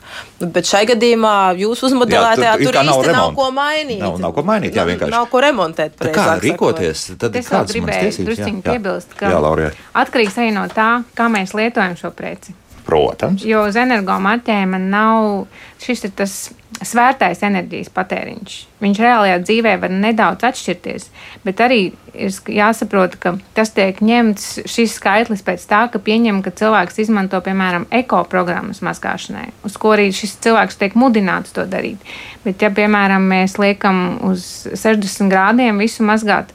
Bet 0.54 0.66
šai 0.68 0.84
gadījumā 0.90 1.34
jūsu 1.58 1.88
uzmodelētajā 1.90 2.50
jā, 2.50 2.56
tur, 2.58 2.74
tur 2.74 2.80
īsti 2.82 3.12
nav, 3.12 3.18
nav 3.18 3.34
ko 3.38 3.48
mainīt. 3.54 4.00
Nav, 4.02 4.18
nav 4.22 4.34
ko 4.36 4.44
mainīt, 4.46 4.74
jā, 4.78 4.86
vienkārši. 4.88 5.14
Nav 5.14 5.28
ko 5.30 5.42
remontēt. 5.44 5.98
Tā 6.00 6.14
kā 6.14 6.28
rīkoties, 6.42 7.04
tad 7.20 7.38
es 7.38 7.50
gribēju 7.72 8.26
drusciņi 8.28 8.64
piebilst, 8.66 9.14
ka 9.18 9.30
jā, 9.34 9.70
atkarīgs 10.02 10.40
arī 10.42 10.54
no 10.56 10.66
tā, 10.72 10.90
kā 11.18 11.28
mēs 11.32 11.54
lietojam 11.58 11.94
šo 12.00 12.10
preci. 12.16 12.56
Protams. 12.88 13.44
Jo 13.44 13.66
uz 13.68 13.76
energomarķējuma 13.76 14.78
nav 14.80 15.44
šis 15.82 16.06
tas 16.16 16.38
svērtais 16.84 17.40
enerģijas 17.46 17.90
patēriņš. 17.94 18.54
Viņš 18.82 19.00
reālajā 19.02 19.38
dzīvē 19.42 19.74
var 19.82 19.92
nedaudz 19.92 20.46
atšķirties, 20.46 21.08
bet 21.44 21.62
arī 21.64 21.80
ir 22.14 22.34
jāsaprot, 22.54 23.16
ka 23.20 23.34
tas 23.56 23.72
tiek 23.74 23.98
ņemts 24.04 24.46
šis 24.70 24.94
skaitlis 25.00 25.42
pēc 25.46 25.64
tā, 25.70 25.82
ka 25.92 26.00
pieņem, 26.02 26.40
ka 26.44 26.52
cilvēks 26.60 27.00
izmanto, 27.02 27.40
piemēram, 27.44 27.88
ekoprogrammas 27.98 28.82
mazgāšanai, 28.86 29.48
uz 29.66 29.78
ko 29.80 29.96
arī 29.96 30.10
šis 30.14 30.38
cilvēks 30.44 30.78
tiek 30.80 30.96
mudināts 30.98 31.56
to 31.56 31.66
darīt. 31.68 32.04
Bet, 32.44 32.62
ja, 32.62 32.70
piemēram, 32.74 33.26
mēs 33.32 33.58
liekam 33.60 34.20
uz 34.30 34.46
60 34.70 35.32
grādiem 35.32 35.82
visu 35.82 36.06
mazgāt, 36.06 36.54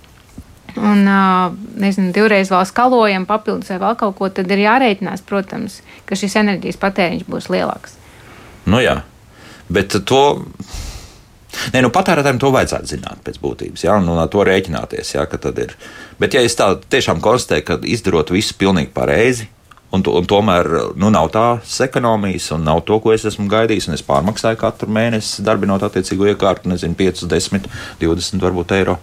un 0.80 1.04
nezinu, 1.82 2.12
divreiz 2.16 2.52
vēl 2.54 2.66
skalojam, 2.70 3.28
papildus 3.30 3.72
vai 3.74 3.82
vēl 3.84 3.98
kaut 4.00 4.16
ko, 4.18 4.30
tad 4.34 4.52
ir 4.54 4.64
jārēķinās, 4.66 5.26
protams, 5.28 5.82
ka 6.10 6.18
šis 6.20 6.40
enerģijas 6.42 6.80
patēriņš 6.82 7.28
būs 7.30 7.50
lielāks. 7.54 7.98
Nu 8.70 8.82
jā, 8.84 9.02
bet 9.70 9.98
to. 10.08 10.24
Nē, 11.70 11.84
nu 11.86 11.92
patērētājiem 11.94 12.40
to 12.42 12.50
vajadzētu 12.50 12.90
zināt 12.96 13.20
pēc 13.26 13.36
būtības, 13.44 13.84
ja, 13.86 14.00
un 14.02 14.08
ar 14.18 14.30
to 14.34 14.42
rēķināties. 14.42 15.12
Ja, 15.14 15.28
ir. 15.30 15.76
Bet, 16.18 16.34
ja 16.34 16.42
es 16.42 16.58
tā 16.58 16.72
tiešām 16.82 17.22
konstatēju, 17.22 17.66
ka 17.68 17.78
izdarot 17.86 18.32
visu 18.34 18.56
pilnīgi 18.58 18.90
pareizi, 18.96 19.46
un, 19.94 20.02
un 20.02 20.26
tomēr 20.26 20.70
nu, 20.98 21.12
nav 21.14 21.30
tās 21.34 21.76
ekonomijas, 21.86 22.50
un 22.56 22.66
nav 22.66 22.82
to, 22.88 22.98
ko 23.04 23.14
es 23.14 23.26
esmu 23.30 23.46
gaidījis, 23.52 23.92
es 23.94 24.06
pārmaksāju 24.08 24.58
katru 24.64 24.90
mēnesi, 24.94 25.46
darbinot 25.46 25.86
attiecīgo 25.86 26.32
iekārtu, 26.32 26.72
nezinu, 26.74 26.98
5, 26.98 27.28
10, 27.30 27.70
20 28.02 28.48
varbūt 28.48 28.74
eiro. 28.80 28.98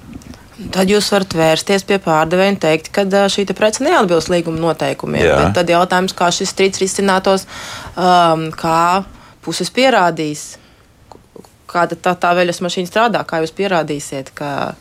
Tad 0.69 0.91
jūs 0.93 1.09
varat 1.15 1.35
vērsties 1.37 1.87
pie 1.89 1.97
pārdevēja 2.05 2.53
un 2.53 2.59
teikt, 2.61 2.91
ka 2.93 3.07
šī 3.33 3.47
prece 3.57 3.85
neatbilst 3.87 4.29
līguma 4.33 4.61
noteikumiem. 4.61 5.25
Jā. 5.25 5.39
Bet 5.41 5.57
tad 5.57 5.73
jautājums, 5.73 6.13
kā 6.17 6.29
šis 6.35 6.53
strīds 6.53 6.83
risinātos, 6.83 7.47
um, 7.97 8.51
kā 8.53 9.07
puses 9.45 9.73
pierādīs, 9.73 10.61
kāda 11.71 11.97
tā, 11.97 12.13
tā 12.19 12.35
veļas 12.37 12.61
mašīna 12.61 12.91
strādā, 12.91 13.25
kā 13.25 13.41
jūs 13.41 13.55
pierādīsiet, 13.57 14.35
ka, 14.37 14.75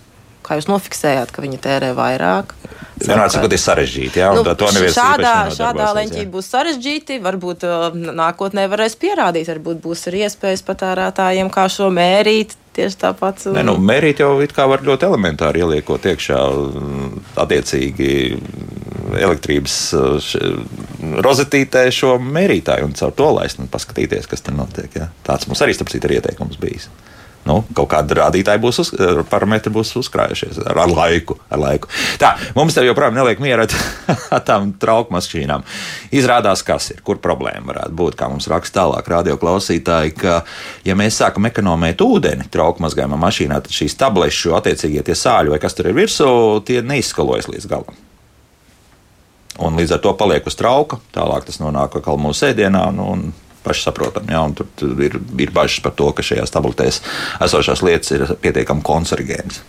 kā 0.43 0.59
jūs 0.59 0.67
nofiksējāt, 0.67 1.31
ka 1.31 1.45
viņi 1.45 1.61
tērē 1.63 1.93
vairāk. 1.95 2.57
Vienmēr 2.99 3.31
sakot, 3.31 3.53
ir 3.55 3.61
sarežģīti. 3.63 4.19
Jā, 4.19 4.33
nu, 4.35 4.43
šādā 4.91 5.35
šādā 5.55 5.91
leņķī 5.95 6.25
būs 6.33 6.49
sarežģīti. 6.51 7.21
Varbūt 7.23 7.63
nākotnē 8.19 8.65
varēs 8.67 8.99
pierādīt, 8.99 9.47
varbūt 9.53 9.79
būs 9.85 10.09
arī 10.11 10.25
iespējas 10.27 10.65
patērētājiem, 10.67 11.51
kā 11.53 11.69
šo 11.71 11.87
mērīt 11.95 12.58
tieši 12.77 12.99
tāpat. 13.01 13.45
Ne, 13.55 13.63
nu, 13.67 13.75
mērīt 13.81 14.21
jau 14.23 14.31
it 14.43 14.53
kā 14.55 14.67
var 14.69 14.83
ļoti 14.85 15.07
elementāri 15.09 15.63
ieliekot 15.63 16.07
iekšā 16.11 16.39
attiecīgi 17.43 18.11
elektrības 19.19 19.77
rozetītē 21.25 21.87
šo 21.93 22.17
mērītāju 22.21 22.89
un 22.89 22.97
caur 22.97 23.15
to 23.17 23.29
laist 23.39 23.61
un 23.61 23.69
paskatīties, 23.71 24.29
kas 24.29 24.45
tur 24.45 24.57
notiek. 24.57 24.91
Ja? 24.99 25.09
Tāds 25.25 25.49
mums 25.49 25.63
arī, 25.65 25.73
starp 25.77 25.91
citu, 25.93 26.09
ir 26.09 26.19
ieteikums 26.19 26.59
bijis 26.61 26.89
nu, 27.47 27.59
kaut 27.75 27.89
kāda 27.91 28.17
rādītāja 28.23 28.61
būs, 28.61 28.81
uz, 28.83 28.91
eh, 28.95 29.21
parametri 29.29 29.71
būs 29.73 29.93
uzkrājušies 30.01 30.59
ar, 30.65 30.81
ar 30.85 30.91
laiku. 30.91 31.37
Ar 31.49 31.61
laiku. 31.61 31.89
Tā, 32.21 32.33
mums 32.57 32.75
te 32.75 32.83
joprojām 32.85 33.15
neliek 33.17 33.41
miera 33.43 33.65
ar 33.65 34.43
tām 34.49 34.73
trauku 34.79 35.13
mašīnām. 35.15 35.63
Izrādās, 36.15 36.63
kas 36.65 36.91
ir, 36.95 37.03
kur 37.05 37.21
problēma 37.23 37.73
varētu 37.73 37.95
būt, 38.01 38.17
kā 38.19 38.29
mums 38.31 38.49
raksta 38.51 38.81
tālāk 38.81 39.09
radioklausītāji, 39.13 40.15
ka, 40.19 40.41
ja 40.87 40.97
mēs 40.99 41.21
sākam 41.21 41.49
ekonomēt 41.49 42.03
ūdeni 42.05 42.49
trauku 42.51 42.83
mazgājumā 42.85 43.19
mašīnā, 43.19 43.61
tad 43.63 43.75
šīs 43.75 43.97
tablešu 43.99 44.55
attiecīgie 44.59 45.05
tie 45.05 45.17
sāļi 45.17 45.55
vai 45.55 45.63
kas 45.63 45.77
tur 45.77 45.89
ir 45.89 45.97
virsū, 45.97 46.29
tie 46.67 46.83
neizskalojas 46.85 47.49
līdz 47.51 47.69
galam. 47.71 48.05
Un 49.59 49.75
līdz 49.75 49.97
ar 49.97 50.01
to 50.03 50.13
paliek 50.15 50.45
uz 50.47 50.55
trauka, 50.55 51.01
tālāk 51.15 51.43
tas 51.47 51.59
nonāk 51.59 51.97
atkal 51.99 52.19
mūsu 52.21 52.47
ēdienā. 52.47 52.85
Nu, 52.95 53.11
pašsaprotami. 53.63 54.33
Ja, 54.33 54.43
tur, 54.55 54.69
ir, 55.03 55.19
ir 55.39 55.51
bažas 55.55 55.81
par 55.83 55.95
to, 55.97 56.11
ka 56.15 56.25
šajās 56.25 56.53
tabletēs 56.53 57.01
esošās 57.43 57.83
lietas 57.85 58.15
ir 58.15 58.25
pietiekami 58.43 58.85
konsergēnas. 58.85 59.63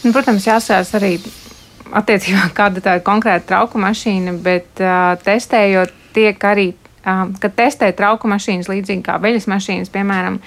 Nu, 0.00 0.12
protams, 0.14 0.46
jāsās 0.48 0.94
arī 0.96 1.16
attiecībā 1.96 2.50
kāda 2.56 2.82
tā 2.84 2.98
ir 2.98 3.06
konkrēta 3.06 3.48
trauku 3.52 3.80
mašīna, 3.82 4.36
bet 4.44 4.82
uh, 4.82 5.14
testējot 5.24 5.92
tiek 6.16 6.46
arī, 6.46 6.70
uh, 7.04 7.26
kad 7.42 7.56
testē 7.58 7.90
trauku 7.96 8.30
mašīnas 8.30 8.70
līdzīgi 8.70 9.04
kā 9.06 9.18
veļas 9.22 9.48
mašīnas, 9.50 9.92
piemēram, 9.92 10.40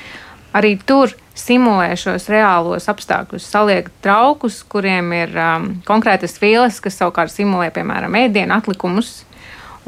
arī 0.58 0.76
tur 0.88 1.14
simulē 1.38 1.94
šos 1.98 2.28
reālos 2.30 2.88
apstākļus, 2.92 3.46
saliek 3.50 3.90
traukus, 4.06 4.62
kuriem 4.70 5.14
ir 5.18 5.38
um, 5.38 5.70
konkrētas 5.86 6.38
vielas, 6.42 6.80
kas 6.84 6.98
savukārt 7.02 7.34
simulē, 7.34 7.72
piemēram, 7.74 8.18
ēdienu 8.24 8.58
atlikumus 8.58 9.24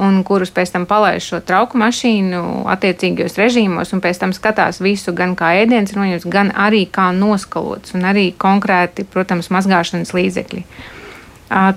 un 0.01 0.19
kurus 0.27 0.51
pēc 0.51 0.73
tam 0.73 0.85
palaiž 0.89 1.29
šo 1.29 1.39
trauku 1.45 1.79
mašīnu 1.79 2.41
attiecīgajos 2.73 3.37
režīmos, 3.39 3.93
un 3.95 4.03
pēc 4.03 4.19
tam 4.21 4.33
skatās 4.35 4.81
visu, 4.83 5.13
gan 5.15 5.35
kā 5.39 5.53
ēdiens 5.61 5.93
ir 5.93 6.01
noņemts, 6.01 6.27
gan 6.31 6.51
arī 6.51 6.85
kā 6.91 7.11
noskalots, 7.15 7.95
un 7.95 8.07
arī 8.09 8.29
konkrēti, 8.37 9.07
protams, 9.07 9.51
mazgāšanas 9.55 10.13
līdzekļi. 10.17 10.63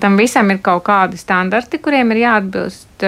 Tam 0.01 0.17
visam 0.17 0.49
ir 0.51 0.59
kaut 0.65 0.83
kādi 0.87 1.19
standarti, 1.21 1.79
kuriem 1.79 2.11
ir 2.11 2.23
jāatbilst. 2.25 3.05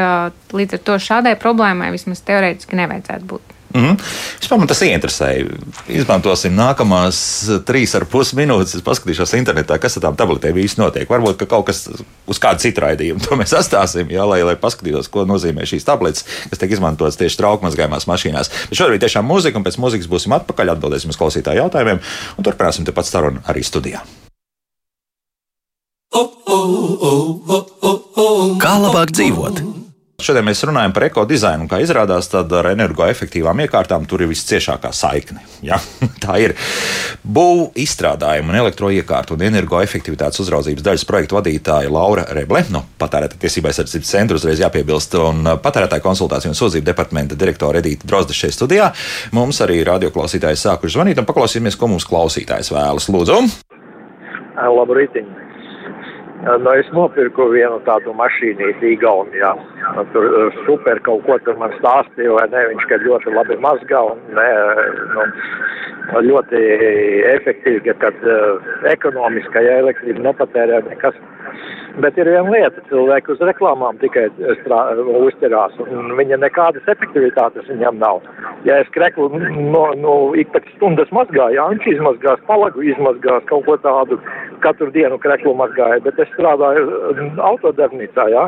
Līdz 0.56 0.78
ar 0.78 0.84
to 0.88 1.00
šādai 1.02 1.34
problēmai 1.40 1.90
vismaz 1.92 2.22
teorētiski 2.28 2.78
nevajadzētu 2.80 3.28
būt. 3.28 3.51
Mm 3.74 3.82
-hmm. 3.82 3.98
Vispār 4.42 4.58
man 4.58 4.68
tas 4.68 4.82
ieinteresēja. 4.82 5.46
Izmantosim 5.88 6.56
nākamās 6.56 7.18
trīs 7.66 7.96
ar 7.96 8.06
pus 8.06 8.34
minūtes. 8.34 8.76
Es 8.76 8.84
paskatīšos 8.84 9.34
internetā, 9.38 9.80
kas 9.80 9.98
ar 9.98 10.04
tām 10.04 10.16
tabletēm 10.16 10.58
īsti 10.58 10.82
notiek. 10.82 11.10
Varbūt 11.10 11.38
ka 11.38 11.46
kaut 11.46 11.66
kas 11.66 11.90
uz 12.28 12.40
kādu 12.40 12.60
citu 12.60 12.82
raidījumu 12.82 13.22
to 13.26 13.36
mēs 13.36 13.54
atstāsim, 13.54 14.12
jā, 14.12 14.26
lai, 14.28 14.44
lai 14.44 14.56
paskatītos, 14.56 15.10
ko 15.10 15.26
nozīmē 15.26 15.66
šīs 15.66 15.86
tabletes, 15.86 16.26
kas 16.50 16.60
tiek 16.60 16.72
izmantotas 16.72 17.18
tieši 17.18 17.38
traukmazgājumās 17.38 18.08
mašīnās. 18.08 18.52
Bet 18.70 18.78
šodien 18.78 19.00
tiešām 19.00 19.26
mūzika, 19.26 19.58
un 19.58 19.64
pēc 19.64 19.78
mūzikas 19.78 20.10
būsim 20.12 20.36
atpakaļ, 20.36 20.76
atbildēsim 20.76 21.10
uz 21.10 21.18
klausītāju 21.18 21.64
jautājumiem, 21.64 22.00
un 22.38 22.44
turpināsim 22.44 22.86
tepat 22.86 23.06
sarunu 23.06 23.40
arī 23.48 23.64
studijā. 23.64 24.02
Kā 28.62 28.74
labāk 28.78 29.14
dzīvot? 29.16 29.81
Šodien 30.22 30.46
mēs 30.48 30.64
runājam 30.68 30.94
par 30.96 31.08
ekodizainu, 31.10 31.66
un 31.66 31.72
kā 31.72 31.82
izrādās, 31.84 32.30
tad 32.32 32.52
ar 32.58 32.72
energoefektīvām 32.74 33.66
iekārtām 33.66 34.08
tur 34.10 34.26
ir 34.26 34.32
visciešākā 34.32 34.94
saikne. 34.96 35.44
Ja? 35.66 35.82
Tā 36.24 36.40
ir 36.42 36.58
būvniecība, 37.24 37.72
izstrādājuma 37.82 38.54
un 38.54 38.60
elektroiekārtu 38.62 39.36
un 39.36 39.44
energoefektivitātes 39.48 40.42
uzraudzības 40.44 40.86
daļas 40.86 41.06
projektu 41.08 41.38
vadītāja 41.38 41.92
Laura 41.92 42.26
Reble 42.36 42.64
no 42.74 42.84
patērētāja 43.02 43.42
tiesībai 43.46 43.74
sardzības 43.76 44.14
centra 44.14 44.40
uzreiz 44.40 44.62
jāpiebilst, 44.62 45.16
un 45.20 45.52
patērētāja 45.64 46.04
konsultāciju 46.06 46.54
un 46.54 46.60
sūdzību 46.60 46.88
departamenta 46.88 47.38
direktora 47.40 47.82
Edita 47.82 48.08
Drozda 48.10 48.36
šeit 48.38 48.56
studijā. 48.56 48.92
Mums 49.36 49.62
arī 49.66 49.82
radioklausītāji 49.88 50.60
sākuši 50.64 50.98
zvanīt 50.98 51.22
un 51.22 51.30
paklausīsimies, 51.30 51.80
ko 51.80 51.92
mums 51.92 52.08
klausītājs 52.10 52.74
vēlas. 52.74 53.10
Lūdzu! 53.12 53.42
Labrīt! 54.62 55.16
Nu, 56.42 56.72
es 56.74 56.88
nopirku 56.90 57.46
vienu 57.54 57.78
tādu 57.86 58.16
mašīnīti 58.18 58.96
Igaunijā. 58.96 59.52
Nu, 59.98 60.06
tur 60.14 60.26
super 60.66 60.98
kaut 61.06 61.22
ko 61.28 61.38
tur 61.46 61.60
man 61.62 61.74
stāstīja, 61.78 62.34
vai 62.34 62.48
ne, 62.50 62.64
viņš, 62.72 62.88
ka 62.90 62.98
ļoti 63.04 63.34
labi 63.36 63.58
mazgā 63.62 64.02
un 64.10 64.24
ne, 64.38 64.48
nu, 65.14 65.28
ļoti 66.26 66.62
efektīvi, 67.36 67.94
kad 68.02 68.26
uh, 68.26 68.72
ekonomiski, 68.90 69.62
ja 69.68 69.78
elektrība 69.84 70.26
nepatērē 70.32 70.82
nekas. 70.90 71.22
Bet 72.00 72.16
ir 72.16 72.30
viena 72.32 72.48
lieta, 72.54 72.80
cilvēki 72.88 73.34
uz 73.34 73.42
reklāmām 73.44 73.98
tikai 74.00 74.30
strā, 74.62 74.80
uzķerās, 75.28 75.76
un 75.84 76.14
viņa 76.16 76.38
nekādas 76.40 76.88
efektivitātes 76.94 77.68
viņam 77.68 78.00
nav. 78.00 78.22
Ja 78.64 78.78
es 78.80 78.92
kreklu 78.96 79.28
no, 79.34 79.84
no 80.00 80.16
ik 80.40 80.54
pēc 80.56 80.70
stundas 80.78 81.12
mazgāju, 81.12 81.60
Anči 81.66 81.98
izmazgās, 81.98 82.40
palagu 82.48 82.86
izmazgās, 82.86 83.44
kaut 83.52 83.68
ko 83.68 83.76
tādu 83.84 84.22
katru 84.64 84.88
dienu 84.96 85.20
kreklu 85.20 85.54
mazgāju, 85.60 86.06
bet 86.06 86.20
es 86.22 86.32
strādāju 86.36 86.88
autodarbnīcā, 87.52 88.30
jā. 88.32 88.48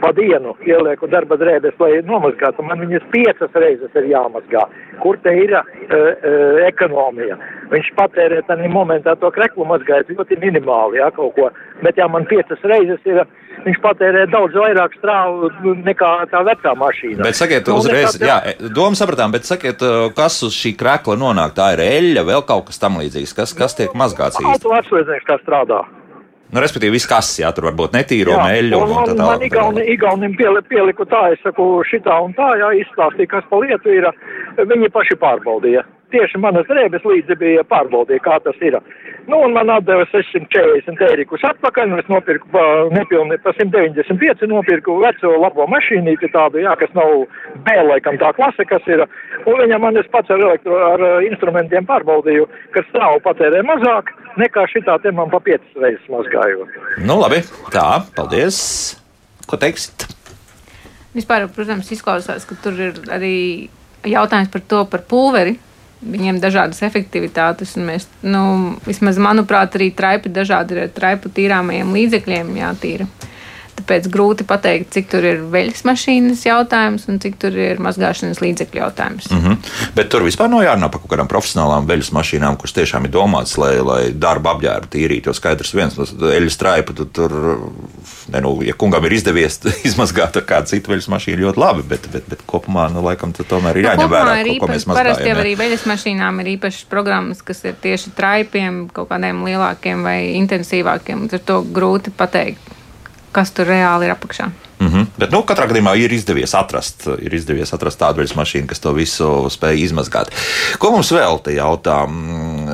Pa 0.00 0.10
dienu 0.16 0.54
ielieku 0.66 1.08
darba 1.08 1.36
drēbes, 1.40 1.76
lai 1.80 2.00
nomazgātu. 2.04 2.64
Man 2.66 2.82
viņas 2.82 3.04
piecas 3.12 3.58
reizes 3.60 3.94
ir 3.96 4.08
jāmazgā. 4.10 4.64
Kur 5.02 5.18
te 5.24 5.32
ir 5.38 5.54
uh, 5.54 5.64
uh, 5.64 6.58
ekonomija? 6.66 7.36
Viņš 7.72 7.90
patērē 7.98 8.42
tādā 8.48 8.68
momentā 8.72 9.14
to 9.20 9.30
kreklu 9.34 9.66
mazgājot 9.68 10.10
ļoti 10.16 10.40
minimāli, 10.42 11.00
jā, 11.00 11.10
kaut 11.16 11.36
ko. 11.38 11.50
Bet 11.84 12.00
ja 12.00 12.08
man 12.10 12.26
piecas 12.28 12.43
reizes 12.66 13.08
ir, 13.08 13.22
viņš 13.64 13.80
patērē 13.84 14.26
daudz 14.32 14.56
vairāk 14.58 14.94
strāvu 14.98 15.50
nekā 15.86 16.10
tā 16.32 16.44
vecā 16.46 16.74
mašīna. 16.78 17.24
Bet 17.24 17.38
sakiet, 17.38 17.68
nu, 17.70 17.80
uzreiz, 17.80 18.18
jā, 18.20 18.38
doma 18.74 18.98
sapratām, 18.98 19.34
bet 19.34 19.48
sakiet, 19.48 19.82
kas 20.16 20.38
uz 20.46 20.56
šī 20.56 20.74
krekla 20.80 21.16
nonāk? 21.20 21.56
Tā 21.56 21.72
ir 21.76 21.84
eļļa, 21.86 22.26
vēl 22.28 22.46
kaut 22.48 22.68
kas 22.70 22.80
tam 22.82 23.00
līdzīgs. 23.02 23.34
Kas, 23.36 23.56
kas 23.56 23.76
tiek 23.78 23.94
mazgāts 23.96 24.40
īsti? 24.40 24.54
Auto 24.56 24.74
atsveiznieks 24.76 25.28
kā 25.28 25.38
strādā. 25.42 25.84
Nu, 26.54 26.60
respektīvi, 26.62 26.94
viss 26.94 27.08
kas, 27.10 27.32
jā, 27.40 27.48
tur 27.56 27.66
var 27.66 27.74
būt 27.78 27.96
netīro 27.96 28.36
meļu 28.38 28.78
un, 28.78 28.92
un 28.92 29.08
tā 29.08 29.14
tālāk. 29.16 29.26
Man 29.26 29.42
igauni, 29.48 29.86
igaunim 29.90 30.36
pieliku 30.38 31.06
tā, 31.10 31.24
es 31.34 31.40
saku, 31.42 31.80
šitā 31.88 32.14
un 32.22 32.36
tā, 32.36 32.52
jā, 32.60 32.68
izstāstīja, 32.84 33.32
kas 33.32 33.48
pa 33.50 33.58
lietu 33.64 33.90
ir. 33.90 34.06
Viņi 34.60 34.92
paši 34.94 35.16
pārbaudīja 35.18 35.82
tieši 36.14 36.40
manas 36.42 36.66
drēbes 36.70 37.04
līdzi 37.06 37.36
bija 37.40 37.64
pārbaudīja, 37.68 38.22
kā 38.24 38.38
tas 38.44 38.58
ir. 38.64 38.78
Nu, 39.28 39.40
un 39.46 39.54
man 39.56 39.70
atdeva 39.72 40.04
640 40.10 41.04
eirikus 41.08 41.44
atpakaļ, 41.48 41.94
un 41.94 42.02
es 42.02 42.10
nopirku 42.12 42.50
pa 42.52 42.64
nepilni, 42.92 43.38
pa 43.44 43.54
195 43.56 44.48
nopirku 44.50 44.98
veco 45.00 45.32
labo 45.40 45.66
mašīnīti 45.72 46.30
tādu, 46.34 46.60
jā, 46.64 46.74
kas 46.80 46.92
nav 46.96 47.24
B 47.64 47.76
laikam 47.88 48.18
tā 48.20 48.34
klase, 48.36 48.66
kas 48.68 48.84
ir. 48.90 49.06
Un 49.44 49.60
viņam 49.62 49.86
man 49.86 50.00
es 50.00 50.10
pats 50.12 50.32
ar, 50.32 50.42
elektro, 50.44 50.76
ar 50.92 51.24
instrumentiem 51.24 51.88
pārbaudīju, 51.88 52.48
ka 52.76 52.84
stāvu 52.90 53.22
patērē 53.24 53.64
mazāk 53.66 54.12
nekā 54.40 54.66
šitā 54.72 54.98
te 55.02 55.12
man 55.14 55.32
pa 55.32 55.40
5 55.44 55.80
reizes 55.80 56.12
mazgājot. 56.12 56.76
Nu, 57.04 57.16
labi, 57.22 57.40
tā, 57.72 57.88
paldies. 58.16 58.58
Ko 59.48 59.58
teiksit? 59.60 60.06
Vispār, 61.14 61.46
protams, 61.54 61.90
izklausās, 61.94 62.46
ka 62.48 62.56
tur 62.60 62.78
ir 62.80 62.96
arī 63.12 63.36
jautājums 64.08 64.50
par 64.52 64.62
to, 64.68 64.80
par 64.90 65.04
pulveri, 65.08 65.54
Viņiem 66.04 66.40
dažādas 66.42 66.82
efektivitātes, 66.84 67.76
un 67.78 67.86
mēs, 67.88 68.08
nu, 68.26 68.42
vismaz 68.84 69.20
manuprāt, 69.22 69.78
arī 69.78 69.90
traipi 69.96 70.32
dažādi 70.32 70.76
ir 70.76 70.82
ar 70.84 70.90
traipu 70.92 71.32
tīrāmajiem 71.32 71.94
līdzekļiem 71.96 72.50
jātīra. 72.60 73.08
Tāpēc 73.74 74.06
grūti 74.12 74.44
pateikt, 74.46 74.92
cik 74.94 75.08
tur 75.10 75.24
ir 75.26 75.40
veļas 75.50 75.82
mašīnas 75.88 76.44
jautājums 76.46 77.08
un 77.10 77.18
cik 77.22 77.34
tur 77.42 77.56
ir 77.58 77.80
mazgāšanas 77.82 78.38
līdzekļu 78.40 78.80
jautājums. 78.80 79.26
Mm 79.32 79.40
-hmm. 79.42 79.72
Bet 79.96 80.12
tur 80.12 80.22
vispār 80.22 80.48
nav 80.52 80.62
jārunā 80.62 80.88
par 80.92 81.02
kaut 81.02 81.10
kādām 81.10 81.30
profesionālām 81.30 81.88
veļas 81.88 82.12
mašīnām, 82.14 82.56
kuras 82.60 82.76
tiešām 82.76 83.08
ir 83.08 83.12
domātas, 83.16 83.56
lai, 83.58 83.72
lai 83.82 84.02
darba 84.14 84.54
apģērbu 84.54 84.90
tīrītu. 84.92 85.28
Jo 85.28 85.34
skaidrs, 85.34 85.74
viens 85.74 85.98
no 85.98 86.06
eļļas 86.06 86.58
traipa 86.60 86.94
tur, 86.94 87.08
tur 87.12 87.34
ne, 88.32 88.40
nu, 88.40 88.52
ja 88.62 88.76
kungam 88.78 89.04
ir 89.04 89.16
izdevies 89.18 89.58
izmazgāt 89.90 90.38
ar 90.38 90.46
kādu 90.46 90.70
citu 90.70 90.94
veļas 90.94 91.10
mašīnu, 91.10 91.42
ļoti 91.42 91.62
labi, 91.64 91.82
bet, 91.88 92.06
bet, 92.12 92.30
bet 92.30 92.46
kopumā, 92.46 92.86
nu, 92.94 93.02
laikam, 93.02 93.34
tomēr 93.34 93.80
ir 93.80 93.88
nu, 93.88 93.90
jāņem 93.90 94.14
vērā, 94.14 94.36
ko, 94.44 94.54
ko 94.62 94.70
mēs 94.70 94.86
mazgājam. 94.86 95.10
Parasti 95.10 95.28
jau 95.32 95.40
arī 95.42 95.56
veļas 95.58 95.88
mašīnām 95.90 96.40
ir 96.44 96.52
īpašas 96.54 96.86
programmas, 96.94 97.42
kas 97.42 97.64
ir 97.64 97.74
tieši 97.82 98.14
traipiem, 98.14 98.84
kaut 98.94 99.10
kādiem 99.10 99.42
lielākiem 99.50 100.06
vai 100.06 100.18
intensīvākiem. 100.38 101.26
Ar 101.34 101.42
to 101.42 101.60
grūti 101.74 102.14
pateikt 102.14 102.74
kas 103.34 103.52
tur 103.54 103.68
reāli 103.70 104.08
ir 104.08 104.14
apakšā. 104.14 104.48
Mm 104.78 104.88
-hmm. 104.88 105.06
Bet, 105.18 105.30
nu, 105.30 105.42
katrā 105.46 105.68
gadījumā 105.70 105.94
ir 105.96 106.12
izdevies 106.12 106.54
atrast, 106.54 107.06
ir 107.22 107.34
izdevies 107.34 107.72
atrast 107.74 108.00
tādu 108.00 108.20
veļas 108.20 108.34
mašīnu, 108.36 108.66
kas 108.66 108.80
to 108.82 108.92
visu 108.92 109.50
spēj 109.50 109.84
izmazgāt. 109.84 110.30
Ko 110.78 110.90
mums 110.90 111.12
vēl 111.12 111.42
te 111.42 111.54
jautā? 111.54 112.06
Mm, 112.06 112.68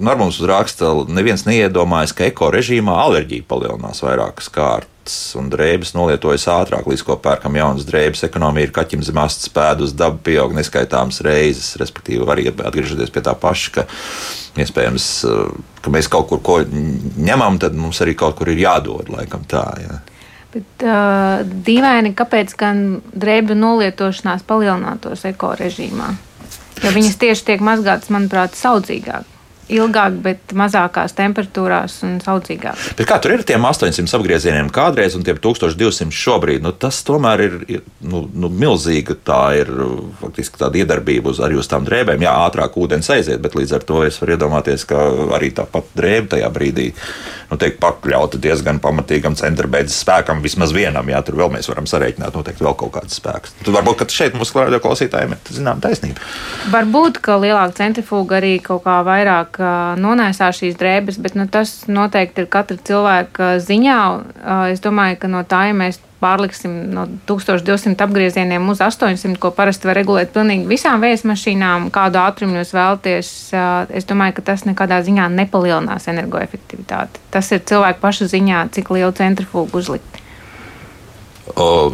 Normāls 0.00 0.40
uzraksta, 0.40 1.04
neviens 1.08 1.44
neiedomājas, 1.44 2.14
ka 2.16 2.24
eko 2.24 2.50
režīmā 2.50 2.94
alerģija 3.04 3.44
palielinās 3.48 4.00
vairākas 4.02 4.48
kārtas 4.48 5.36
un 5.36 5.50
drēbes 5.50 5.92
nolietojas 5.94 6.46
ātrāk, 6.48 6.86
līdz 6.86 7.02
ko 7.04 7.16
pērkam 7.16 7.56
jaunas 7.56 7.84
drēbes. 7.84 8.24
Ekonomija 8.24 8.68
ir 8.68 8.72
kaķim 8.72 9.02
zem 9.02 9.18
astes 9.18 9.48
pēdus, 9.52 9.92
daba 9.92 10.16
pieaug 10.24 10.54
neskaitāmas 10.56 11.20
reizes, 11.20 11.76
respektīvi 11.76 12.24
arī 12.32 12.48
atgriežoties 12.48 13.10
pie 13.10 13.20
tā 13.20 13.34
paša, 13.34 13.70
ka 13.70 13.86
iespējams, 14.56 15.26
ka 15.82 15.90
mēs 15.90 16.08
kaut 16.08 16.28
kur 16.28 16.40
ko 16.40 16.60
ņemam, 16.64 17.58
tad 17.60 17.76
mums 17.76 18.00
arī 18.00 18.14
kaut 18.14 18.38
kur 18.38 18.48
ir 18.48 18.58
jādod, 18.58 19.12
laikam 19.12 19.44
tā. 19.44 19.66
Jā. 19.82 20.00
Bet 20.50 20.82
uh, 20.82 21.42
dīvaini, 21.66 22.14
kāpēc 22.18 22.56
gan 22.58 22.80
drēbju 23.14 23.54
nolietošanās 23.58 24.42
palielinātos 24.48 25.22
ekorežīmā? 25.30 26.08
Jo 26.80 26.94
viņas 26.94 27.20
tieši 27.20 27.46
tiek 27.52 27.62
mazgātas, 27.62 28.10
manuprāt, 28.10 28.56
saudzīgāk 28.58 29.28
ilgāk, 29.70 30.18
bet 30.24 30.54
mazākās 30.56 31.14
temperatūrās 31.18 32.00
un 32.06 32.18
saudzīgāk. 32.24 32.84
Bet 32.98 33.08
kā 33.08 33.18
tur 33.22 33.34
ir 33.34 33.42
ar 33.42 33.46
tiem 33.48 33.66
800 33.68 34.16
apgriezieniem 34.18 34.70
kādreiz 34.74 35.16
un 35.18 35.24
tiem 35.26 35.38
1200 35.40 36.14
šobrīd? 36.14 36.64
Nu, 36.64 36.72
tas 36.72 37.00
tomēr 37.06 37.44
ir 37.46 37.58
nu, 38.00 38.24
nu, 38.34 38.50
milzīga 38.50 39.16
tā 39.26 39.42
ir 39.62 39.72
faktiski 40.20 40.60
tāda 40.60 40.82
iedarbība 40.82 41.32
uz, 41.32 41.42
arī 41.44 41.58
uz 41.60 41.70
tām 41.70 41.86
drēbēm. 41.88 42.24
Jā, 42.26 42.36
ātrāk 42.46 42.78
ūdens 42.80 43.10
aiziet, 43.14 43.40
bet 43.42 43.56
līdz 43.58 43.76
ar 43.78 43.86
to 43.86 44.04
es 44.06 44.20
varu 44.22 44.36
iedomāties, 44.36 44.86
ka 44.88 45.06
arī 45.38 45.52
tāpat 45.56 45.94
drēbe 45.98 46.34
tajā 46.36 46.50
brīdī 46.54 46.90
nu, 47.50 47.58
tiek 47.60 47.78
pakļauta 47.82 48.40
diezgan 48.42 48.80
pamatīgam 48.82 49.36
centra 49.38 49.70
beidzas 49.70 50.00
spēkam, 50.04 50.42
vismaz 50.44 50.74
vienam. 50.74 51.08
Jā, 51.10 51.22
tur 51.26 51.38
vēl 51.40 51.52
mēs 51.56 51.68
varam 51.70 51.88
sarēķināt 51.90 52.36
noteikti 52.36 52.66
vēl 52.66 52.76
kaut 52.80 52.94
kādas 52.98 53.18
spēkus. 53.20 53.54
Tad 53.64 53.74
varbūt 53.76 54.06
šeit 54.14 54.36
mums 54.38 54.52
klausītājiem 54.54 55.36
ir 55.36 55.54
zinām 55.56 55.82
taisnība. 55.82 56.22
Varbūt, 56.72 57.20
ka 57.24 57.38
lielāka 57.40 57.78
centrifuga 57.82 58.38
arī 58.40 58.56
kaut 58.64 58.84
kā 58.86 59.00
vairāk 59.06 59.59
nonēsā 60.00 60.50
šīs 60.56 60.78
drēbes, 60.80 61.18
bet 61.22 61.36
nu, 61.38 61.46
tas 61.50 61.84
noteikti 61.90 62.44
ir 62.44 62.50
katra 62.52 62.76
cilvēka 62.76 63.56
ziņā. 63.64 63.98
Es 64.72 64.82
domāju, 64.84 65.18
ka 65.22 65.30
no 65.30 65.42
tā, 65.48 65.66
ja 65.70 65.76
mēs 65.76 66.00
pārliksim 66.20 66.74
no 66.92 67.06
1200 67.28 67.96
apgriezieniem 68.04 68.68
uz 68.68 68.82
800, 68.84 69.38
ko 69.40 69.50
parasti 69.56 69.88
var 69.88 69.96
regulēt 70.00 70.34
pilnīgi 70.34 70.68
visām 70.68 71.00
vējas 71.00 71.24
mašīnām, 71.28 71.88
kādu 71.94 72.20
ātrumu 72.20 72.60
jūs 72.60 72.74
vēlaties, 72.76 73.30
es 73.96 74.08
domāju, 74.08 74.36
ka 74.38 74.46
tas 74.52 74.66
nekādā 74.68 75.00
ziņā 75.06 75.30
nepalielinās 75.38 76.10
energoefektivitāti. 76.12 77.22
Tas 77.32 77.48
ir 77.54 77.64
cilvēku 77.64 78.04
pašu 78.04 78.28
ziņā, 78.32 78.66
cik 78.76 78.92
lielu 78.96 79.16
centrifugu 79.16 79.80
uzlikt. 79.80 80.20
O, 81.56 81.90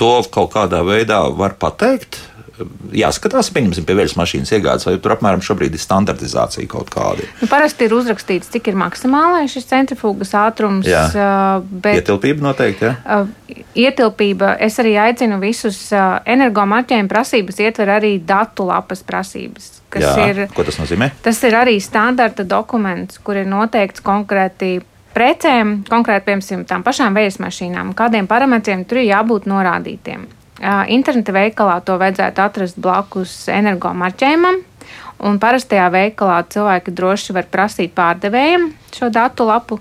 to 0.00 0.14
kaut 0.32 0.54
kādā 0.56 0.80
veidā 0.86 1.20
var 1.36 1.54
pateikt 1.60 2.18
jāskatās, 2.94 3.50
pieņemsim, 3.54 3.86
pie 3.88 3.96
veļas 3.98 4.16
mašīnas 4.18 4.52
iegādes, 4.56 4.86
vai 4.88 4.96
tur 5.02 5.14
apmēram 5.14 5.42
šobrīd 5.44 5.76
ir 5.76 5.82
standartizācija 5.82 6.68
kaut 6.70 6.90
kāda. 6.94 7.26
Nu, 7.42 7.48
parasti 7.50 7.86
ir 7.88 7.94
uzrakstīts, 7.96 8.50
cik 8.54 8.72
ir 8.72 8.78
maksimālais 8.80 9.52
šis 9.54 9.68
centrifugas 9.70 10.34
ātrums. 10.38 10.88
Jā. 10.88 11.06
Bet, 11.70 12.02
ietilpība 12.02 12.48
noteikti. 12.50 12.90
Jā. 12.90 13.22
Ietilpība. 13.78 14.56
Es 14.64 14.78
arī 14.82 14.96
aicinu 15.00 15.38
visus 15.42 15.80
energomarķējumu 15.94 17.10
prasības 17.10 17.62
ietver 17.64 17.94
arī 17.98 18.16
datu 18.24 18.68
lapas 18.68 19.04
prasības. 19.06 19.74
Jā, 19.96 20.12
ir, 20.28 20.44
ko 20.52 20.66
tas 20.68 20.76
nozīmē? 20.76 21.10
Tas 21.24 21.38
ir 21.48 21.56
arī 21.56 21.78
standarta 21.80 22.44
dokuments, 22.44 23.22
kur 23.24 23.38
ir 23.40 23.48
noteikts 23.48 24.04
konkrēti 24.04 24.76
precēm, 25.16 25.78
konkrēti, 25.88 26.26
piemēram, 26.28 26.66
tām 26.68 26.84
pašām 26.86 27.16
vējas 27.16 27.40
mašīnām, 27.42 27.94
kādiem 27.98 28.28
parametriem 28.30 28.84
tur 28.88 29.00
ir 29.00 29.08
jābūt 29.08 29.48
norādītiem. 29.50 30.26
Interneta 30.60 31.34
veikalā 31.34 31.78
to 31.86 31.98
vajadzētu 32.00 32.42
atrast 32.42 32.78
blakus 32.82 33.34
energomarķējumam. 33.52 34.62
Un 35.28 35.40
parastajā 35.42 35.88
veikalā 35.90 36.42
cilvēki 36.50 36.94
droši 36.94 37.34
var 37.34 37.48
prasīt 37.50 37.94
pārdevējiem 37.94 38.70
šo 38.94 39.10
datu 39.14 39.46
lapu. 39.48 39.80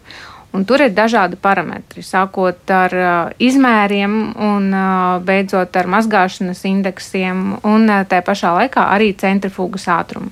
Un 0.56 0.64
tur 0.66 0.82
ir 0.82 0.94
dažādi 0.96 1.38
parametri, 1.38 2.02
sākot 2.02 2.72
ar 2.74 2.94
uh, 2.96 3.34
izmēriem 3.44 4.14
un 4.42 4.70
uh, 4.72 5.18
beidzot 5.22 5.76
ar 5.78 5.90
mazgāšanas 5.92 6.64
indeksiem, 6.66 7.42
un 7.68 7.86
uh, 7.92 8.06
tā 8.10 8.24
pašā 8.26 8.54
laikā 8.56 8.88
arī 8.96 9.12
centrifugas 9.20 9.86
ātrumu. 9.92 10.32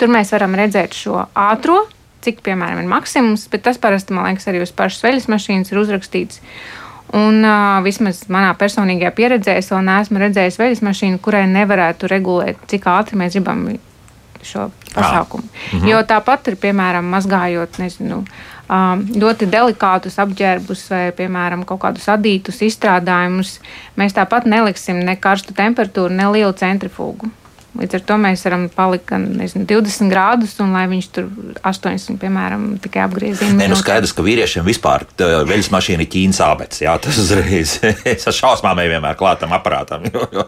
Tur 0.00 0.10
mēs 0.12 0.32
varam 0.34 0.56
redzēt 0.58 0.96
šo 0.96 1.20
ātrumu, 1.30 1.84
cik 2.26 2.42
piemēram 2.48 2.82
ir 2.82 2.90
maksimums, 2.90 3.46
bet 3.52 3.62
tas 3.68 3.78
parasti, 3.78 4.16
man 4.16 4.26
liekas, 4.32 4.48
arī 4.50 4.64
uz 4.64 4.72
pašas 4.74 5.04
veļas 5.04 5.28
mašīnas 5.30 5.70
ir 5.70 5.82
uzrakstīts. 5.84 6.42
Un 7.14 7.44
uh, 7.46 7.78
vismaz 7.86 8.24
manā 8.32 8.50
personīgajā 8.58 9.12
pieredzē 9.14 9.54
es 9.60 9.70
vēl 9.70 9.84
neesmu 9.86 10.18
redzējis 10.18 10.58
veļas 10.58 10.82
mašīnu, 10.82 11.20
kurai 11.22 11.44
nevarētu 11.50 12.10
regulēt, 12.10 12.64
cik 12.70 12.88
ātri 12.90 13.18
mēs 13.20 13.36
gribam 13.38 13.68
šo 14.42 14.68
pasākumu. 14.94 15.46
Ah. 15.46 15.76
Mhm. 15.76 15.88
Jo 15.92 16.02
tāpat 16.08 16.50
ir, 16.50 16.58
piemēram, 16.62 17.06
mazgājot, 17.14 17.78
nezinu, 17.82 18.22
ļoti 19.22 19.46
delikātus 19.50 20.18
apģērbus 20.22 20.86
vai, 20.90 21.04
piemēram, 21.14 21.64
kaut 21.64 21.84
kādus 21.84 22.08
adītus 22.10 22.62
izstrādājumus, 22.66 23.60
mēs 23.96 24.16
tāpat 24.16 24.46
neliksim 24.50 24.98
ne 25.06 25.16
karstu 25.16 25.54
temperatūru, 25.54 26.14
ne 26.14 26.30
lielu 26.34 26.54
centrifugu. 26.58 27.30
Līdz 27.80 27.98
ar 27.98 28.02
to 28.08 28.16
mēs 28.20 28.44
varam 28.46 28.66
palikt 28.72 29.08
gan 29.10 29.24
nezinu, 29.38 29.66
20 29.68 30.10
grādus, 30.12 30.54
un 30.62 30.72
lai 30.76 30.84
viņš 30.90 31.08
tur 31.14 31.28
80, 31.60 32.18
piemēram, 32.22 32.66
tikai 32.82 33.02
apgrieziena. 33.04 33.58
Nē, 33.58 33.68
nu 33.72 33.78
skaidrs, 33.78 34.14
ka 34.16 34.24
vīriešiem 34.24 34.66
vispār 34.66 35.04
veļas 35.18 35.70
mašīna 35.74 36.06
ir 36.06 36.10
ķīnas 36.12 36.40
ābets. 36.46 36.82
Jā, 36.84 36.96
tas 37.02 37.18
uzreiz 37.20 37.76
es 38.12 38.26
ar 38.28 38.36
šausmām 38.36 38.80
vienmēr 38.80 39.18
klātam 39.18 39.54
aparātam. 39.56 40.06
Jo, 40.16 40.22
jo, 40.32 40.44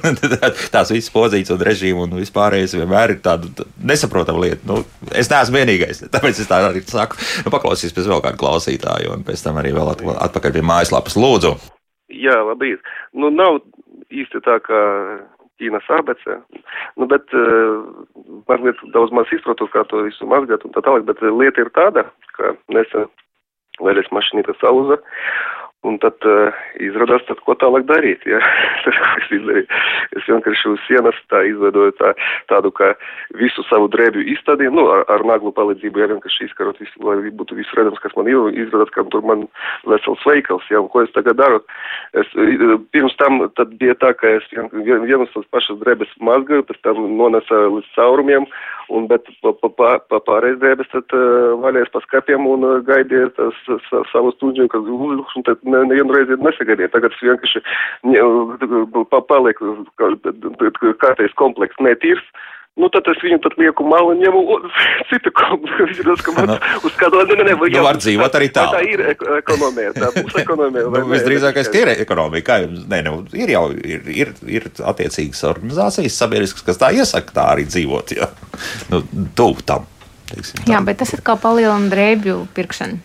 tās 0.72 0.90
visas 0.92 1.10
pozīcijas 1.12 1.52
un 1.52 1.64
režīmu 1.66 2.04
un 2.06 2.14
vispārējais 2.16 2.76
vienmēr 2.78 3.12
ir 3.14 3.18
tāda 3.24 3.66
nesaprotama 3.84 4.40
lieta. 4.44 4.64
Nu, 4.68 4.78
es 5.12 5.28
neesmu 5.28 5.58
vienīgais, 5.58 6.04
tāpēc 6.12 6.40
es 6.40 6.48
tā 6.48 6.62
arī 6.70 6.80
saku. 6.88 7.18
Nu, 7.44 7.52
paklausīsimies 7.52 7.98
pēc 7.98 8.08
vēl 8.12 8.22
kādu 8.24 8.40
klausītāju, 8.40 9.12
un 9.16 9.26
pēc 9.26 9.44
tam 9.44 9.60
arī 9.60 9.74
vēl 9.76 9.92
atpakaļ 10.14 10.56
pie 10.56 10.64
mājaslapas. 10.70 11.18
Lūdzu! 11.20 11.52
Jā, 12.12 12.38
labi. 12.46 12.76
Nu, 13.16 13.32
nav 13.34 13.60
īsti 14.12 14.42
tā, 14.44 14.58
ka 14.64 14.80
Ķīnas 15.62 15.88
abecē. 15.94 16.38
Nu, 16.98 17.06
bet 17.06 17.30
mazliet 18.50 18.82
daudz 18.96 19.14
maz 19.14 19.30
izprotu, 19.32 19.70
kā 19.70 19.86
to 19.88 20.02
visu 20.02 20.26
mazgāt 20.26 20.66
un 20.66 20.74
tā 20.74 20.82
tālāk, 20.82 21.06
bet 21.06 21.22
lieta 21.22 21.62
ir 21.62 21.70
tāda, 21.78 22.08
ka 22.34 22.56
nesen 22.74 23.06
vēlēs 23.82 24.10
mašīnīta 24.12 24.58
salūza, 24.60 24.98
Un 25.82 25.96
tad 25.98 26.22
uh, 26.30 26.54
izrādās, 26.78 27.24
tad, 27.26 27.40
ko 27.42 27.56
tālāk 27.58 27.88
darīt. 27.88 28.22
Ja? 28.28 28.38
tas, 28.84 28.98
ko 29.02 29.08
es 29.18 29.30
izdarīju. 29.34 29.66
Es 30.18 30.28
vienkārši 30.30 30.68
uz 30.70 30.84
sienas 30.86 31.18
tā 31.32 31.40
izveidoju 31.48 31.96
tā, 31.98 32.12
tādu, 32.52 32.70
kā 32.76 32.92
visu 33.40 33.64
savu 33.66 33.88
drēbju 33.90 34.22
izstādīju, 34.36 34.74
nu, 34.78 34.86
ar, 34.94 35.02
ar 35.10 35.24
naglu 35.26 35.50
palīdzību, 35.56 36.02
ja 36.02 36.10
vienkārši 36.12 36.46
izkarot 36.46 36.78
visu, 36.78 37.02
lai 37.02 37.32
būtu 37.34 37.58
viss 37.58 37.74
redzams, 37.74 37.98
kas 38.04 38.14
man 38.18 38.30
ir. 38.30 38.38
Izrādās, 38.62 38.92
ka 38.94 39.04
tur 39.10 39.24
man 39.26 39.46
vesels 39.88 40.22
veikals, 40.28 40.68
ja, 40.70 40.78
un 40.82 40.90
ko 40.92 41.02
es 41.02 41.10
tagad 41.16 41.40
daru. 41.40 41.58
Es, 42.18 42.30
pirms 42.94 43.16
tam 43.18 43.42
tad 43.58 43.74
bija 43.80 43.96
tā, 43.98 44.12
ka 44.18 44.36
es 44.38 44.46
vien, 44.54 45.02
vienas 45.08 45.34
tās 45.34 45.48
pašas 45.54 45.80
drēbes 45.82 46.14
mazgāju, 46.22 46.66
pēc 46.68 46.78
tam 46.86 47.02
nonesa 47.18 47.64
līdz 47.72 47.90
caurumiem, 47.96 48.46
un, 48.92 49.08
bet 49.10 49.26
pa, 49.42 49.54
pa, 49.58 49.70
pa, 49.78 49.90
pa 50.10 50.20
pārējais 50.28 50.60
drēbes 50.62 50.90
tad 50.92 51.16
uh, 51.16 51.56
vaļēs 51.62 51.92
pa 51.94 52.02
skapiem 52.06 52.46
un 52.50 52.66
uh, 52.68 52.78
gaidīja 52.86 53.32
tas, 53.38 53.60
savu 54.12 54.34
stundu, 54.36 54.68
kas 54.72 54.84
uzlūks, 54.84 55.38
un 55.38 55.46
tad 55.48 55.62
nevienu 55.72 56.16
reizi 56.16 56.38
nesagadiet. 56.42 56.92
Tagad 56.94 57.14
es 57.14 57.24
vienkārši 57.24 57.62
palieku 59.28 59.76
kārtējs 59.98 61.38
komplekss 61.40 61.82
netīrs. 61.84 62.24
Nu, 62.80 62.88
tad 62.88 63.04
es 63.12 63.18
viņu 63.20 63.36
tad 63.44 63.52
lieku 63.60 63.84
malu 63.84 64.14
un 64.14 64.20
ņemu 64.22 64.40
citu 65.10 65.28
kompleksu. 65.36 66.14
Man 66.38 66.54
uz 66.56 66.94
kādu 66.96 67.20
ne, 67.20 67.36
ne, 67.36 67.44
ne, 67.50 67.56
nu, 67.60 67.82
var 67.84 67.98
dzīvot 68.00 68.38
arī 68.38 68.48
tā. 68.54 68.64
Tā 68.72 68.80
ir 68.88 69.02
ekonomija, 69.12 69.92
tā 69.98 70.08
būs 70.16 70.38
ekonomija. 70.40 70.86
nu, 70.88 71.02
visdrīzākais, 71.10 71.68
ka 71.68 71.82
ir 71.82 71.92
ekonomija. 71.98 72.46
Kā 72.46 72.58
jums, 72.64 72.86
ne, 72.88 73.02
nu, 73.04 73.18
ir 73.36 73.52
jau, 73.52 73.66
ir, 73.76 74.08
ir, 74.08 74.32
ir 74.48 74.70
attiecīgas 74.88 75.44
organizācijas 75.52 76.16
sabiedriskas, 76.24 76.64
kas 76.64 76.80
tā 76.80 76.94
iesaka 76.96 77.36
tā 77.36 77.46
arī 77.52 77.68
dzīvot, 77.68 78.16
ja. 78.16 78.32
Nu, 78.88 79.04
tuv 79.36 79.60
tam. 79.68 79.84
Teiksim, 80.32 80.64
tā. 80.64 80.72
Jā, 80.72 80.80
bet 80.86 81.02
tas 81.04 81.12
atkal 81.12 81.36
palielina 81.44 81.92
drēbju 81.92 82.40
pirkšanu. 82.56 83.02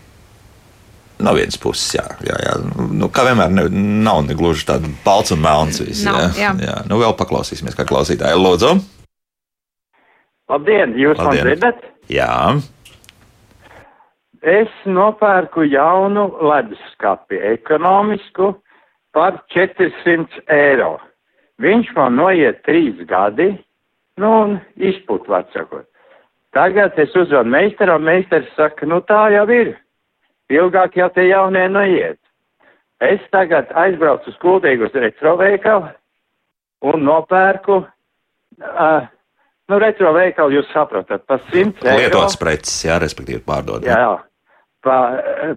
No 1.18 1.32
vienas 1.34 1.58
puses, 1.58 1.96
jā, 1.96 2.04
jā, 2.22 2.36
jā. 2.44 2.54
Nu, 2.94 3.08
kā 3.10 3.24
vienmēr, 3.26 3.50
ne, 3.50 3.64
nav 4.06 4.22
ne 4.28 4.36
gluži 4.38 4.68
tāds 4.68 4.86
balts 5.02 5.34
un 5.34 5.42
melns. 5.42 5.80
Viss, 5.82 6.04
nav, 6.06 6.20
jā. 6.38 6.52
Jā. 6.52 6.52
jā, 6.62 6.76
nu 6.86 7.00
vēl 7.00 7.16
paklausīsimies, 7.18 7.74
kā 7.74 7.86
klausītāji. 7.88 8.38
Lūdzu! 8.38 8.76
Labdien, 10.48 10.94
jūs 10.96 11.18
Labdien. 11.18 11.26
man 11.26 11.50
dzirdat? 11.50 11.82
Jā. 12.08 12.34
Es 14.46 14.70
nopērku 14.86 15.66
jaunu 15.66 16.28
leduskapi, 16.46 17.40
ekonomisku, 17.50 18.54
par 19.12 19.42
400 19.50 20.46
eiro. 20.54 20.94
Viņš 21.58 21.90
man 21.96 22.14
noiet 22.20 22.62
trīs 22.62 23.00
gadi, 23.10 23.50
nu, 24.22 24.30
un 24.30 24.56
izput, 24.78 25.26
vecākot. 25.26 25.88
Tagad 26.54 26.96
es 27.02 27.12
uzvanu 27.18 27.50
meistaram, 27.52 28.06
meistars 28.06 28.46
saka, 28.56 28.86
nu 28.86 29.02
tā 29.10 29.26
jau 29.34 29.44
ir 29.52 29.74
ilgāk 30.52 30.96
jau 30.98 31.08
tie 31.14 31.28
jaunie 31.28 31.66
noiet. 31.72 32.18
Es 33.00 33.22
tagad 33.30 33.70
aizbraucu 33.78 34.32
uz 34.32 34.38
Kuldīgu 34.42 34.88
uz 34.88 34.96
retroveikalu 34.96 35.92
un 36.88 37.04
nopērku, 37.06 37.76
uh, 37.82 39.06
nu, 39.70 39.78
retroveikalu 39.82 40.58
jūs 40.58 40.72
saprotat, 40.72 41.24
pa 41.26 41.38
100 41.50 41.84
eiro. 41.84 42.00
Lietots 42.00 42.38
preces, 42.40 42.74
jā, 42.86 42.98
respektīvi 43.02 43.42
pārdod. 43.46 43.86
Jā, 43.86 44.18
pa, 44.86 44.98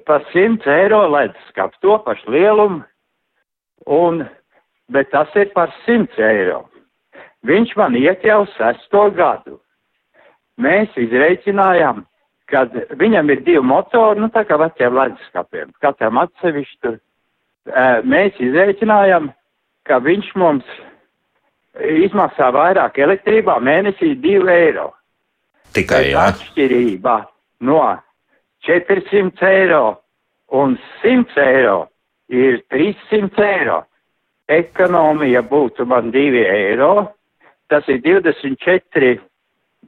pa 0.05 0.19
100 0.33 0.69
eiro 0.75 1.01
leduskap, 1.09 1.73
to 1.81 1.97
pašu 2.05 2.33
lielumu, 2.35 2.83
un, 3.89 4.23
bet 4.93 5.09
tas 5.13 5.33
ir 5.37 5.49
par 5.55 5.73
100 5.87 6.21
eiro. 6.29 6.63
Viņš 7.47 7.73
man 7.77 7.97
iet 7.97 8.21
jau 8.25 8.43
sesto 8.53 9.07
gadu. 9.17 9.57
Mēs 10.61 10.93
izreikinājām 10.99 12.03
kad 12.51 12.73
viņam 12.99 13.31
ir 13.31 13.43
divi 13.45 13.63
motori, 13.63 14.19
nu 14.19 14.29
tā 14.33 14.43
kā 14.47 14.57
veciem 14.59 14.95
leduskapiem, 14.97 15.71
katram 15.83 16.19
atsevišķi 16.21 16.79
tur. 16.83 16.97
Mēs 18.07 18.39
izreikinājām, 18.41 19.29
ka 19.87 19.99
viņš 20.03 20.31
mums 20.39 20.67
izmaksā 21.79 22.49
vairāk 22.53 22.99
elektrībā 22.99 23.57
mēnesī 23.63 24.13
2 24.19 24.49
eiro. 24.51 24.91
Tikai 25.75 26.09
jā. 26.11 26.27
Atšķirība 26.31 27.15
no 27.67 27.79
400 28.67 29.47
eiro 29.47 29.85
un 30.51 30.75
100 31.01 31.39
eiro 31.45 31.77
ir 32.27 32.61
300 32.73 33.47
eiro. 33.47 33.81
Ekonomija 34.51 35.45
būtu 35.47 35.85
man 35.87 36.11
2 36.11 36.43
eiro, 36.43 36.91
tas 37.71 37.87
ir 37.87 38.01
24 38.03 39.13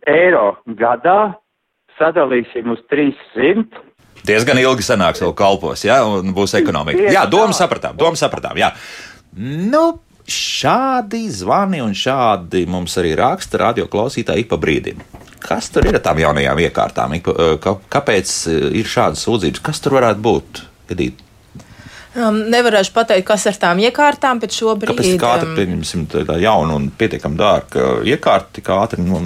eiro 0.08 0.46
gadā, 0.80 1.34
sadalīsim 2.00 2.72
uz 2.74 2.82
300. 2.92 3.84
Diezgan 4.24 4.60
ilgi 4.62 4.86
sanāks 4.86 5.24
vēl 5.24 5.34
kalpos, 5.36 5.84
ja, 5.84 6.00
un 6.08 6.32
būs 6.36 6.56
ekonomika. 6.60 7.12
Jā, 7.12 7.26
domu 7.30 7.56
sapratām, 7.56 7.98
domu 8.00 8.20
sapratām, 8.20 8.60
jā. 8.60 8.72
Nu, 9.36 10.00
šādi 10.30 11.26
zvani 11.34 11.82
un 11.84 11.96
šādi 11.98 12.64
mums 12.70 12.96
arī 13.02 13.16
raksta 13.20 13.60
radio 13.66 13.90
klausītāji 13.92 14.46
ik 14.46 14.52
pa 14.54 14.60
brīdim. 14.62 15.02
Kas 15.44 15.68
tur 15.74 15.90
ir 15.90 15.98
ar 15.98 16.04
tām 16.06 16.22
jaunajām 16.24 16.62
iekārtām? 16.64 17.18
Kāpēc 17.92 18.32
ir 18.80 18.88
šādas 18.88 19.26
sūdzības? 19.28 19.64
Kas 19.66 19.84
tur 19.84 19.98
varētu 19.98 20.24
būt? 20.24 20.64
Edīt? 20.96 21.23
Um, 22.14 22.36
nevarēšu 22.54 22.92
pateikt, 22.94 23.26
kas 23.26 23.48
ar 23.50 23.56
tām 23.58 23.80
iekārtām, 23.82 24.38
bet 24.38 24.54
šobrīd. 24.54 24.92
Kāpēc 24.94 25.16
tik 25.16 25.24
ātri, 25.26 25.48
um, 25.50 25.54
pieņemsim, 25.58 26.04
tā 26.14 26.36
jauna 26.38 26.76
un 26.78 26.84
pietiekami 26.94 27.40
dārga 27.40 27.86
iekārta 28.06 28.54
tik 28.60 28.68
ātri 28.70 29.02
nu, 29.02 29.18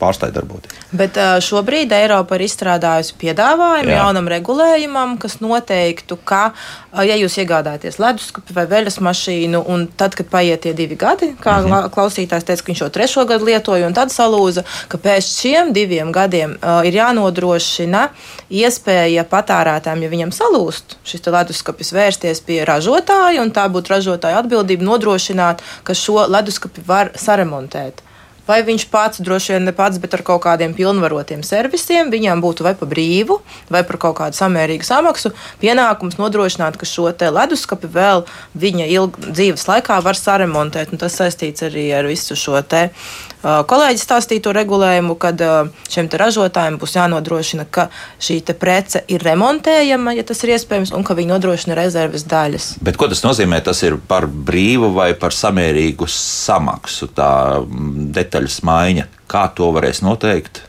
pārstāja 0.00 0.34
darboties? 0.34 0.74
Bet 0.90 1.14
uh, 1.22 1.36
šobrīd 1.38 1.94
Eiropa 1.94 2.34
ir 2.34 2.42
izstrādājusi 2.48 3.14
piedāvājumu 3.20 3.92
Jā. 3.92 4.00
jaunam 4.00 4.30
regulējumam, 4.32 5.12
kas 5.22 5.38
noteiktu, 5.38 6.18
ka, 6.26 6.40
uh, 6.50 7.04
ja 7.06 7.14
jūs 7.14 7.38
iegādājaties 7.44 8.00
leduskapi 8.02 8.58
vai 8.58 8.66
veļas 8.74 8.98
mašīnu, 9.06 9.62
un 9.70 9.86
tad, 9.94 10.18
kad 10.18 10.26
paiet 10.32 10.64
tie 10.66 10.74
divi 10.74 10.98
gadi, 10.98 11.30
kā 11.38 11.60
uh 11.60 11.62
mhm. 11.62 11.76
-huh. 11.76 11.94
klausītājs 11.94 12.48
teica, 12.50 12.66
ka 12.66 12.72
viņš 12.72 12.82
jau 12.82 12.90
trešo 12.90 13.24
gadu 13.30 13.46
lietoja, 13.46 13.86
un 13.86 13.94
tad 13.94 14.10
salūza, 14.10 14.66
ka 14.88 14.98
pēc 14.98 15.30
šiem 15.30 15.70
diviem 15.70 16.10
gadiem 16.10 16.58
uh, 16.58 16.82
ir 16.82 16.98
jānodrošina 16.98 18.08
iespēja 18.50 19.22
patērētājiem, 19.30 20.02
ja 20.02 20.10
viņam 20.10 20.34
salūst 20.34 20.98
šis 21.06 21.22
leduskapis 21.26 21.92
vērst 21.92 22.15
vērsties 22.16 22.44
pie 22.44 22.64
ražotāja, 22.64 23.42
un 23.42 23.52
tā 23.52 23.68
būtu 23.68 23.92
ražotāja 23.92 24.40
atbildība 24.40 24.84
nodrošināt, 24.84 25.62
ka 25.84 25.94
šo 25.94 26.26
leduskapi 26.28 26.82
var 26.86 27.12
saremontēt. 27.14 28.02
Vai 28.46 28.62
viņš 28.62 28.84
pats, 28.92 29.18
droši 29.18 29.56
vien 29.56 29.64
ne 29.66 29.72
pats, 29.74 29.98
bet 29.98 30.14
ar 30.14 30.22
kaut 30.22 30.44
kādiem 30.44 30.70
pilnvarotiem 30.72 31.42
servisiem, 31.42 32.12
viņam 32.12 32.38
būtu 32.40 32.62
vai 32.62 32.76
pa 32.78 32.86
brīvu, 32.86 33.40
vai 33.68 33.82
par 33.82 33.98
kaut 33.98 34.16
kādu 34.20 34.38
samērīgu 34.38 34.86
samaksu 34.86 35.32
pienākums 35.58 36.14
nodrošināt, 36.20 36.78
ka 36.78 36.86
šo 36.86 37.10
leduskapi 37.10 37.90
vēl 37.90 38.22
viņa 38.54 38.86
ilg, 38.86 39.18
dzīves 39.18 39.66
laikā 39.66 39.98
var 39.98 40.14
saremontēt. 40.14 40.94
Un 40.94 41.02
tas 41.02 41.18
saistīts 41.18 41.66
arī 41.66 41.90
ar 41.90 42.06
visu 42.06 42.38
šo 42.38 42.62
te 42.62 42.92
kolēģi 43.42 44.00
stāstīto 44.00 44.52
regulējumu, 44.56 45.16
kad 45.20 45.42
šiem 45.92 46.08
ražotājiem 46.12 46.78
būs 46.80 46.96
jānodrošina, 46.96 47.66
ka 47.70 47.88
šī 48.22 48.40
prece 48.58 49.02
ir 49.12 49.24
remontējama, 49.26 50.14
ja 50.16 50.24
tas 50.26 50.42
ir 50.44 50.54
iespējams, 50.56 50.94
un 50.96 51.04
ka 51.04 51.16
viņi 51.18 51.32
nodrošina 51.34 51.76
rezerves 51.78 52.26
daļas. 52.28 52.76
Bet 52.84 52.96
ko 52.96 53.08
tas 53.12 53.22
nozīmē? 53.26 53.60
Tas 53.64 53.82
ir 53.86 53.98
par 54.08 54.26
brīvu 54.26 54.92
vai 54.94 55.12
par 55.18 55.34
samērīgu 55.36 56.08
samaksu, 56.10 57.10
tā 57.16 57.60
detaļas 58.16 58.62
maiņa. 58.66 59.06
Kā 59.26 59.46
to 59.56 59.72
varēs 59.74 60.02
noteikt? 60.06 60.62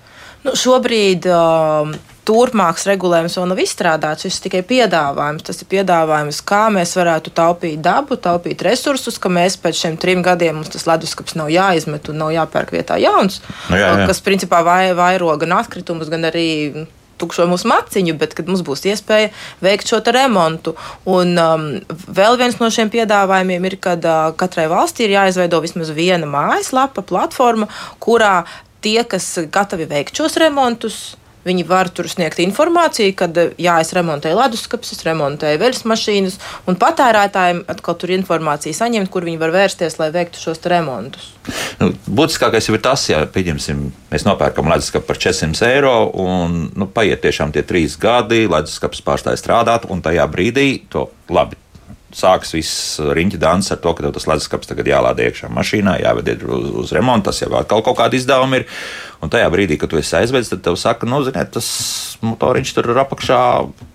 Nu, 0.46 0.56
šobrīd 0.58 1.28
uh, 1.30 1.92
turpmāks 2.28 2.86
regulējums 2.90 3.38
vēl 3.40 3.48
nav 3.52 3.62
izstrādāts. 3.64 4.26
Šis 4.26 4.40
ir 4.40 4.46
tikai 4.48 4.64
piedāvājums. 4.68 5.46
Tas 5.48 5.64
ir 5.64 5.70
piedāvājums, 5.72 6.42
kā 6.48 6.66
mēs 6.74 6.96
varētu 7.00 7.34
taupīt 7.38 7.80
dabu, 7.84 8.20
taupīt 8.20 8.66
resursus, 8.68 9.20
ka 9.22 9.32
mēs 9.32 9.58
pēc 9.64 9.82
šiem 9.86 9.98
trim 10.02 10.24
gadiem 10.26 10.60
mums 10.60 10.74
tas 10.74 10.88
leduskapis 10.90 11.38
nav 11.40 11.52
jāizmet 11.54 12.12
un 12.12 12.22
nav 12.24 12.34
jāpērk 12.36 12.76
vietā 12.76 13.00
jauns, 13.02 13.40
nu, 13.70 13.80
jā, 13.80 13.90
jā. 14.02 14.06
kas 14.10 14.24
principā 14.26 14.62
vai, 14.66 14.92
vairo 14.98 15.32
gan 15.40 15.58
atkritumus, 15.62 16.12
gan 16.12 16.28
arī 16.28 16.48
tukšo 17.18 17.48
mūsu 17.50 17.70
maciņu, 17.72 18.16
bet 18.20 18.36
kad 18.38 18.50
mums 18.50 18.64
būs 18.66 18.86
iespēja 18.92 19.32
veikt 19.64 19.90
šo 19.90 20.02
remontu. 20.14 20.76
Un 21.10 21.34
um, 21.42 21.68
vēl 21.90 22.38
viens 22.40 22.60
no 22.62 22.70
šiem 22.74 22.92
piedāvājumiem 22.94 23.70
ir, 23.72 23.78
ka 23.82 23.96
uh, 23.98 24.18
katrai 24.38 24.68
valstī 24.72 25.08
ir 25.08 25.18
jāizveido 25.18 25.62
vismaz 25.64 25.90
viena 25.98 26.30
mājaslapa, 26.30 27.06
platforma, 27.08 27.70
kurā 28.04 28.46
tie, 28.86 29.02
kas 29.10 29.34
gatavi 29.50 29.90
veikt 29.90 30.20
šos 30.20 30.38
remontus, 30.42 31.18
Viņi 31.48 31.66
var 31.68 31.90
tur 31.94 32.10
sniegt 32.12 32.42
informāciju, 32.44 33.14
kad 33.18 33.38
jā, 33.62 33.78
es 33.84 33.94
remontēju 33.96 34.38
leduskapis, 34.38 34.94
es 34.98 35.06
remontēju 35.08 35.62
veļas 35.62 35.86
mašīnas, 35.88 36.40
un 36.68 36.80
patērētājiem 36.80 37.64
atkal 37.72 37.98
tur 38.02 38.14
informāciju 38.18 38.76
saņemt, 38.78 39.12
kur 39.14 39.28
viņi 39.28 39.40
var 39.42 39.54
vērsties, 39.56 39.98
lai 40.02 40.10
veiktu 40.16 40.42
šos 40.44 40.64
remontus. 40.68 41.30
Nu, 41.80 41.94
būtiskākais 42.08 42.68
ir 42.68 42.82
tas, 42.84 43.06
ja 43.12 43.22
pieņemsim, 43.32 43.86
mēs 44.12 44.28
nopērkam 44.28 44.68
leduskapu 44.72 45.08
par 45.08 45.22
400 45.24 45.70
eiro, 45.70 45.96
un 46.20 46.66
nu, 46.76 46.90
paiet 46.92 47.24
tiešām 47.24 47.56
tie 47.56 47.64
trīs 47.68 47.96
gadi, 48.02 48.46
leduskapis 48.52 49.06
pārstāja 49.06 49.40
strādāt, 49.40 49.88
un 49.92 50.04
tajā 50.04 50.28
brīdī 50.32 50.68
to 50.92 51.08
labi 51.32 51.60
sāks 52.16 52.54
viss 52.56 52.98
riņķa 53.00 53.40
dans 53.42 53.72
ar 53.74 53.80
to, 53.84 53.92
ka 53.94 54.06
tev 54.06 54.14
tas 54.16 54.28
leduskapis 54.30 54.70
tagad 54.70 54.88
jālādē 54.90 55.28
iekšā 55.28 55.50
mašīnā, 55.54 55.98
jāved 56.04 56.32
uz, 56.48 56.70
uz 56.84 56.94
remontu, 56.96 57.30
tas 57.30 57.42
jau 57.44 57.52
atkal 57.60 57.84
kaut 57.86 58.00
kāda 58.00 58.18
izdevuma 58.18 58.62
ir. 58.62 58.68
Un 59.18 59.32
tajā 59.34 59.48
brīdī, 59.50 59.80
kad 59.82 59.90
tu 59.90 59.98
esi 59.98 60.14
aizvedis, 60.20 60.52
tad 60.52 60.62
tev 60.66 60.76
saka, 60.78 61.08
nu, 61.10 61.24
ziniet, 61.26 61.50
tas 61.56 61.68
motoriņš 62.22 62.74
tur 62.74 63.00
apakšā 63.02 63.40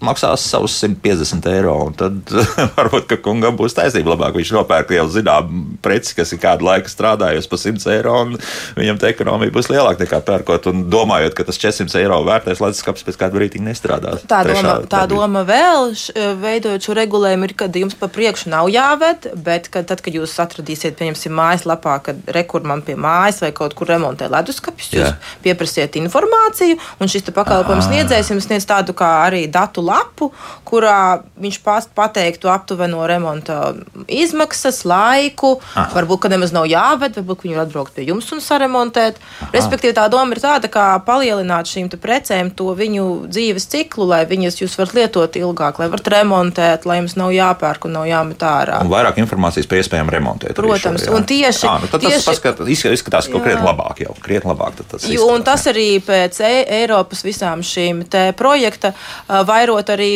maksās 0.02 0.44
savus 0.50 0.74
150 0.82 1.46
eiro. 1.52 1.76
Tad 1.98 2.32
varbūt, 2.78 3.06
ka 3.10 3.18
kungam 3.22 3.54
būs 3.58 3.76
taisnība 3.78 4.16
labāk. 4.16 4.34
Viņš 4.38 4.52
nopērk 4.56 4.90
jau 4.96 5.06
zinām 5.14 5.76
preci, 5.82 6.16
kas 6.18 6.34
ir 6.34 6.40
kādu 6.42 6.66
laiku 6.66 6.90
strādājusi 6.90 7.50
par 7.50 7.62
100 7.62 7.92
eiro, 7.94 8.16
un 8.24 8.34
viņam 8.78 8.98
tā 9.02 9.12
ekonomija 9.12 9.54
būs 9.54 9.70
lielāka 9.70 10.02
nekā 10.02 10.22
pērkot 10.26 10.66
un 10.72 10.84
domājot, 10.90 11.36
ka 11.38 11.46
tas 11.46 11.60
400 11.62 12.02
eiro 12.02 12.18
vērtēs, 12.26 12.62
lai 12.62 12.72
tas 12.74 12.82
skats 12.82 13.06
pēc 13.06 13.20
kāda 13.22 13.38
brīdī 13.38 13.62
nestrādās. 13.62 14.26
Tā 14.30 14.42
doma, 14.48 14.74
tā 14.90 15.04
doma 15.10 15.44
vēl, 15.46 15.94
veidojot 16.42 16.88
šo 16.88 16.98
regulējumu, 16.98 17.46
ir, 17.46 17.56
kad 17.62 17.78
jums 17.78 17.98
pa 17.98 18.10
priekšu 18.10 18.50
nav 18.50 18.70
jāved, 18.74 19.30
bet 19.46 19.70
kad, 19.70 19.86
tad, 19.90 20.02
kad 20.02 20.18
jūs 20.18 20.34
atradīsiet, 20.42 20.98
pieņemsim, 20.98 21.34
mājaslapā, 21.38 21.98
kad 22.10 22.34
rekurmam 22.34 22.82
pie 22.86 22.98
mājas 22.98 23.42
vai 23.44 23.54
kaut 23.54 23.78
kur 23.78 23.90
remontē 23.90 24.30
leduskapis, 24.32 24.92
jūs 24.94 25.11
pieprasiet 25.44 25.96
informāciju, 26.00 26.78
un 27.00 27.10
šis 27.10 27.28
pakalpojums 27.32 27.88
sniedzējs 27.88 28.32
jums 28.32 28.48
sniedz 28.48 28.66
tādu 28.68 28.94
kā 28.96 29.10
arī 29.26 29.44
datu 29.50 29.84
lapu, 29.84 30.30
kurā 30.68 31.22
viņš 31.40 31.60
pateiktu 31.96 32.50
aptuveno 32.52 33.04
remonta 33.08 33.72
izmaksas, 34.08 34.82
laiku, 34.88 35.56
Aha. 35.74 35.90
varbūt, 35.96 36.24
ka 36.24 36.32
nemaz 36.32 36.54
nav 36.54 36.68
jāved, 36.70 37.16
varbūt 37.18 37.46
viņi 37.46 37.58
var 37.58 37.66
atbraukt 37.66 37.94
pie 37.96 38.06
jums 38.08 38.30
un 38.34 38.42
saremontēt. 38.44 39.20
Aha. 39.20 39.50
Respektīvi, 39.54 39.94
tā 39.96 40.06
doma 40.12 40.36
ir 40.36 40.42
tāda, 40.42 40.70
kā 40.72 40.86
palielināt 41.06 41.70
šīm 41.70 41.90
precēm 42.02 42.52
to 42.56 42.72
viņu 42.76 43.06
dzīves 43.28 43.68
ciklu, 43.72 44.06
lai 44.08 44.22
viņas 44.28 44.60
jūs 44.62 44.76
varat 44.80 44.96
lietot 44.96 45.36
ilgāk, 45.40 45.80
lai 45.82 45.88
varat 45.92 46.10
remontēt, 46.14 46.86
lai 46.88 47.00
jums 47.00 47.16
nav 47.20 47.32
jāpērk 47.34 47.88
un 47.88 47.96
nav 47.98 48.06
jāmet 48.08 48.44
ārā. 48.46 48.80
Un 48.84 48.92
vairāk 48.92 49.20
informācijas 49.22 49.68
par 49.70 49.82
iespējām 49.82 50.12
remontēt. 50.12 50.56
Protams, 50.58 51.06
šo, 51.06 51.16
un 51.18 51.26
tieši, 51.28 51.66
à, 51.68 51.76
nu, 51.82 51.90
tieši 51.92 52.20
tas 52.20 52.28
paskat, 52.30 52.62
izskatās, 52.72 53.28
ka 53.32 53.42
krietni 53.44 53.66
labāk 53.66 54.02
jau, 54.04 54.16
krietni 54.24 54.52
labāk 54.52 54.80
tas 54.82 55.01
jo, 55.10 55.26
un 55.32 55.42
tas 55.46 55.66
arī 55.70 55.96
pēc 56.04 56.40
e 56.46 56.52
Eiropas 56.82 57.24
visām 57.26 57.64
šīm 57.66 58.04
projekta 58.38 58.92
vairot 59.28 59.90
arī 59.94 60.12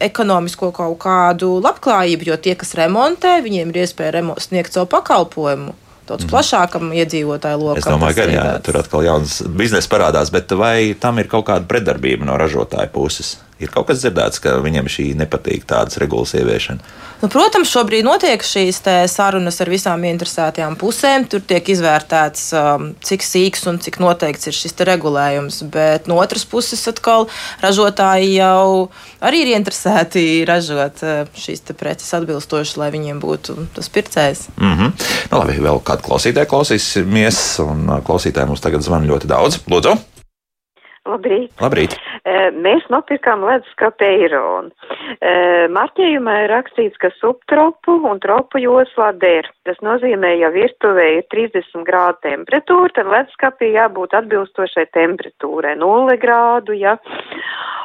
ekonomisko 0.00 0.72
kaut 0.72 0.98
kādu 1.02 1.58
labklājību, 1.60 2.30
jo 2.30 2.36
tie, 2.40 2.56
kas 2.56 2.74
remontē, 2.78 3.40
viņiem 3.44 3.72
ir 3.72 3.82
iespēja 3.84 4.24
sniegt 4.40 4.72
savu 4.72 4.88
pakalpojumu. 4.92 5.76
Daudz 6.02 6.24
mm. 6.26 6.30
plašākam 6.32 6.88
iedzīvotāju 6.98 7.60
lokam. 7.60 7.78
Es 7.78 7.86
domāju, 7.86 8.16
ka 8.18 8.24
jā, 8.32 8.46
tur 8.66 8.80
atkal 8.80 9.04
jauns 9.06 9.36
biznesa 9.46 9.90
parādās, 9.92 10.32
bet 10.34 10.50
vai 10.58 10.96
tam 10.98 11.20
ir 11.22 11.28
kaut 11.30 11.46
kāda 11.46 11.68
pretdarbība 11.68 12.26
no 12.26 12.34
ražotāja 12.40 12.90
puses? 12.90 13.36
Ir 13.62 13.70
kaut 13.70 13.86
kas 13.90 14.02
dzirdēts, 14.02 14.42
ka 14.42 14.56
viņam 14.62 14.90
šī 14.90 15.12
nepatīk 15.18 15.66
tādas 15.70 16.00
regulas 16.02 16.34
ieviešana. 16.34 16.82
Nu, 17.22 17.28
protams, 17.30 17.70
šobrīd 17.70 18.02
notiek 18.02 18.42
šīs 18.42 18.80
sarunas 19.06 19.60
ar 19.62 19.70
visām 19.70 20.02
interesētajām 20.08 20.74
pusēm. 20.80 21.28
Tur 21.30 21.44
tiek 21.46 21.68
izvērtēts, 21.70 22.48
um, 22.58 22.88
cik 23.06 23.22
sīks 23.22 23.68
un 23.70 23.78
cik 23.82 24.00
noteikts 24.02 24.50
ir 24.50 24.56
šis 24.58 24.74
regulējums. 24.88 25.60
Bet 25.70 26.10
no 26.10 26.18
otras 26.18 26.42
puses, 26.42 26.82
atkal 26.90 27.28
ražotāji 27.62 28.34
jau 28.40 28.90
arī 29.22 29.44
ir 29.44 29.52
interesēti 29.54 30.42
ražot 30.48 31.04
uh, 31.06 31.30
šīs 31.38 31.62
preces 31.78 32.10
atbilstoši, 32.18 32.80
lai 32.82 32.90
viņiem 32.94 33.22
būtu 33.22 33.68
tas 33.76 33.86
pircējs. 33.94 34.48
Mm 34.56 34.74
-hmm. 34.74 35.10
nu, 35.30 35.38
labi, 35.38 35.60
vēl 35.62 35.78
kādu 35.86 36.08
klausītāju 36.10 36.50
klausīsimies, 36.50 37.38
un 37.62 37.86
uh, 37.86 38.02
klausītāji 38.02 38.50
mums 38.50 38.66
tagad 38.66 38.82
zvana 38.82 39.06
ļoti 39.06 39.30
daudz. 39.30 39.62
Lūdzu! 39.70 40.11
Labrīt! 41.02 41.50
Labrīt. 41.58 41.94
Mēs 42.62 42.84
nopirkām 42.92 43.40
leduskapi 43.42 44.06
eironu. 44.06 44.70
Marķējumā 45.74 46.34
ir 46.44 46.52
rakstīts, 46.52 47.00
ka 47.02 47.10
subtropu 47.16 47.96
un 48.06 48.20
tropu 48.22 48.60
joslā 48.62 49.08
der. 49.18 49.48
Tas 49.66 49.80
nozīmē, 49.82 50.30
ja 50.38 50.52
virtuvē 50.54 51.08
ir 51.16 51.26
30 51.34 51.82
grādu 51.88 52.22
temperatūra, 52.28 52.92
tad 52.94 53.10
leduskapī 53.10 53.72
jābūt 53.74 54.14
atbilstošai 54.20 54.86
temperatūrai- 54.94 55.74
0 55.82 56.16
grādu, 56.22 56.78
ja. 56.78 56.94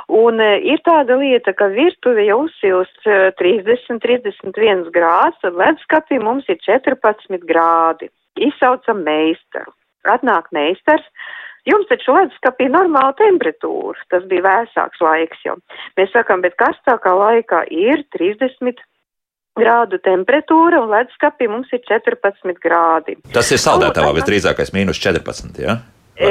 Un 0.08 0.40
ir 0.40 0.78
tāda 0.86 1.18
lieta, 1.18 1.56
ka 1.58 1.68
virtuve 1.74 2.22
jau 2.30 2.46
uzsilst 2.46 3.02
30, 3.42 4.00
31 4.06 4.92
grāds, 4.94 5.42
tad 5.42 5.58
leduskapī 5.58 6.22
mums 6.22 6.46
ir 6.48 6.62
14 6.62 7.42
grādi. 7.50 8.14
Izsaucam 8.38 9.02
meistaru. 9.02 9.74
Atnāk 10.06 10.54
meistars 10.54 11.04
Jums 11.68 11.90
taču 11.90 12.16
leduskapī 12.16 12.70
normāla 12.72 13.12
temperatūra, 13.20 14.00
tas 14.14 14.24
bija 14.30 14.46
vēsāks 14.46 15.02
laiks 15.04 15.42
jau. 15.44 15.58
Mēs 16.00 16.14
sakām, 16.16 16.44
bet 16.46 16.56
karstākā 16.60 17.12
laikā 17.12 17.66
ir 17.74 18.06
30 18.16 18.80
grādu 19.58 20.00
temperatūra 20.06 20.80
un 20.84 20.94
leduskapī 20.94 21.50
mums 21.52 21.74
ir 21.76 21.84
14 21.90 22.64
grādi. 22.64 23.18
Tas 23.36 23.52
ir 23.52 23.62
saldētavā 23.62 24.14
visdrīzākais 24.20 24.74
mīnus 24.76 25.02
14, 25.04 25.60
jā? 25.60 25.76
Ja? 25.76 25.97
E, 26.18 26.30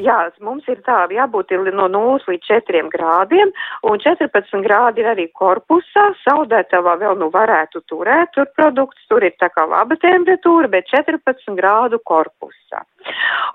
jā, 0.00 0.16
mums 0.40 0.64
ir 0.72 0.78
tā, 0.86 1.02
jābūt 1.12 1.50
ir 1.52 1.66
no 1.76 1.90
0 1.92 2.24
līdz 2.24 2.48
4 2.48 2.80
grādiem, 2.92 3.50
un 3.84 4.00
14 4.00 4.62
grādi 4.64 5.02
ir 5.02 5.10
arī 5.12 5.26
korpusā, 5.36 6.06
saldētavā 6.22 6.96
vēl 7.02 7.18
nu 7.20 7.28
varētu 7.34 7.82
turēt 7.90 8.32
tur 8.32 8.48
produktus, 8.56 9.04
tur 9.10 9.26
ir 9.28 9.36
tā 9.36 9.50
kā 9.52 9.66
laba 9.68 9.98
temperatūra, 10.00 10.70
bet 10.72 10.88
14 10.88 11.52
grādu 11.58 12.00
korpusā. 12.08 12.80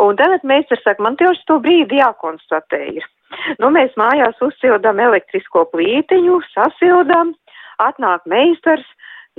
Un 0.06 0.22
tagad 0.22 0.46
meistars 0.46 0.86
saka, 0.86 1.02
man 1.02 1.18
tieši 1.18 1.48
to 1.50 1.58
brīdi 1.66 1.98
jākonstatē 1.98 2.84
ir. 3.02 3.10
Nu, 3.58 3.72
mēs 3.74 3.96
mājās 3.98 4.38
uzsildām 4.44 5.00
elektrisko 5.02 5.66
plītiņu, 5.74 6.42
sasildām, 6.54 7.34
atnāk 7.82 8.28
meistars, 8.30 8.86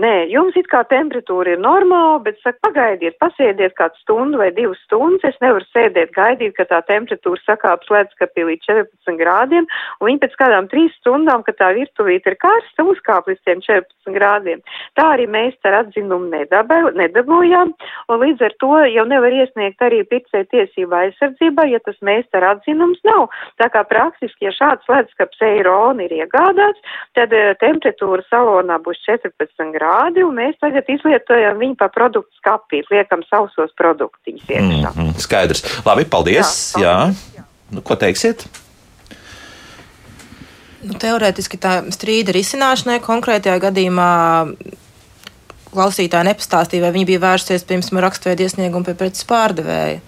Nē, 0.01 0.25
jums 0.33 0.55
it 0.57 0.71
kā 0.73 0.79
temperatūra 0.89 1.53
ir 1.53 1.59
normāla, 1.61 2.17
bet 2.25 2.39
saka, 2.41 2.57
pagaidiet, 2.65 3.19
pasēdiet 3.21 3.75
kādu 3.77 3.99
stundu 4.01 4.39
vai 4.41 4.47
divas 4.57 4.79
stundas. 4.87 5.21
Es 5.29 5.43
nevaru 5.45 5.67
sēdēt, 5.69 6.15
gaidīt, 6.17 6.55
ka 6.57 6.65
tā 6.71 6.79
temperatūra 6.89 7.37
sakāps 7.45 7.91
ledskapī 7.93 8.47
līdz 8.49 8.65
14 8.71 9.19
grādiem, 9.21 9.67
un 10.01 10.09
viņi 10.09 10.23
pēc 10.23 10.39
kādām 10.41 10.71
trīs 10.73 10.95
stundām, 10.97 11.45
kad 11.45 11.59
tā 11.59 11.69
virtuvīte 11.77 12.33
ir 12.33 12.39
karsta, 12.41 12.87
uzkāp 12.89 13.29
līdz 13.29 13.43
tiem 13.45 13.61
14 13.67 14.17
grādiem. 14.17 14.63
Tā 14.97 15.11
arī 15.19 15.27
mēs 15.29 15.61
ar 15.69 15.77
atzinumu 15.83 16.33
nedabūjām, 16.97 17.75
un 18.09 18.25
līdz 18.25 18.47
ar 18.49 18.57
to 18.65 18.73
jau 18.95 19.07
nevar 19.13 19.37
iesniegt 19.43 19.85
arī 19.85 20.01
pircēju 20.09 20.49
tiesību 20.57 20.99
aizsardzībā, 21.03 21.69
ja 21.69 21.83
tas 21.85 22.01
mēs 22.01 22.25
ar 22.41 22.49
atzinums 22.55 23.05
nav. 23.05 23.29
Tā 23.61 23.69
kā 23.77 23.85
praktiski, 23.93 24.49
ja 24.49 24.57
šāds 24.57 24.89
ledskaps 24.89 25.45
eironi 25.53 26.09
ir 26.09 26.17
iegādāts, 26.23 26.81
tad 27.13 27.37
uh, 27.37 27.53
temperatūra 27.61 28.25
salonā 28.33 28.81
būs 28.81 29.05
14 29.05 29.69
grādi 29.69 29.82
grādi, 29.83 30.23
un 30.23 30.39
mēs 30.39 30.59
tagad 30.63 30.89
izlietojam 30.89 31.59
viņu 31.59 31.79
pa 31.81 31.91
produktu 31.93 32.31
skapīt, 32.39 32.87
liekam 32.95 33.25
sausos 33.29 33.75
produktiņus 33.79 34.49
iekšā. 34.49 34.93
Mm 34.95 34.99
-hmm, 34.99 35.19
skaidrs. 35.19 35.65
Labi, 35.87 36.05
paldies. 36.05 36.75
Jā, 36.79 36.97
paldies. 36.99 37.25
Jā. 37.37 37.45
Nu, 37.73 37.83
ko 37.83 37.97
teiksiet? 37.97 38.47
Nu, 40.83 40.95
teorētiski 40.99 41.59
tā 41.63 41.79
strīda 41.95 42.35
risināšanai 42.35 42.99
konkrētajā 43.01 43.59
gadījumā 43.63 44.11
klausītāji 45.73 46.29
nepastāstīja, 46.29 46.83
vai 46.83 46.93
viņi 46.97 47.07
bija 47.13 47.23
vērsusies 47.23 47.65
pirms 47.69 47.93
raksturveidu 47.93 48.45
iesniegumu 48.45 48.85
pie 48.85 48.95
preces 48.99 49.25
pārdevēja. 49.29 50.03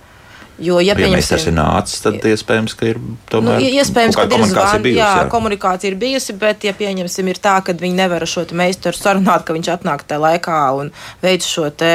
Jo, 0.58 0.78
ja, 0.78 0.94
ja 0.94 1.08
meistars 1.10 1.48
ir 1.50 1.54
nācis, 1.56 1.98
tad 2.04 2.22
iespējams, 2.30 2.76
ka 2.78 2.86
ir 2.92 2.98
tomēr 3.30 3.58
nu, 3.58 3.70
iespējams, 3.80 4.14
ka 4.14 4.26
komunikācija 4.30 4.78
ir 4.78 4.84
bijusi. 4.84 5.00
Jā, 5.00 5.10
jā, 5.18 5.28
komunikācija 5.32 5.90
ir 5.90 5.96
bijusi, 5.98 6.36
bet, 6.38 6.66
ja 6.68 6.74
pieņemsim, 6.78 7.30
ir 7.32 7.40
tā, 7.42 7.56
ka 7.66 7.74
viņi 7.80 7.98
nevar 7.98 8.26
šo 8.30 8.44
meistaru 8.54 8.98
sarunāt, 8.98 9.42
ka 9.46 9.56
viņš 9.56 9.72
atnāk 9.74 10.04
tajā 10.06 10.22
laikā 10.22 10.60
un 10.78 10.92
veic 11.24 11.46
šo 11.48 11.72
te 11.74 11.94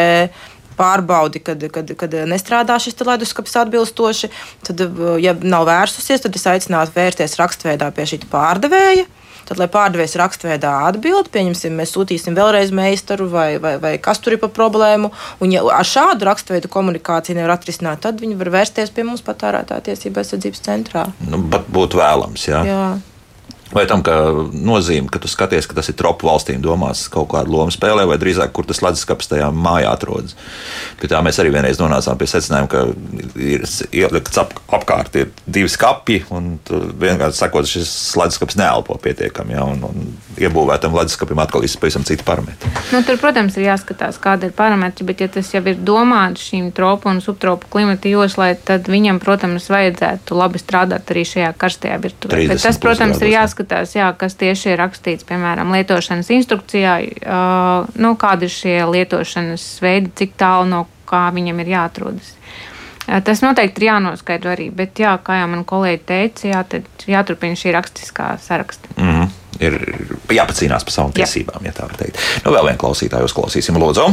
pārbaudi, 0.80 1.40
kad, 1.44 1.64
kad, 1.76 1.94
kad 2.00 2.18
nestrādā 2.28 2.76
šis 2.84 3.00
leduskapis 3.00 3.56
atbilstoši, 3.64 4.32
tad, 4.68 4.84
ja 5.24 5.36
nav 5.40 5.68
vērsusies, 5.70 6.26
tad 6.26 6.36
es 6.36 6.48
aicinātu 6.52 6.96
vērsties 6.96 7.40
rakstveidā 7.40 7.92
pie 7.96 8.08
šī 8.12 8.22
pārdevēja 8.32 9.08
tad, 9.50 9.60
lai 9.62 9.68
pārdevējs 9.72 10.16
rakstveidā 10.22 10.72
atbild, 10.88 11.32
pieņemsim, 11.34 11.76
mēs 11.80 11.94
sūtīsim 11.96 12.38
vēlreiz 12.38 12.74
meistaru 12.76 13.30
vai, 13.34 13.50
vai, 13.62 13.76
vai 13.82 13.96
kas 14.02 14.22
tur 14.24 14.38
ir 14.38 14.44
pa 14.44 14.52
problēmu. 14.54 15.12
Un, 15.42 15.54
ja 15.56 15.66
ar 15.74 15.88
šādu 15.88 16.30
rakstveidu 16.30 16.72
komunikāciju 16.72 17.40
nevar 17.40 17.58
atrisināt, 17.58 18.04
tad 18.06 18.22
viņi 18.22 18.38
var 18.40 18.54
vērsties 18.60 18.94
pie 18.94 19.08
mums 19.08 19.26
patērētāja 19.26 19.90
tiesība 19.90 20.24
aizsardzības 20.24 20.66
centrā. 20.66 21.08
Nu, 21.28 21.42
bet 21.52 21.70
būtu 21.74 22.02
vēlams, 22.02 22.50
jā. 22.52 22.64
jā. 22.68 22.84
Vai 23.70 23.84
tam, 23.86 24.02
nozīme, 24.66 25.12
ka 25.14 25.22
tu 25.22 25.30
skaties, 25.30 25.68
ka 25.70 25.78
tas 25.78 25.92
ir 25.92 25.98
tropu 26.00 26.26
valstīm 26.26 26.62
domās 26.64 27.04
kaut 27.14 27.28
kādu 27.36 27.54
lomu 27.54 27.74
spēlē, 27.74 28.08
vai 28.10 28.18
drīzāk, 28.18 28.50
kur 28.56 28.66
tas 28.66 28.82
leduskapis 28.82 29.30
tajā 29.30 29.52
mājā 29.54 29.92
atrodas. 29.94 30.34
Pie 30.98 31.10
tā 31.12 31.20
mēs 31.26 31.38
arī 31.42 31.52
vienreiz 31.54 31.78
nonācām 31.78 32.18
pie 32.18 32.30
secinājuma, 32.32 32.70
ka 32.72 32.82
ir 33.38 33.68
ielikts 33.94 34.42
ap, 34.42 34.56
apkārt 34.74 35.20
ir 35.22 35.30
divi 35.46 35.70
skati, 35.70 36.24
un 36.34 36.56
vienkārši 36.66 37.44
sakot, 37.44 37.70
šis 37.70 37.92
leduskapis 38.18 38.58
neelpo 38.58 38.98
pietiekami, 39.04 39.54
ja, 39.54 39.68
un, 39.70 39.86
un 39.86 40.10
iebūvētam 40.42 40.98
leduskapim 40.98 41.44
atkal 41.46 41.68
ir 41.68 41.78
pavisam 41.78 42.08
citi 42.10 42.26
parametri. 42.26 42.74
Nu, 42.90 43.04
tur, 43.06 43.22
protams, 43.22 43.60
ir 43.60 43.68
jāskatās, 43.68 44.18
kāda 44.24 44.50
ir 44.50 44.58
parametri, 44.58 45.06
bet 45.06 45.22
ja 45.22 45.30
tas 45.30 45.54
jau 45.54 45.62
ir 45.70 45.78
domāts 45.78 46.50
šīm 46.50 46.72
tropu 46.74 47.12
un 47.14 47.22
subtropu 47.22 47.70
klimata 47.70 48.10
joslai, 48.10 48.56
tad 48.66 48.90
viņam, 48.90 49.22
protams, 49.22 49.70
vajadzētu 49.70 50.42
labi 50.42 50.66
strādāt 50.66 51.14
arī 51.14 51.28
šajā 51.36 51.54
karstajā 51.62 52.02
virtuvē. 52.02 52.44
Bet 52.50 52.66
tas, 52.66 52.82
protams, 52.82 53.22
ir 53.22 53.36
jāskatās 53.36 53.59
jāskatās, 53.60 53.96
jā, 53.96 54.14
kas 54.18 54.36
tieši 54.36 54.74
ir 54.74 54.80
rakstīts, 54.80 55.26
piemēram, 55.28 55.72
lietošanas 55.74 56.30
instrukcijā, 56.30 57.00
uh, 57.26 57.88
nu, 58.00 58.16
kādi 58.16 58.48
ir 58.48 58.54
šie 58.54 58.86
lietošanas 58.88 59.82
veidi, 59.82 60.12
cik 60.16 60.38
tālu 60.38 60.68
no 60.70 60.88
kā 61.06 61.32
viņam 61.34 61.60
ir 61.60 61.68
jāatrodas. 61.76 62.36
Uh, 63.08 63.22
tas 63.22 63.42
noteikti 63.42 63.82
ir 63.82 63.90
jānoskaidro 63.90 64.54
arī, 64.54 64.70
bet, 64.72 65.00
jā, 65.00 65.18
kā 65.24 65.42
jau 65.42 65.50
man 65.50 65.66
kolēģi 65.66 66.04
teica, 66.06 66.48
jā, 66.48 66.64
tad 66.64 66.84
jāturpina 67.08 67.56
šī 67.56 67.74
rakstiskā 67.76 68.38
saraksta. 68.40 68.88
Mm 68.98 69.10
-hmm. 69.10 69.30
Ir 69.60 69.74
jāpacīnās 70.32 70.86
par 70.86 70.94
savām 70.94 71.12
tiesībām, 71.12 71.66
ja 71.66 71.72
tā 71.72 71.84
var 71.84 71.98
teikt. 71.98 72.18
Nu, 72.46 72.52
vēl 72.52 72.66
vienu 72.66 72.80
klausītāju 72.80 73.28
uzklausīsim, 73.28 73.76
Lūdzu. 73.76 74.06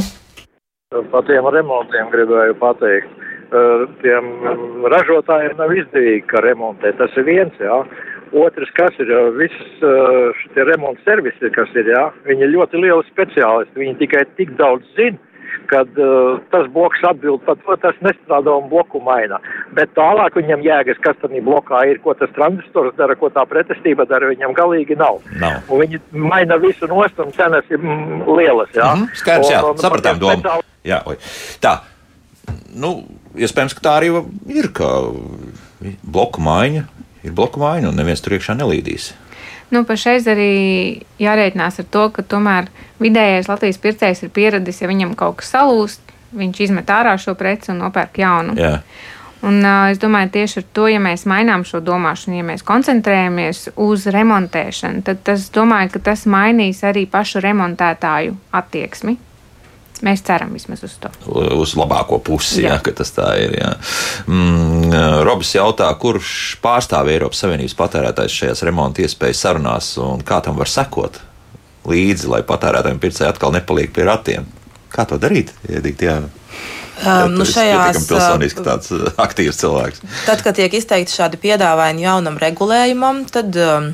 Par 1.11 1.23
tiem 1.23 1.47
remontiem 1.47 2.11
gribēju 2.11 2.55
pateikt. 2.59 3.07
Tiem 4.03 4.29
ražotājiem 4.91 5.57
nav 5.61 5.75
izdevīgi, 5.77 6.27
ka 6.31 6.43
remontē. 6.45 6.93
Tas 6.99 7.15
ir 7.17 7.29
viens, 7.29 7.55
jā. 7.63 7.79
Otrs, 8.37 8.73
kas 8.75 8.97
ir 8.99 9.13
visas 9.39 9.85
šie 10.41 10.65
remonta 10.67 11.05
servisi, 11.07 11.53
kas 11.55 11.71
ir, 11.79 11.93
jā, 11.95 12.09
viņi 12.27 12.43
ir 12.49 12.55
ļoti 12.57 12.83
lieli 12.83 13.07
speciālisti. 13.13 13.79
Viņi 13.79 13.99
tikai 14.03 14.25
tik 14.41 14.57
daudz 14.59 14.83
zina, 14.99 15.21
kad 15.71 15.89
uh, 15.99 16.39
tas 16.51 16.67
bloks 16.73 17.03
atbild 17.07 17.43
par 17.47 17.59
to, 17.63 17.77
tas 17.83 17.97
nestrādā 18.05 18.55
un 18.55 18.69
bloku 18.71 19.01
maina. 19.05 19.39
Bet 19.77 19.93
tālāk 19.99 20.39
viņam 20.39 20.63
jēgas, 20.65 21.01
kas 21.05 21.19
tam 21.23 21.35
blokā 21.47 21.83
ir, 21.91 22.01
ko 22.05 22.15
tas 22.19 22.33
transistors 22.37 22.95
dara, 22.99 23.17
ko 23.19 23.31
tā 23.35 23.47
pretestība 23.49 24.07
dara, 24.09 24.31
viņam 24.33 24.55
galīgi 24.57 24.99
nav. 24.99 25.21
nav. 25.43 25.67
Un 25.71 25.85
viņi 25.85 26.01
maina 26.13 26.59
visu 26.63 26.89
nost 26.91 27.19
un 27.23 27.35
cenas 27.37 27.67
ir 27.71 27.83
mm, 27.83 28.25
lielas, 28.39 28.71
jā. 28.75 28.93
Mm 28.95 29.05
-hmm, 29.05 29.21
skaidrs, 29.23 29.51
jā, 29.51 29.61
un, 29.65 29.83
sapratām 29.83 30.23
domu. 30.23 30.41
Speciāli... 30.41 30.63
Jā, 30.87 31.03
oj. 31.07 31.19
Tā, 31.63 31.75
nu, 32.77 32.93
iespējams, 33.37 33.77
ka 33.77 33.85
tā 33.85 33.95
arī 34.01 34.11
ir, 34.53 34.71
ka 34.77 34.91
bloku 36.03 36.43
maiņa 36.45 36.85
ir 37.27 37.35
bloku 37.37 37.61
vaina 37.61 37.91
un 37.91 37.99
neviens 37.99 38.23
tur 38.23 38.37
iekšā 38.37 38.57
nelīdīs. 38.59 39.13
Nu, 39.75 39.83
pašreiz 39.87 40.29
arī 40.31 40.53
jārēķinās 41.19 41.81
ar 41.83 41.89
to, 41.91 42.05
ka 42.15 42.23
tomēr 42.23 42.69
vidējais 43.03 43.49
Latvijas 43.51 43.81
pircējs 43.83 44.23
ir 44.23 44.31
pieradis, 44.35 44.79
ja 44.83 44.91
viņam 44.91 45.17
kaut 45.19 45.41
kas 45.41 45.51
salūst, 45.57 46.15
viņš 46.37 46.63
izmet 46.69 46.91
ārā 46.93 47.17
šo 47.19 47.35
preci 47.39 47.73
un 47.75 47.83
nopērk 47.83 48.21
jaunu. 48.23 48.55
Jā. 48.61 48.79
Un, 49.47 49.59
uh, 49.61 49.91
es 49.93 49.99
domāju, 50.01 50.31
tieši 50.39 50.63
ar 50.63 50.67
to, 50.75 50.87
ja 50.89 51.01
mēs 51.03 51.27
mainām 51.29 51.67
šo 51.67 51.83
domāšanu, 51.85 52.39
ja 52.39 52.47
mēs 52.47 52.65
koncentrējamies 52.67 53.67
uz 53.83 54.07
remontēšanu, 54.15 55.03
tad 55.07 55.21
tas, 55.27 55.51
domāju, 55.55 55.93
ka 55.97 56.05
tas 56.11 56.25
mainīs 56.31 56.81
arī 56.87 57.05
pašu 57.11 57.43
remontētāju 57.45 58.39
attieksmi. 58.57 59.19
Mēs 60.05 60.21
ceram 60.27 60.53
vismaz 60.53 60.83
uz 60.85 60.97
to. 61.01 61.11
Uz 61.57 61.73
labāko 61.79 62.19
pusi, 62.25 62.61
jā. 62.65 62.75
Jā, 62.75 62.81
ka 62.85 62.93
tas 62.99 63.15
tā 63.17 63.31
ir. 63.41 63.55
Jā. 63.57 63.71
Mm, 64.29 64.93
Robs 65.25 65.55
jautā, 65.57 65.89
kurš 66.01 66.59
pārstāv 66.65 67.09
Eiropas 67.15 67.41
Savienības 67.45 67.77
patērētājs 67.79 68.41
šajās 68.43 68.65
remonta 68.69 69.07
iespējas 69.07 69.45
sarunās 69.47 69.95
un 70.03 70.25
kā 70.27 70.43
tam 70.45 70.59
var 70.61 70.69
sekot 70.73 71.21
līdzi, 71.87 72.31
lai 72.33 72.43
patērētājiem 72.47 73.01
pircēji 73.03 73.31
atkal 73.31 73.55
nepaliek 73.55 73.93
pie 73.95 74.07
ratiem. 74.09 74.49
Kā 74.93 75.07
to 75.09 75.19
darīt? 75.23 75.53
Iedīt, 75.71 76.05
jā. 76.07 76.21
Um, 76.97 77.35
nu 77.37 77.45
šajās, 77.45 78.07
pilsoniski 78.09 78.63
tāds 78.65 78.93
aktīvs 79.21 79.59
cilvēks. 79.61 80.01
Tad, 80.25 80.41
kad 80.45 80.57
tiek 80.57 80.73
izteikti 80.79 81.13
šādi 81.13 81.41
piedāvājumi 81.43 82.07
jaunam 82.07 82.39
regulējumam, 82.41 83.27
tad 83.33 83.59
um, 83.61 83.91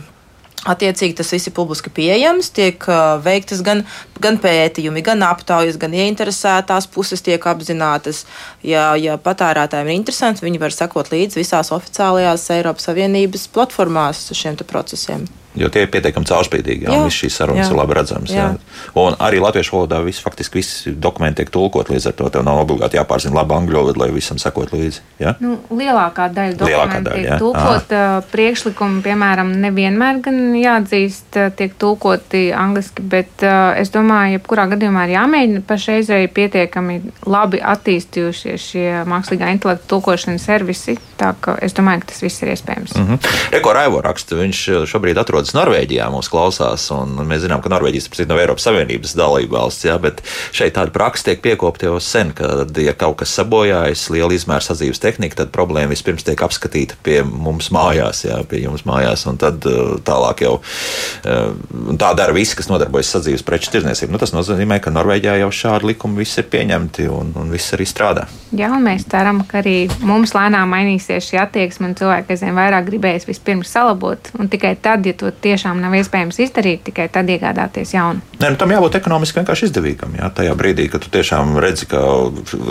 Attiecīgi 0.63 1.17
tas 1.19 1.33
viss 1.35 1.49
ir 1.51 1.55
publiski 1.57 1.91
pieejams, 1.91 2.53
tiek 2.55 2.85
uh, 2.87 3.17
veiktas 3.25 3.65
gan, 3.67 3.83
gan 4.23 4.39
pētījumi, 4.39 5.03
gan 5.03 5.25
aptaujas, 5.27 5.79
gan 5.83 5.97
ieinteresētās 5.99 6.87
puses 6.95 7.25
tiek 7.27 7.43
apzinātas. 7.51 8.23
Ja, 8.63 8.93
ja 8.95 9.19
patērētājiem 9.19 9.91
ir 9.91 9.99
interesanti, 9.99 10.47
viņi 10.47 10.63
var 10.63 10.77
sekot 10.77 11.11
līdzi 11.11 11.43
visās 11.43 11.75
oficiālajās 11.75 12.47
Eiropas 12.55 12.87
Savienības 12.93 13.51
platformās 13.51 14.29
šiem 14.39 14.61
procesiem. 14.63 15.27
Jo 15.59 15.69
tie 15.69 15.83
ir 15.85 15.91
pietiekami 15.93 16.25
caurspīdīgi, 16.25 16.89
un 16.89 17.11
šīs 17.13 17.35
sarunas 17.37 17.67
jā. 17.67 17.73
ir 17.73 17.77
labi 17.77 17.97
redzamas. 17.99 18.33
Jā. 18.33 18.47
Jā. 18.53 18.93
Un 19.03 19.17
arī 19.21 19.41
latviešu 19.43 19.75
valodā 19.77 19.99
viss, 20.05 20.23
faktiski 20.25 20.61
visi 20.61 20.93
dokumenti 20.97 21.43
tiek 21.43 21.51
tulkot, 21.53 21.91
līdz 21.93 22.07
ar 22.09 22.15
to 22.17 22.29
tev 22.33 22.47
nav 22.47 22.63
obligāti 22.63 22.97
jāpārzina 22.97 23.37
labi 23.37 23.57
angļu 23.59 23.77
valoda, 23.77 24.01
lai 24.01 24.09
visam 24.15 24.41
sekot 24.41 24.73
līdzi. 24.73 25.03
Jā? 25.21 25.35
Nu, 25.45 25.59
lielākā 25.69 26.31
daļa 26.33 26.57
dokumentu 26.57 27.11
daļa, 27.11 27.21
tiek 27.21 27.43
tulkot. 27.43 27.93
Aha. 27.99 28.23
Priekšlikumi, 28.33 29.03
piemēram, 29.05 29.53
nevienmēr 29.67 30.23
gan 30.25 30.41
jāatzīst, 30.57 31.41
tiek 31.59 31.77
tulkoti 31.81 32.47
angliski, 32.57 33.05
bet 33.13 33.45
es 33.45 33.93
domāju, 33.93 34.39
jebkurā 34.39 34.67
gadījumā 34.73 35.05
ir 35.09 35.17
jāmēģina 35.19 35.65
pašreizēji 35.69 36.33
pietiekami 36.33 36.99
labi 37.29 37.61
attīstījušies 37.61 38.71
šie 38.73 38.89
mākslīgā 39.09 39.53
intelekta 39.53 39.89
tulkošanas 39.93 40.49
servisi. 40.49 40.97
Tā 41.21 41.35
ka 41.43 41.59
es 41.63 41.77
domāju, 41.77 42.03
ka 42.03 42.13
tas 42.13 42.25
viss 42.25 42.43
ir 42.43 42.55
iespējams. 42.55 42.97
Mm 42.97 43.07
-hmm. 43.07 43.39
Eko 43.59 43.73
Raivo 43.77 44.01
raksta, 44.01 44.37
viņš 44.41 44.63
šobrīd 44.91 45.21
atrodas 45.21 45.42
atrodas 45.43 45.57
Norvēģijā, 45.57 46.07
mūs 46.13 46.31
klausās. 46.31 46.87
Mēs 47.27 47.43
zinām, 47.45 47.63
ka 47.63 47.71
Norvēģijas 47.73 48.09
ir 48.23 48.29
no 48.31 48.39
Eiropas 48.39 48.67
Savienības 48.67 49.15
dalība 49.19 49.59
valsts, 49.59 49.87
jā, 49.87 49.97
bet 50.01 50.23
šeit 50.55 50.77
tāda 50.77 50.93
praksa 50.95 51.31
tiek 51.31 51.43
piekopta 51.43 51.89
jau 51.89 51.99
sen, 52.01 52.33
ka, 52.37 52.67
ja 52.79 52.95
kaut 52.95 53.19
kas 53.23 53.35
sabojājas, 53.35 54.09
liela 54.15 54.35
izmēra 54.37 54.63
sadzīves 54.63 55.03
tehnika, 55.03 55.43
tad 55.43 55.53
problēma 55.55 55.93
vispirms 55.93 56.25
tiek 56.27 56.39
apskatīta 56.43 56.99
pie 57.03 57.23
mums 57.27 57.71
mājās, 57.75 58.25
jā, 58.27 58.39
pie 58.49 58.63
jums 58.65 58.85
mājās, 58.89 59.27
un 59.31 59.41
tad 59.41 59.67
uh, 59.69 59.97
tālāk 60.05 60.45
jau 60.47 60.55
uh, 60.61 61.97
tā 61.99 62.13
dara 62.19 62.37
visi, 62.37 62.57
kas 62.59 62.71
nodarbojas 62.71 63.13
sadzīves 63.17 63.45
preču 63.47 63.73
tirdzniecību. 63.75 64.15
Nu, 64.15 64.23
tas 64.23 64.35
nozīmē, 64.35 64.79
ka 64.83 64.95
Norvēģijā 64.95 65.41
jau 65.43 65.51
šādi 65.63 65.93
likumi 65.93 66.23
visi 66.23 66.41
ir 66.43 66.49
pieņemti 66.53 67.09
un, 67.11 67.35
un 67.39 67.53
viss 67.53 67.75
arī 67.75 67.89
strādā. 67.89 68.29
Jā, 68.55 68.71
un 68.77 68.85
mēs 68.87 69.09
ceram, 69.11 69.43
ka 69.49 69.63
arī 69.63 69.89
mums 70.05 70.35
lēnām 70.37 70.71
mainīsies 70.73 71.31
šī 71.31 71.41
attieksme, 71.43 71.91
un 71.91 71.99
cilvēki 71.99 72.35
aizvien 72.35 72.57
vairāk 72.57 72.87
gribēs 72.91 73.27
vispirms 73.29 73.73
salabot, 73.73 74.33
un 74.39 74.51
tikai 74.53 74.75
tad, 74.83 75.07
ja 75.09 75.17
to 75.17 75.32
tiešām 75.43 75.81
nav 75.83 75.95
iespējams 75.99 76.39
izdarīt, 76.45 76.85
tikai 76.89 77.09
tad 77.13 77.31
iegādāties 77.33 77.95
jaunu. 77.95 78.23
Nē, 78.41 78.53
nu, 78.53 78.59
tam 78.61 78.73
jābūt 78.75 78.99
ekonomiski 78.99 79.41
vienkārši 79.41 79.69
izdevīgam. 79.69 80.15
Jā, 80.19 80.29
tajā 80.35 80.55
brīdī, 80.59 80.89
kad 80.93 81.05
tu 81.05 81.11
tiešām 81.15 81.57
redzi, 81.63 81.89
ka 81.91 82.01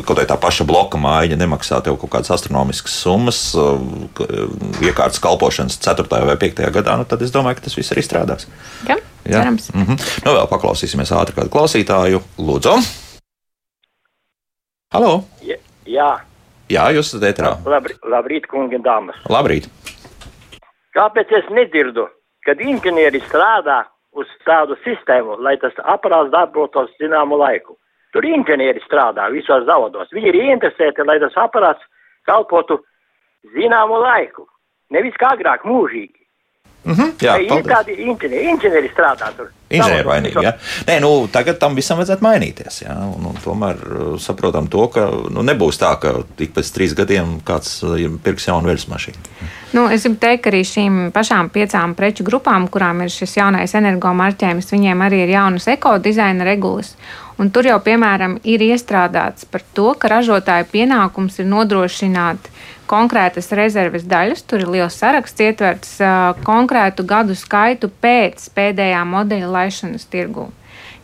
kaut 0.05 0.15
kā 0.19 0.25
tā 0.29 0.37
paša 0.41 0.67
bloka 0.69 1.01
mājiņa 1.01 1.39
nemaksā 1.41 1.81
tev 1.85 1.99
kaut 2.01 2.13
kādas 2.15 2.33
astronomiskas 2.35 2.95
summas, 3.03 3.41
iekārtas 4.83 5.21
kalpošanas 5.23 5.79
4. 5.81 6.07
vai 6.29 6.37
5. 6.45 6.63
gadā, 6.77 6.97
nu, 7.01 7.07
tad 7.09 7.25
es 7.25 7.33
domāju, 7.33 7.59
ka 7.59 7.67
tas 7.67 7.77
viss 7.79 7.95
arī 7.95 8.05
strādās. 8.05 8.49
Jā, 8.87 8.97
jā. 9.25 9.37
cerams. 9.37 9.69
Mm 9.73 9.85
-hmm. 9.85 10.09
Nu, 10.25 10.35
vēl 10.39 10.49
paklausīsimies 10.51 11.13
ātri 11.15 11.37
kādu 11.37 11.49
klausītāju. 11.49 12.21
Lūdzu! 12.37 12.77
Halo! 14.91 15.23
Jā. 15.41 16.11
Jā, 16.71 16.87
jūs 16.95 17.11
esat 17.11 17.23
ētrā. 17.31 17.51
Labrīt, 17.67 17.99
labrīt 18.07 18.47
kungi 18.47 18.77
un 18.79 18.83
dāmas. 18.85 19.17
Labrīt. 19.29 19.67
Kāpēc 20.95 21.31
es 21.35 21.47
nedzirdu 21.51 22.07
kad 22.45 22.61
inženieri 22.61 23.21
strādā 23.27 23.83
uz 24.17 24.27
tādu 24.45 24.75
sistēmu, 24.85 25.37
lai 25.39 25.57
tas 25.61 25.75
aparāts 25.83 26.31
darbotos 26.33 26.91
zināmu 26.99 27.39
laiku. 27.39 27.77
Tur 28.11 28.25
inženieri 28.27 28.81
strādā 28.83 29.29
visos 29.31 29.63
zavodos. 29.67 30.11
Viņi 30.11 30.33
ir 30.33 30.39
ieinteresēti, 30.41 31.05
lai 31.07 31.19
tas 31.23 31.37
aparāts 31.39 31.85
kalpotu 32.27 32.81
zināmu 33.55 34.01
laiku. 34.03 34.47
Nevis 34.91 35.15
kā 35.19 35.31
agrāk, 35.37 35.63
mūžīgi. 35.63 36.21
Mm 36.83 36.93
-hmm, 36.93 37.09
jā, 37.21 37.35
ir 37.37 37.47
paldies. 37.47 37.67
tādi 37.67 37.91
inženieri, 37.93 38.49
inženieri 38.49 38.89
strādā 38.89 39.29
tur. 39.37 39.51
Inženieri 39.69 40.07
vainīgi. 40.07 40.43
Ja? 40.43 40.53
Nē, 40.87 40.99
nu, 40.99 41.27
tagad 41.31 41.59
tam 41.59 41.75
visam 41.75 41.97
vajadzētu 41.97 42.25
mainīties. 42.25 42.81
Ja? 42.81 42.95
Un, 43.15 43.25
un 43.25 43.35
tomēr 43.43 43.75
uh, 43.75 44.19
saprotam 44.19 44.67
to, 44.67 44.87
ka 44.87 45.05
nu, 45.29 45.43
nebūs 45.45 45.77
tā, 45.77 45.93
ka 46.01 46.23
ik 46.37 46.55
pēc 46.57 46.73
trīs 46.73 46.95
gadiem 46.97 47.37
kāds 47.45 47.83
uh, 47.85 48.17
pirks 48.23 48.47
jaunu 48.47 48.67
veļas 48.67 48.87
mašīnu. 48.89 49.21
Nu, 49.71 49.85
es 49.87 50.03
gribu 50.03 50.19
teikt, 50.19 50.41
ka 50.43 50.51
arī 50.51 50.65
šīm 50.67 50.95
pašām 51.15 51.47
piecām 51.53 51.93
preču 51.95 52.25
grupām, 52.27 52.65
kurām 52.67 53.05
ir 53.05 53.11
šis 53.13 53.37
jaunais 53.37 53.71
energomarķējums, 53.79 54.67
viņiem 54.73 55.03
arī 55.05 55.21
ir 55.23 55.31
jaunas 55.31 55.69
ekodizaina 55.71 56.43
regulas. 56.43 56.91
Un 57.39 57.53
tur 57.55 57.69
jau, 57.69 57.77
piemēram, 57.79 58.35
ir 58.43 58.61
iestrādāts 58.67 59.47
par 59.47 59.63
to, 59.73 59.93
ka 59.95 60.11
ražotāja 60.11 60.67
pienākums 60.67 61.39
ir 61.39 61.47
nodrošināt 61.49 62.51
konkrētas 62.91 63.47
rezerves 63.55 64.03
daļas, 64.03 64.43
tur 64.43 64.65
ir 64.65 64.73
liels 64.75 64.99
saraksts, 64.99 65.39
ietverts 65.39 65.95
uh, 66.03 66.35
konkrētu 66.43 67.07
gadu 67.07 67.37
skaitu 67.39 67.87
pēc 68.03 68.49
pēdējā 68.51 69.05
modeļa 69.07 69.55
laišanas 69.55 70.03
tirgū. 70.11 70.49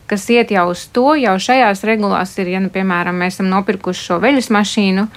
Kas 0.08 0.28
iet 0.32 0.52
jau 0.52 0.68
uz 0.72 0.86
to, 0.92 1.10
jau 1.20 1.34
šajās 1.40 1.82
regulās 1.88 2.36
ir, 2.40 2.52
ja, 2.52 2.60
nu, 2.64 2.68
piemēram, 2.72 3.16
mēs 3.16 3.38
esam 3.38 3.48
nopirkuši 3.52 4.06
šo 4.10 4.20
veļas 4.22 4.52
mašīnu, 4.52 5.08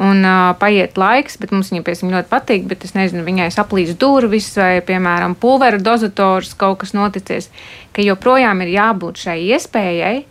un 0.00 0.24
uh, 0.24 0.54
paiet 0.60 0.96
laiks, 0.96 1.36
bet 1.40 1.52
mums 1.52 1.72
viņa 1.72 1.84
piesim 1.84 2.12
ļoti 2.12 2.30
patīk, 2.30 2.66
bet 2.70 2.86
es 2.86 2.94
nezinu, 2.96 3.24
viņai 3.26 3.50
saplīs 3.52 3.92
durvis 4.00 4.48
vai, 4.56 4.80
piemēram, 4.86 5.36
pulvera 5.38 5.80
dozators, 5.80 6.54
kaut 6.58 6.80
kas 6.82 6.94
noticies, 6.96 7.50
ka 7.92 8.04
joprojām 8.04 8.64
ir 8.64 8.76
jābūt 8.78 9.26
šai 9.26 9.40
iespējai 9.52 10.22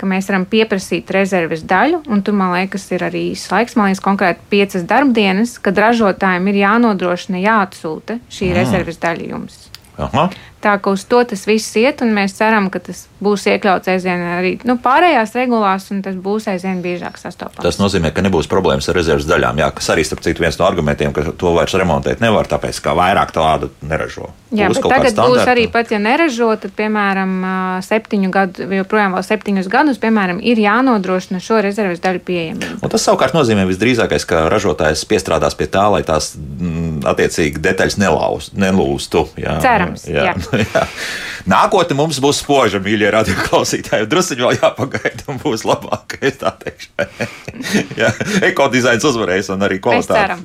ka 0.00 0.08
mēs 0.08 0.30
varam 0.30 0.46
pieprasīt 0.48 1.10
rezerves 1.12 1.60
daļu, 1.68 2.00
un 2.08 2.22
tur, 2.24 2.36
man 2.36 2.54
liekas, 2.54 2.86
ir 2.94 3.04
arī 3.04 3.26
īsts 3.34 3.52
laiks, 3.52 3.76
man 3.76 3.90
liekas, 3.90 4.00
konkrēti 4.04 4.46
piecas 4.52 4.86
darbdienas, 4.88 5.58
kad 5.60 5.76
ražotājiem 5.76 6.48
ir 6.48 6.62
jānodrošina, 6.62 7.42
jāatsūta 7.44 8.16
šī 8.32 8.48
mm. 8.48 8.56
rezerves 8.56 9.00
daļa 9.02 9.28
jums. 9.34 9.58
Aha. 10.00 10.30
Tā 10.60 10.74
kā 10.76 10.92
uz 10.92 11.06
to 11.08 11.22
tas 11.24 11.46
viss 11.48 11.72
iet, 11.80 12.02
un 12.04 12.10
mēs 12.12 12.34
ceram, 12.36 12.66
ka 12.72 12.82
tas 12.84 13.06
būs 13.24 13.46
iekļauts 13.48 13.88
aizvien 13.94 14.20
arī 14.36 14.50
nu, 14.68 14.76
pārējās 14.80 15.32
regulās, 15.38 15.86
un 15.94 16.02
tas 16.04 16.18
būs 16.20 16.50
aizvien 16.52 16.82
biežāk 16.84 17.16
sastopams. 17.20 17.64
Tas 17.64 17.80
nozīmē, 17.80 18.12
ka 18.12 18.24
nebūs 18.24 18.48
problēmas 18.50 18.90
ar 18.92 18.98
rezerves 19.00 19.28
daļām. 19.28 19.60
Jā, 19.60 19.70
kas 19.76 19.88
arī, 19.94 20.04
starp 20.04 20.20
citu, 20.24 20.44
viens 20.44 20.60
no 20.60 20.66
argumentiem, 20.68 21.14
ka 21.16 21.32
to 21.32 21.54
vairs 21.56 21.76
remontēt 21.80 22.20
nevar, 22.20 22.48
tāpēc 22.50 22.80
ka 22.84 22.92
vairāk 22.98 23.32
tādu 23.36 23.70
neražo. 23.80 24.28
Jā, 24.50 24.66
būs 24.68 24.80
bet 24.82 24.90
tagad 24.90 25.20
būs 25.20 25.48
arī 25.48 25.64
pat, 25.70 25.92
ja 25.94 26.00
neražo, 26.02 26.50
tad, 26.60 26.74
piemēram, 26.76 27.34
septiņu 27.86 28.30
gadu, 28.34 28.66
joprojām 28.80 29.14
vēl 29.14 29.24
septiņus 29.28 29.68
gadus, 29.70 30.00
piemēram, 30.02 30.40
ir 30.42 30.60
jānodrošina 30.60 31.40
šo 31.44 31.60
rezerves 31.62 32.02
daļu 32.02 32.24
pieejamību. 32.26 32.80
Un 32.82 32.92
tas 32.92 33.06
savukārt 33.06 33.36
nozīmē 33.36 33.64
visdrīzākais, 33.70 34.26
ka 34.26 34.48
ražotājs 34.50 35.06
piestrādās 35.08 35.54
pie 35.56 35.70
tā, 35.70 35.86
lai 35.94 36.02
tās 36.08 36.32
m, 36.34 36.66
mm, 36.66 36.96
attiecīgi 37.12 37.62
detaļas 37.62 38.00
nelauz, 38.02 38.50
nelūstu. 38.58 39.28
Jā, 39.38 39.60
Cerams. 39.62 40.08
Jā. 40.10 40.32
Jā. 40.32 40.34
jā. 40.74 40.86
Nākotnē 41.48 41.96
mums 41.96 42.18
būs 42.22 42.42
spoža, 42.42 42.80
mīļie 42.84 43.10
radioklausītāji. 43.14 44.08
Druskuļi 44.10 44.44
vēl 44.44 44.58
jāpagaida, 44.60 45.26
un 45.32 45.40
būs 45.40 45.64
labāk. 45.68 46.18
Ekodizains 48.50 49.06
uzvarēs, 49.08 49.50
un 49.54 49.64
arī 49.66 49.80
kvalitāte. 49.82 50.40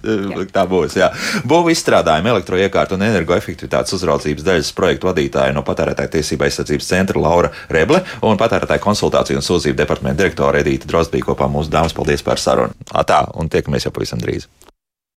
Tā 0.56 0.66
būs. 0.70 0.98
Jā. 1.00 1.12
Būvu 1.48 1.74
izstrādājumi, 1.74 2.32
elektroiekārtu 2.36 2.98
un 2.98 3.08
energoefektivitātes 3.10 3.96
uzraudzības 3.98 4.48
daļas 4.48 4.74
projektu 4.78 5.12
vadītāja 5.12 5.56
no 5.56 5.66
patērētāja 5.68 6.16
tiesība 6.18 6.50
aizsardzības 6.50 6.92
centra 6.92 7.22
Laura 7.22 7.52
Reble 7.74 8.04
un 8.26 8.40
patērētāja 8.40 8.84
konsultāciju 8.84 9.42
un 9.42 9.46
sūdzību 9.46 9.80
departamenta 9.82 10.24
direktora 10.24 10.64
Edīta 10.64 10.90
Drozdbija 10.90 11.32
kopā 11.32 11.50
mūsu 11.52 11.74
dāmas. 11.74 11.96
Paldies 11.96 12.24
par 12.26 12.42
sarunu. 12.42 12.76
Tā, 12.92 13.26
un 13.40 13.52
tiekamies 13.52 13.88
jau 13.88 13.94
pavisam 13.96 14.24
drīz. 14.24 14.50